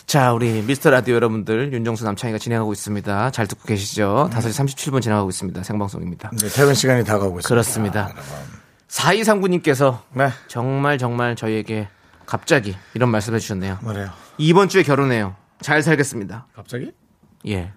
자, 0.06 0.32
우리 0.32 0.62
미스터 0.62 0.90
라디오 0.90 1.16
여러분들, 1.16 1.72
윤정수 1.72 2.04
남창희가 2.04 2.38
진행하고 2.38 2.72
있습니다. 2.72 3.30
잘 3.32 3.46
듣고 3.48 3.64
계시죠? 3.66 4.30
5시 4.32 4.50
37분 4.64 5.02
지나가고 5.02 5.28
있습니다. 5.30 5.62
생방송입니다. 5.64 6.30
네, 6.40 6.48
퇴근 6.48 6.74
시간이 6.74 7.04
다가오고 7.04 7.40
있습니다. 7.40 7.48
그렇습니다. 7.48 8.14
4239님께서 8.88 9.98
네. 10.14 10.28
정말 10.46 10.96
정말 10.98 11.34
저희에게 11.34 11.88
갑자기 12.24 12.76
이런 12.94 13.10
말씀 13.10 13.34
해 13.34 13.40
주셨네요. 13.40 13.78
뭐래요? 13.82 14.10
이번 14.38 14.68
주에 14.68 14.84
결혼해요. 14.84 15.34
잘 15.60 15.82
살겠습니다. 15.82 16.46
갑자기? 16.54 16.92
예. 17.48 17.72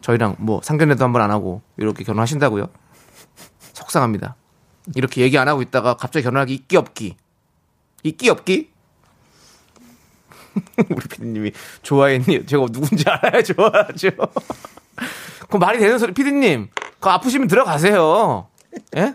저희랑 0.00 0.36
뭐 0.38 0.60
상견례도 0.62 1.02
한 1.04 1.12
번 1.12 1.20
안 1.22 1.30
하고 1.32 1.62
이렇게 1.76 2.04
결혼하신다고요? 2.04 2.66
속상합니다. 3.72 4.36
이렇게 4.94 5.22
얘기 5.22 5.36
안 5.36 5.48
하고 5.48 5.62
있다가 5.62 5.94
갑자기 5.94 6.22
결혼하기 6.24 6.54
있기 6.54 6.76
없기. 6.76 7.16
있기 8.04 8.30
없기? 8.30 8.71
우리 10.90 11.08
피디님이 11.08 11.52
좋아했니? 11.82 12.46
제가 12.46 12.66
누군지 12.70 13.04
알아야 13.08 13.42
좋아하죠. 13.42 14.10
그럼 15.48 15.60
말이 15.60 15.78
되는 15.78 15.98
소리, 15.98 16.12
피디님. 16.12 16.68
그 17.00 17.08
아프시면 17.08 17.48
들어가세요. 17.48 18.46
예? 18.96 19.14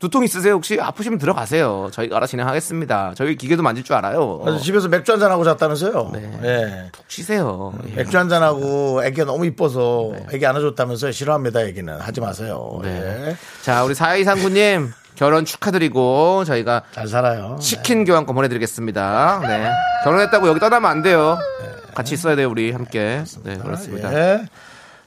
두통 0.00 0.22
있으세요 0.22 0.54
혹시? 0.54 0.78
아프시면 0.80 1.18
들어가세요. 1.18 1.88
저희가 1.92 2.16
알아 2.18 2.26
진행하겠습니다. 2.26 3.14
저희 3.16 3.36
기계도 3.36 3.62
만질 3.64 3.82
줄 3.82 3.96
알아요. 3.96 4.38
그래서 4.38 4.58
집에서 4.62 4.88
맥주 4.88 5.10
한잔 5.10 5.32
하고 5.32 5.42
잤다면서요? 5.44 6.10
네. 6.12 6.40
예. 6.44 6.90
푹 6.92 7.04
쉬세요. 7.08 7.72
예. 7.90 7.94
맥주 7.96 8.16
한잔 8.16 8.44
하고 8.44 9.02
애기가 9.04 9.24
너무 9.24 9.44
이뻐서 9.44 10.12
애기 10.32 10.46
안아줬다면서요? 10.46 11.10
싫어합니다, 11.10 11.62
애기는. 11.62 12.00
하지 12.00 12.20
마세요. 12.20 12.78
네. 12.82 12.90
예. 13.30 13.36
자, 13.62 13.82
우리 13.82 13.94
4239님 13.94 14.92
결혼 15.18 15.44
축하드리고 15.44 16.44
저희가 16.44 16.84
잘 16.92 17.08
살아요. 17.08 17.56
치킨 17.60 18.04
교환권 18.04 18.36
보내드리겠습니다. 18.36 19.40
네. 19.42 19.68
결혼했다고 20.04 20.46
여기 20.46 20.60
떠나면 20.60 20.88
안 20.88 21.02
돼요. 21.02 21.36
같이 21.92 22.14
있어야 22.14 22.36
돼요, 22.36 22.48
우리 22.48 22.70
함께. 22.70 23.24
네, 23.42 23.56
그렇습니다. 23.58 24.14
예. 24.14 24.46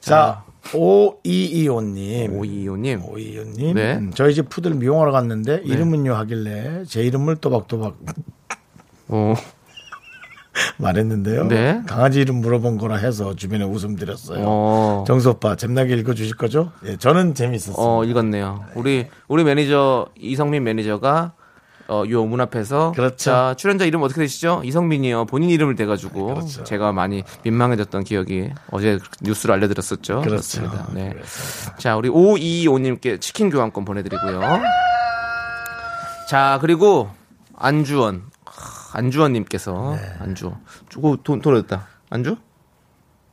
자, 0.00 0.44
5225님. 0.64 2.38
오이호님. 2.38 3.04
오이호님. 3.06 3.74
네. 3.74 3.94
음, 3.94 4.12
저희 4.14 4.34
집 4.34 4.50
푸들 4.50 4.74
미용하러 4.74 5.12
갔는데 5.12 5.62
이름은요 5.64 6.14
하길래 6.14 6.84
제 6.86 7.02
이름을 7.02 7.36
또박또박 7.36 7.96
어. 9.08 9.34
말했는데요. 10.78 11.48
네. 11.48 11.82
강아지 11.86 12.20
이름 12.20 12.36
물어본 12.36 12.78
거라 12.78 12.96
해서 12.96 13.34
주변에 13.34 13.64
웃음 13.64 13.96
드렸어요. 13.96 14.44
어. 14.44 15.04
정수 15.06 15.30
오빠 15.30 15.56
잼나게 15.56 15.94
읽어 15.94 16.14
주실 16.14 16.36
거죠? 16.36 16.72
예, 16.84 16.96
저는 16.96 17.34
재밌었어요. 17.34 17.74
어, 17.78 18.04
읽었네요. 18.04 18.64
우리 18.74 19.06
우리 19.28 19.44
매니저 19.44 20.08
이성민 20.18 20.64
매니저가 20.64 21.32
어, 21.88 22.04
요문 22.08 22.40
앞에서 22.40 22.92
그렇죠. 22.92 23.16
자, 23.16 23.54
출연자 23.56 23.84
이름 23.84 24.02
어떻게 24.02 24.20
되시죠? 24.20 24.62
이성민이요. 24.64 25.26
본인 25.26 25.50
이름을 25.50 25.74
대 25.74 25.84
가지고 25.84 26.26
그렇죠. 26.26 26.64
제가 26.64 26.92
많이 26.92 27.22
민망해졌던 27.42 28.04
기억이 28.04 28.50
어제 28.70 28.98
뉴스로 29.20 29.52
알려 29.52 29.68
드렸었죠. 29.68 30.22
그렇죠. 30.22 30.60
그렇습니다. 30.60 30.88
네. 30.94 31.14
자, 31.78 31.96
우리 31.96 32.08
5225 32.08 32.78
님께 32.78 33.18
치킨 33.18 33.50
교환권 33.50 33.84
보내 33.84 34.02
드리고요. 34.02 34.40
자, 36.28 36.58
그리고 36.60 37.10
안주원. 37.56 38.31
하, 38.92 38.98
안주원 38.98 39.32
님께서 39.32 39.96
네. 39.96 40.14
안주. 40.20 40.52
저거 40.90 41.16
돈 41.22 41.40
돌아졌다. 41.40 41.86
안주? 42.10 42.36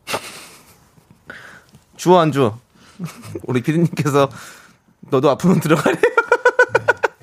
주어 1.97 2.19
안주. 2.19 2.53
우리 3.43 3.61
피디님께서 3.61 4.29
너도 5.11 5.29
앞으로 5.31 5.59
들어가래. 5.59 5.97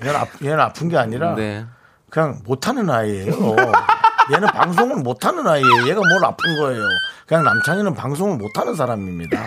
얘는, 0.03 0.17
아프, 0.17 0.45
얘는 0.45 0.61
아픈 0.61 0.89
게 0.89 0.97
아니라 0.97 1.35
네. 1.35 1.67
그냥 2.11 2.41
못하는 2.45 2.89
아이예요. 2.91 3.33
얘는 4.33 4.49
방송을 4.49 4.97
못하는 4.97 5.47
아이예요. 5.47 5.89
얘가 5.89 6.01
뭘 6.01 6.25
아픈 6.25 6.57
거예요. 6.57 6.83
그냥 7.27 7.45
남창이는 7.45 7.95
방송을 7.95 8.37
못하는 8.37 8.75
사람입니다. 8.75 9.47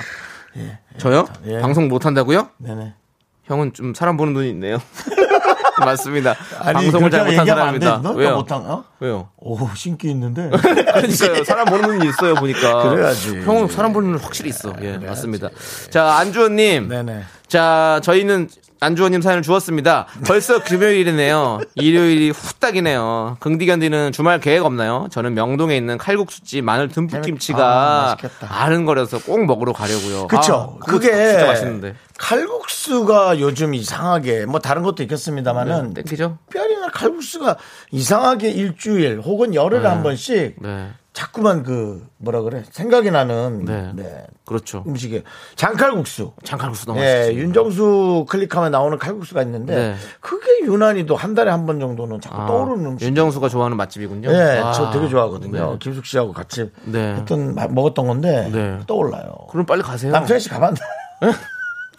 예. 0.57 0.79
저요? 0.97 1.27
예. 1.45 1.59
방송 1.59 1.87
못 1.87 2.05
한다고요? 2.05 2.49
네네. 2.57 2.95
형은 3.43 3.73
좀 3.73 3.93
사람 3.93 4.17
보는 4.17 4.33
눈이 4.33 4.49
있네요. 4.49 4.77
맞습니다. 5.79 6.35
아니, 6.59 6.73
방송을 6.73 7.11
잘 7.11 7.21
그렇게 7.21 7.37
못한 7.37 7.47
얘기하면 7.47 7.67
안 7.67 7.79
돼. 7.79 7.85
사람입니다. 7.85 8.01
너 8.03 8.11
왜요? 8.11 8.35
못한, 8.35 8.61
어? 8.65 8.83
왜요? 8.99 9.29
오, 9.37 9.57
신기 9.75 10.09
있는데. 10.11 10.49
그러니까요. 10.53 11.43
사람 11.43 11.65
보는 11.65 11.89
눈이 11.89 12.09
있어요, 12.09 12.35
보니까. 12.35 12.89
그래야지. 12.89 13.41
형은 13.41 13.67
사람 13.69 13.93
보는 13.93 14.11
눈 14.11 14.19
확실히 14.19 14.49
있어. 14.49 14.73
예, 14.81 14.97
맞습니다. 14.97 15.49
자, 15.89 16.17
안주원님. 16.17 16.87
네네. 16.89 17.23
자, 17.49 17.99
저희는 18.03 18.47
안주원님 18.81 19.21
사연을 19.21 19.41
주었습니다. 19.41 20.07
벌써 20.25 20.63
금요일이네요. 20.63 21.59
일요일이 21.75 22.29
후딱이네요. 22.29 23.35
긍디견디는 23.41 24.13
주말 24.13 24.39
계획 24.39 24.63
없나요? 24.63 25.07
저는 25.11 25.33
명동에 25.33 25.75
있는 25.75 25.97
칼국수집 25.97 26.63
마늘 26.63 26.87
듬뿍 26.87 27.17
아, 27.17 27.21
김치가 27.21 28.15
맛있겠다. 28.15 28.47
아른거려서 28.49 29.19
꼭 29.19 29.45
먹으러 29.45 29.73
가려고요. 29.73 30.27
그쵸. 30.27 30.77
아, 30.79 30.85
그게 30.85 31.09
진짜 31.11 31.47
맛있는데. 31.47 31.95
칼국수가 32.17 33.39
요즘 33.41 33.73
이상하게 33.73 34.45
뭐 34.45 34.59
다른 34.61 34.83
것도 34.83 35.03
있겠습니다만은 35.03 35.93
네, 35.95 36.03
땡기죠? 36.03 36.37
특별히나 36.49 36.87
칼국수가 36.91 37.57
이상하게 37.91 38.51
일주일 38.51 39.19
혹은 39.19 39.55
열흘에 39.55 39.85
한 39.85 40.03
번씩 40.03 40.55
네. 40.61 40.89
자꾸만 41.23 41.63
그 41.63 42.07
뭐라 42.17 42.39
그래 42.43 42.63
생각이 42.71 43.11
나는 43.11 43.65
네. 43.65 43.91
네. 43.93 44.23
그렇죠. 44.45 44.85
음식이 44.87 45.23
장칼국수. 45.57 46.31
장칼국수 46.45 46.85
너무 46.85 47.01
예. 47.01 47.29
윤정수 47.33 48.25
클릭하면 48.29 48.71
나오는 48.71 48.97
칼국수가 48.97 49.41
있는데 49.43 49.75
네. 49.75 49.95
그게 50.21 50.61
유난히도 50.63 51.17
한 51.17 51.35
달에 51.35 51.51
한 51.51 51.65
번 51.65 51.81
정도는 51.81 52.21
자꾸 52.21 52.41
아, 52.41 52.45
떠오르는 52.47 52.85
음식. 52.91 53.05
윤정수가 53.05 53.49
좋아하는 53.49 53.75
맛집이군요. 53.75 54.31
네, 54.31 54.59
아, 54.59 54.71
저 54.71 54.91
되게 54.91 55.09
좋아하거든요. 55.09 55.71
네. 55.73 55.77
김숙 55.79 56.05
씨하고 56.05 56.31
같이 56.31 56.71
네. 56.85 57.15
했던 57.15 57.53
마- 57.53 57.67
먹었던 57.67 58.07
건데 58.07 58.49
네. 58.53 58.79
떠올라요. 58.87 59.47
그럼 59.51 59.65
빨리 59.65 59.81
가세요. 59.81 60.13
남편이 60.13 60.39
씨 60.39 60.47
가봤 60.47 60.73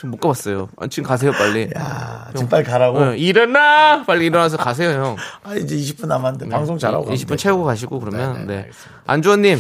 나? 0.01 0.03
좀못 0.03 0.21
가봤어요. 0.21 0.69
아, 0.79 0.87
지금 0.87 1.09
가세요, 1.09 1.33
빨리. 1.33 1.71
야, 1.77 2.29
지금 2.35 2.49
빨리 2.49 2.65
가라고. 2.65 2.99
어, 2.99 3.15
일어나! 3.15 4.03
빨리 4.05 4.27
일어나서 4.27 4.57
가세요, 4.57 4.91
형. 4.91 5.17
아, 5.43 5.55
이제 5.55 5.77
20분 5.77 6.07
남았는데 6.07 6.49
방송 6.49 6.79
잘하고. 6.79 7.05
20분 7.11 7.27
가면 7.29 7.39
채우고. 7.39 7.65
가시고 7.65 8.01
그러면 8.01 8.47
네, 8.47 8.57
네, 8.57 8.63
네. 8.63 8.71
안주원님, 9.07 9.59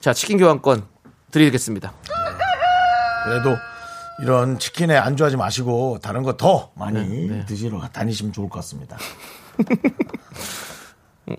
자 0.00 0.12
치킨 0.12 0.38
교환권 0.38 0.84
드리겠습니다. 1.30 1.92
그래도 3.24 3.56
이런 4.22 4.58
치킨에 4.58 4.96
안주하지 4.96 5.36
마시고 5.36 5.98
다른 6.02 6.22
거 6.22 6.36
더 6.36 6.70
많이 6.74 7.26
네, 7.28 7.44
드시러 7.44 7.80
다니시면 7.92 8.32
좋을 8.32 8.48
것 8.48 8.56
같습니다. 8.60 8.96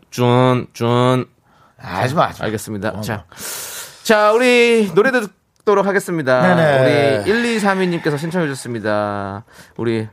준, 0.10 0.68
준. 0.74 1.26
아, 1.80 2.02
하지 2.02 2.14
마, 2.16 2.28
하지 2.28 2.42
마. 2.42 2.46
알겠습니다. 2.46 2.90
어, 2.90 3.02
자, 3.02 3.26
자 4.04 4.32
우리 4.34 4.92
노래 4.94 5.12
듣 5.12 5.32
도록 5.68 5.86
하겠습니다. 5.86 6.56
네네. 6.56 7.24
우리 7.26 7.60
1232님께서 7.60 8.18
신청해 8.18 8.48
주셨습니다. 8.48 9.44
우리 9.76 10.08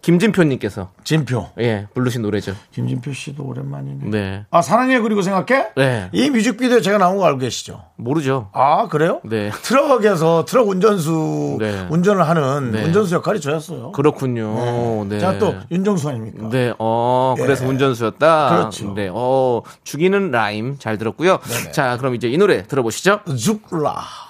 김진표님께서 0.00 0.92
진표. 1.04 1.48
예 1.58 1.88
부르신 1.92 2.22
노래죠. 2.22 2.54
김진표 2.70 3.12
씨도 3.12 3.44
오랜만이네. 3.44 4.08
네, 4.08 4.46
아, 4.50 4.62
사랑해 4.62 5.00
그리고 5.00 5.20
생각해? 5.20 5.72
네. 5.76 6.08
이 6.12 6.30
뮤직비디오 6.30 6.80
제가 6.80 6.96
나온 6.96 7.18
거 7.18 7.26
알고 7.26 7.40
계시죠? 7.40 7.82
모르죠. 7.96 8.48
아, 8.52 8.86
그래요? 8.88 9.20
네. 9.24 9.50
트럭에서 9.50 10.44
트럭 10.46 10.68
운전수 10.68 11.58
네. 11.58 11.88
운전을 11.90 12.26
하는 12.26 12.70
네. 12.70 12.84
운전수 12.84 13.16
역할이 13.16 13.40
저였어요. 13.40 13.92
그렇군요. 13.92 15.04
네. 15.08 15.18
제가 15.18 15.38
또 15.38 15.56
윤정수 15.72 16.08
아닙니까? 16.08 16.48
네, 16.50 16.72
어, 16.78 17.34
그래서 17.36 17.64
예. 17.64 17.68
운전수였다. 17.68 18.48
그렇죠. 18.48 18.94
네, 18.94 19.10
어, 19.12 19.60
죽이는 19.82 20.30
라임 20.30 20.78
잘 20.78 20.96
들었고요. 20.96 21.38
네네. 21.38 21.72
자, 21.72 21.98
그럼 21.98 22.14
이제 22.14 22.28
이 22.28 22.38
노래 22.38 22.62
들어보시죠. 22.62 23.20
죽라. 23.36 24.25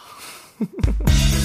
Ha 0.58 0.64
ha 0.86 0.92
ha. 1.04 1.35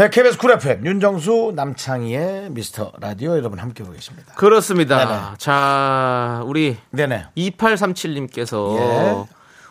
네, 0.00 0.08
KBS 0.08 0.38
Cool 0.38 0.52
FM 0.52 0.86
윤정수 0.86 1.52
남창희의 1.54 2.52
미스터 2.52 2.90
라디오 3.00 3.36
여러분 3.36 3.58
함께 3.58 3.82
보고 3.82 3.94
계십니다. 3.94 4.32
그렇습니다. 4.34 4.96
네네. 4.96 5.20
자, 5.36 6.42
우리 6.46 6.78
네네. 6.88 7.26
2837님께서 7.36 8.78
예. 8.78 9.24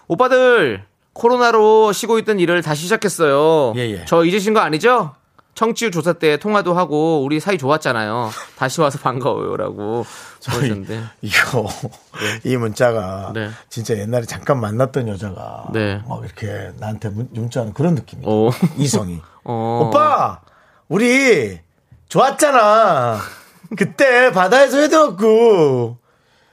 오빠들 0.07 0.83
코로나로 1.13 1.93
쉬고 1.93 2.19
있던 2.19 2.39
일을 2.39 2.61
다시 2.61 2.83
시작했어요. 2.83 3.73
예, 3.77 3.89
예. 3.89 4.05
저 4.05 4.23
잊으신 4.23 4.53
거 4.53 4.59
아니죠? 4.59 5.15
청취율 5.59 5.91
조사 5.91 6.13
때 6.13 6.37
통화도 6.37 6.73
하고 6.73 7.21
우리 7.21 7.41
사이 7.41 7.57
좋았잖아요. 7.57 8.29
다시 8.55 8.79
와서 8.79 8.97
반가워요라고 8.97 10.05
보내셨는데 10.53 11.03
이거 11.21 11.67
이 12.45 12.55
문자가 12.55 13.33
네. 13.35 13.49
진짜 13.67 13.97
옛날에 13.97 14.23
잠깐 14.23 14.61
만났던 14.61 15.09
여자가 15.09 15.67
네. 15.73 16.01
막 16.07 16.23
이렇게 16.23 16.71
나한테 16.77 17.09
문, 17.09 17.27
문자하는 17.33 17.73
그런 17.73 17.95
느낌이에요. 17.95 18.31
오. 18.31 18.51
이성이. 18.77 19.19
어. 19.43 19.83
오빠 19.83 20.39
우리 20.87 21.59
좋았잖아. 22.07 23.19
그때 23.77 24.31
바다에서 24.31 24.77
해먹고 24.77 25.97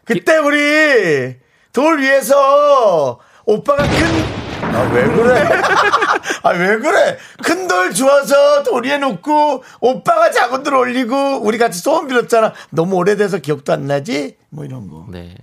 그때 0.04 0.36
우리 0.38 1.36
돌 1.72 2.00
위에서 2.00 3.20
오빠가 3.44 3.84
큰 3.84 4.45
아, 4.76 4.90
왜 4.92 5.04
그래? 5.08 5.42
아, 6.42 6.50
왜 6.50 6.78
그래? 6.78 7.16
큰 7.42 7.66
돌 7.66 7.92
주워서 7.92 8.62
돌 8.62 8.84
위에 8.84 8.98
놓고, 8.98 9.62
오빠가 9.80 10.30
작은 10.30 10.62
돌 10.62 10.74
올리고, 10.74 11.40
우리 11.42 11.58
같이 11.58 11.80
소원 11.80 12.06
빌었잖아. 12.06 12.52
너무 12.70 12.96
오래돼서 12.96 13.38
기억도 13.38 13.72
안 13.72 13.86
나지? 13.86 14.36
뭐 14.50 14.64
이런 14.64 14.88
거. 14.88 15.06
네. 15.08 15.34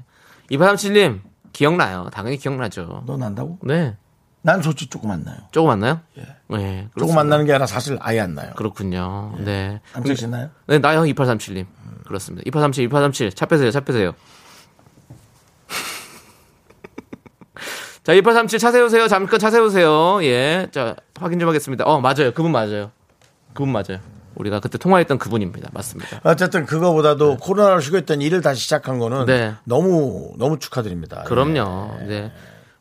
2837님 0.51 1.21
기억나요. 1.51 2.09
당연히 2.13 2.37
기억나죠. 2.37 3.03
너 3.05 3.17
난다고? 3.17 3.57
네. 3.63 3.95
난 4.41 4.61
솔직히 4.61 4.89
조금 4.89 5.09
안 5.11 5.23
나요. 5.23 5.37
조금 5.51 5.69
안 5.69 5.79
나요? 5.79 6.01
예. 6.17 6.25
네. 6.49 6.89
조금 6.97 7.17
안 7.17 7.29
나는 7.29 7.45
게 7.45 7.53
아니라 7.53 7.65
사실 7.65 7.97
아예 8.01 8.19
안 8.19 8.35
나요. 8.35 8.51
그렇군요. 8.55 9.35
네. 9.39 9.79
남창 9.93 10.15
씨 10.15 10.27
나요? 10.27 10.49
네, 10.67 10.79
나요. 10.79 11.03
2837님. 11.03 11.65
그렇습니다. 12.05 12.43
2837, 12.47 12.85
2837. 12.87 13.31
차 13.33 13.45
빼세요, 13.45 13.71
차 13.71 13.79
빼세요. 13.81 14.13
자, 18.03 18.13
2837 18.13 18.59
차 18.59 18.71
세우세요. 18.71 19.07
잠깐 19.07 19.39
차 19.39 19.49
세우세요. 19.49 20.19
예. 20.23 20.67
자, 20.71 20.95
확인 21.19 21.39
좀 21.39 21.47
하겠습니다. 21.47 21.85
어, 21.85 22.01
맞아요. 22.01 22.33
그분 22.33 22.51
맞아요. 22.51 22.91
그분 23.53 23.71
맞아요. 23.71 23.99
우리가 24.35 24.59
그때 24.59 24.77
통화했던 24.77 25.19
그분입니다. 25.19 25.69
맞습니다. 25.71 26.19
어쨌든 26.23 26.65
그거보다도 26.65 27.37
코로나로 27.37 27.79
쉬고 27.79 27.97
있던 27.99 28.21
일을 28.21 28.41
다시 28.41 28.61
시작한 28.61 28.99
거는 28.99 29.25
네. 29.27 29.53
너무 29.63 30.33
너무 30.37 30.59
축하드립니다. 30.59 31.23
그럼요. 31.23 31.99
네. 32.07 32.31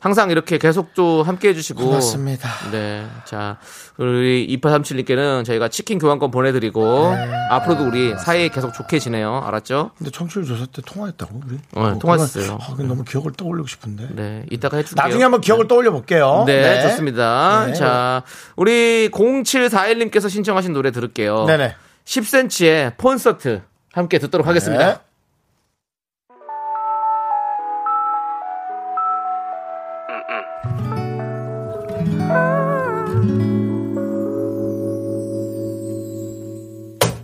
항상 0.02 0.32
이렇게 0.32 0.58
계속 0.58 0.94
또 0.94 1.22
함께 1.22 1.50
해주시고. 1.50 1.84
고맙습니다. 1.84 2.48
네. 2.72 3.06
자, 3.24 3.58
우리 3.98 4.48
2837님께는 4.60 5.44
저희가 5.44 5.68
치킨 5.68 6.00
교환권 6.00 6.32
보내드리고, 6.32 7.12
네. 7.14 7.32
앞으로도 7.50 7.86
우리 7.86 8.12
사이 8.18 8.48
계속 8.48 8.74
좋게 8.74 8.98
지내요. 8.98 9.42
알았죠? 9.44 9.92
근데 9.96 10.10
청취율 10.10 10.44
조사 10.44 10.66
때 10.66 10.82
통화했다고 10.84 11.40
우리? 11.46 11.58
어, 11.76 11.96
통화했어요. 12.00 12.58
아, 12.60 12.74
너무 12.78 13.04
기억을 13.04 13.30
떠올리고 13.34 13.68
싶은데. 13.68 14.08
네. 14.10 14.44
이따가 14.50 14.78
해줄게요. 14.78 15.06
나중에 15.06 15.22
한번 15.22 15.40
기억을 15.40 15.68
떠올려 15.68 15.92
볼게요. 15.92 16.42
네, 16.48 16.82
좋습니다. 16.82 17.66
네. 17.68 17.74
자, 17.74 18.24
우리 18.56 19.08
0741님께서 19.12 20.28
신청하신 20.28 20.72
노래 20.72 20.90
들을게요. 20.90 21.44
네네. 21.44 21.76
10cm의 22.06 22.96
콘서트 22.96 23.62
함께 23.92 24.18
듣도록 24.18 24.48
하겠습니다. 24.48 25.02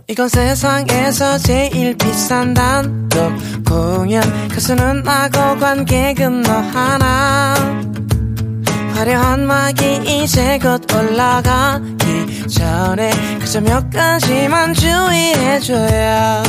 이건 0.09 0.27
세상에서 0.27 1.37
제일 1.37 1.95
비싼 1.95 2.55
단독 2.55 3.31
공연 3.63 4.23
가수는 4.47 5.03
나고 5.03 5.59
관객은 5.59 6.41
너 6.41 6.51
하나. 6.51 7.53
화려한 8.95 9.45
막이 9.45 10.23
이제 10.23 10.57
곧 10.57 10.81
올라가기 10.91 12.47
전에 12.47 13.11
그저 13.39 13.61
몇 13.61 13.87
가지만 13.91 14.73
주의해줘요. 14.73 16.41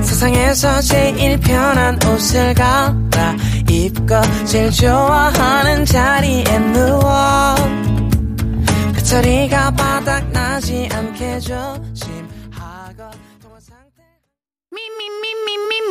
세상에서 0.00 0.80
제일 0.80 1.38
편한 1.38 1.98
옷을 2.06 2.54
갈아 2.54 3.36
입고 3.68 4.46
제일 4.46 4.70
좋아하는 4.70 5.84
자리에 5.84 6.58
누워. 6.72 7.56
배터리가 9.12 9.70
바닥나지 9.72 10.88
않게 10.90 11.38
조 11.40 11.91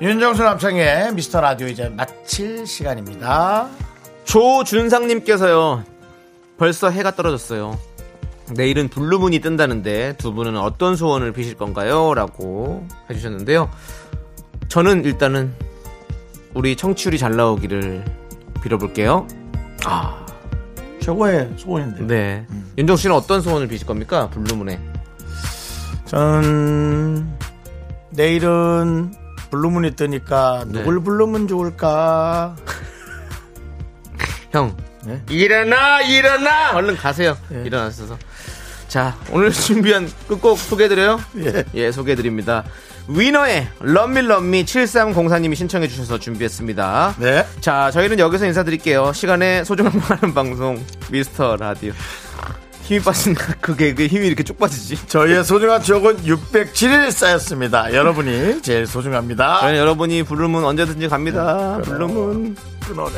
윤정수 0.00 0.44
남창희의 0.44 1.12
미스터 1.14 1.40
라디오 1.40 1.66
이제 1.66 1.88
마칠 1.88 2.66
시간입니다. 2.66 3.68
조준상님께서요. 4.24 5.82
벌써 6.56 6.88
해가 6.88 7.16
떨어졌어요. 7.16 7.76
내일은 8.56 8.88
블루문이 8.88 9.40
뜬다는데 9.40 10.16
두 10.16 10.32
분은 10.32 10.56
어떤 10.56 10.94
소원을 10.94 11.32
비실 11.32 11.56
건가요? 11.56 12.14
라고 12.14 12.86
해주셨는데요. 13.10 13.68
저는 14.68 15.04
일단은 15.04 15.52
우리 16.54 16.76
청취율이 16.76 17.18
잘 17.18 17.36
나오기를 17.36 18.04
빌어볼게요. 18.62 19.26
아, 19.84 20.24
최고의 21.00 21.54
소원인데. 21.56 22.06
네. 22.06 22.46
윤정 22.78 22.96
씨는 22.96 23.16
어떤 23.16 23.40
소원을 23.40 23.66
비실 23.66 23.86
겁니까? 23.86 24.30
blue 24.30 24.50
moon에. 24.50 24.80
저는 26.06 27.28
내일은 28.10 29.12
blue 29.50 29.70
moon이 29.70 29.96
뜨니까 29.96 30.64
네. 30.66 30.78
누굴 30.78 31.02
부르면 31.02 31.48
좋을까? 31.48 32.56
형, 34.52 34.76
네? 35.04 35.22
일어나, 35.28 36.00
일어나! 36.02 36.72
얼른 36.74 36.96
가세요. 36.96 37.36
일어나셔서. 37.50 38.18
자, 38.88 39.16
오늘 39.30 39.52
준비한 39.52 40.10
끝곡 40.26 40.58
소개해드려요? 40.58 41.20
예. 41.38 41.64
예, 41.74 41.92
소개해드립니다. 41.92 42.64
위너의 43.08 43.68
럼밀럼미 43.80 44.64
7304님이 44.64 45.54
신청해 45.54 45.88
주셔서 45.88 46.18
준비했습니다. 46.18 47.16
네. 47.18 47.46
자, 47.60 47.90
저희는 47.90 48.18
여기서 48.18 48.46
인사드릴게요. 48.46 49.12
시간에 49.14 49.64
소중한 49.64 49.92
많은 50.08 50.34
방송 50.34 50.82
미스터 51.10 51.56
라디오. 51.56 51.92
힘이 52.88 53.00
빠진 53.00 53.34
그게 53.60 53.92
그 53.92 54.06
힘이 54.06 54.28
이렇게 54.28 54.42
쭉 54.42 54.58
빠지지. 54.58 54.96
저희의 55.08 55.44
소중한 55.44 55.82
추억은 55.82 56.22
607일 56.24 57.12
쌓였습니다. 57.12 57.92
여러분이 57.92 58.62
제일 58.62 58.86
소중합니다. 58.86 59.60
저희는 59.60 59.78
여러분이 59.78 60.22
부르면 60.22 60.64
언제든지 60.64 61.06
갑니다. 61.08 61.78
부르면 61.84 62.56
그 62.86 62.92
노래. 62.94 63.12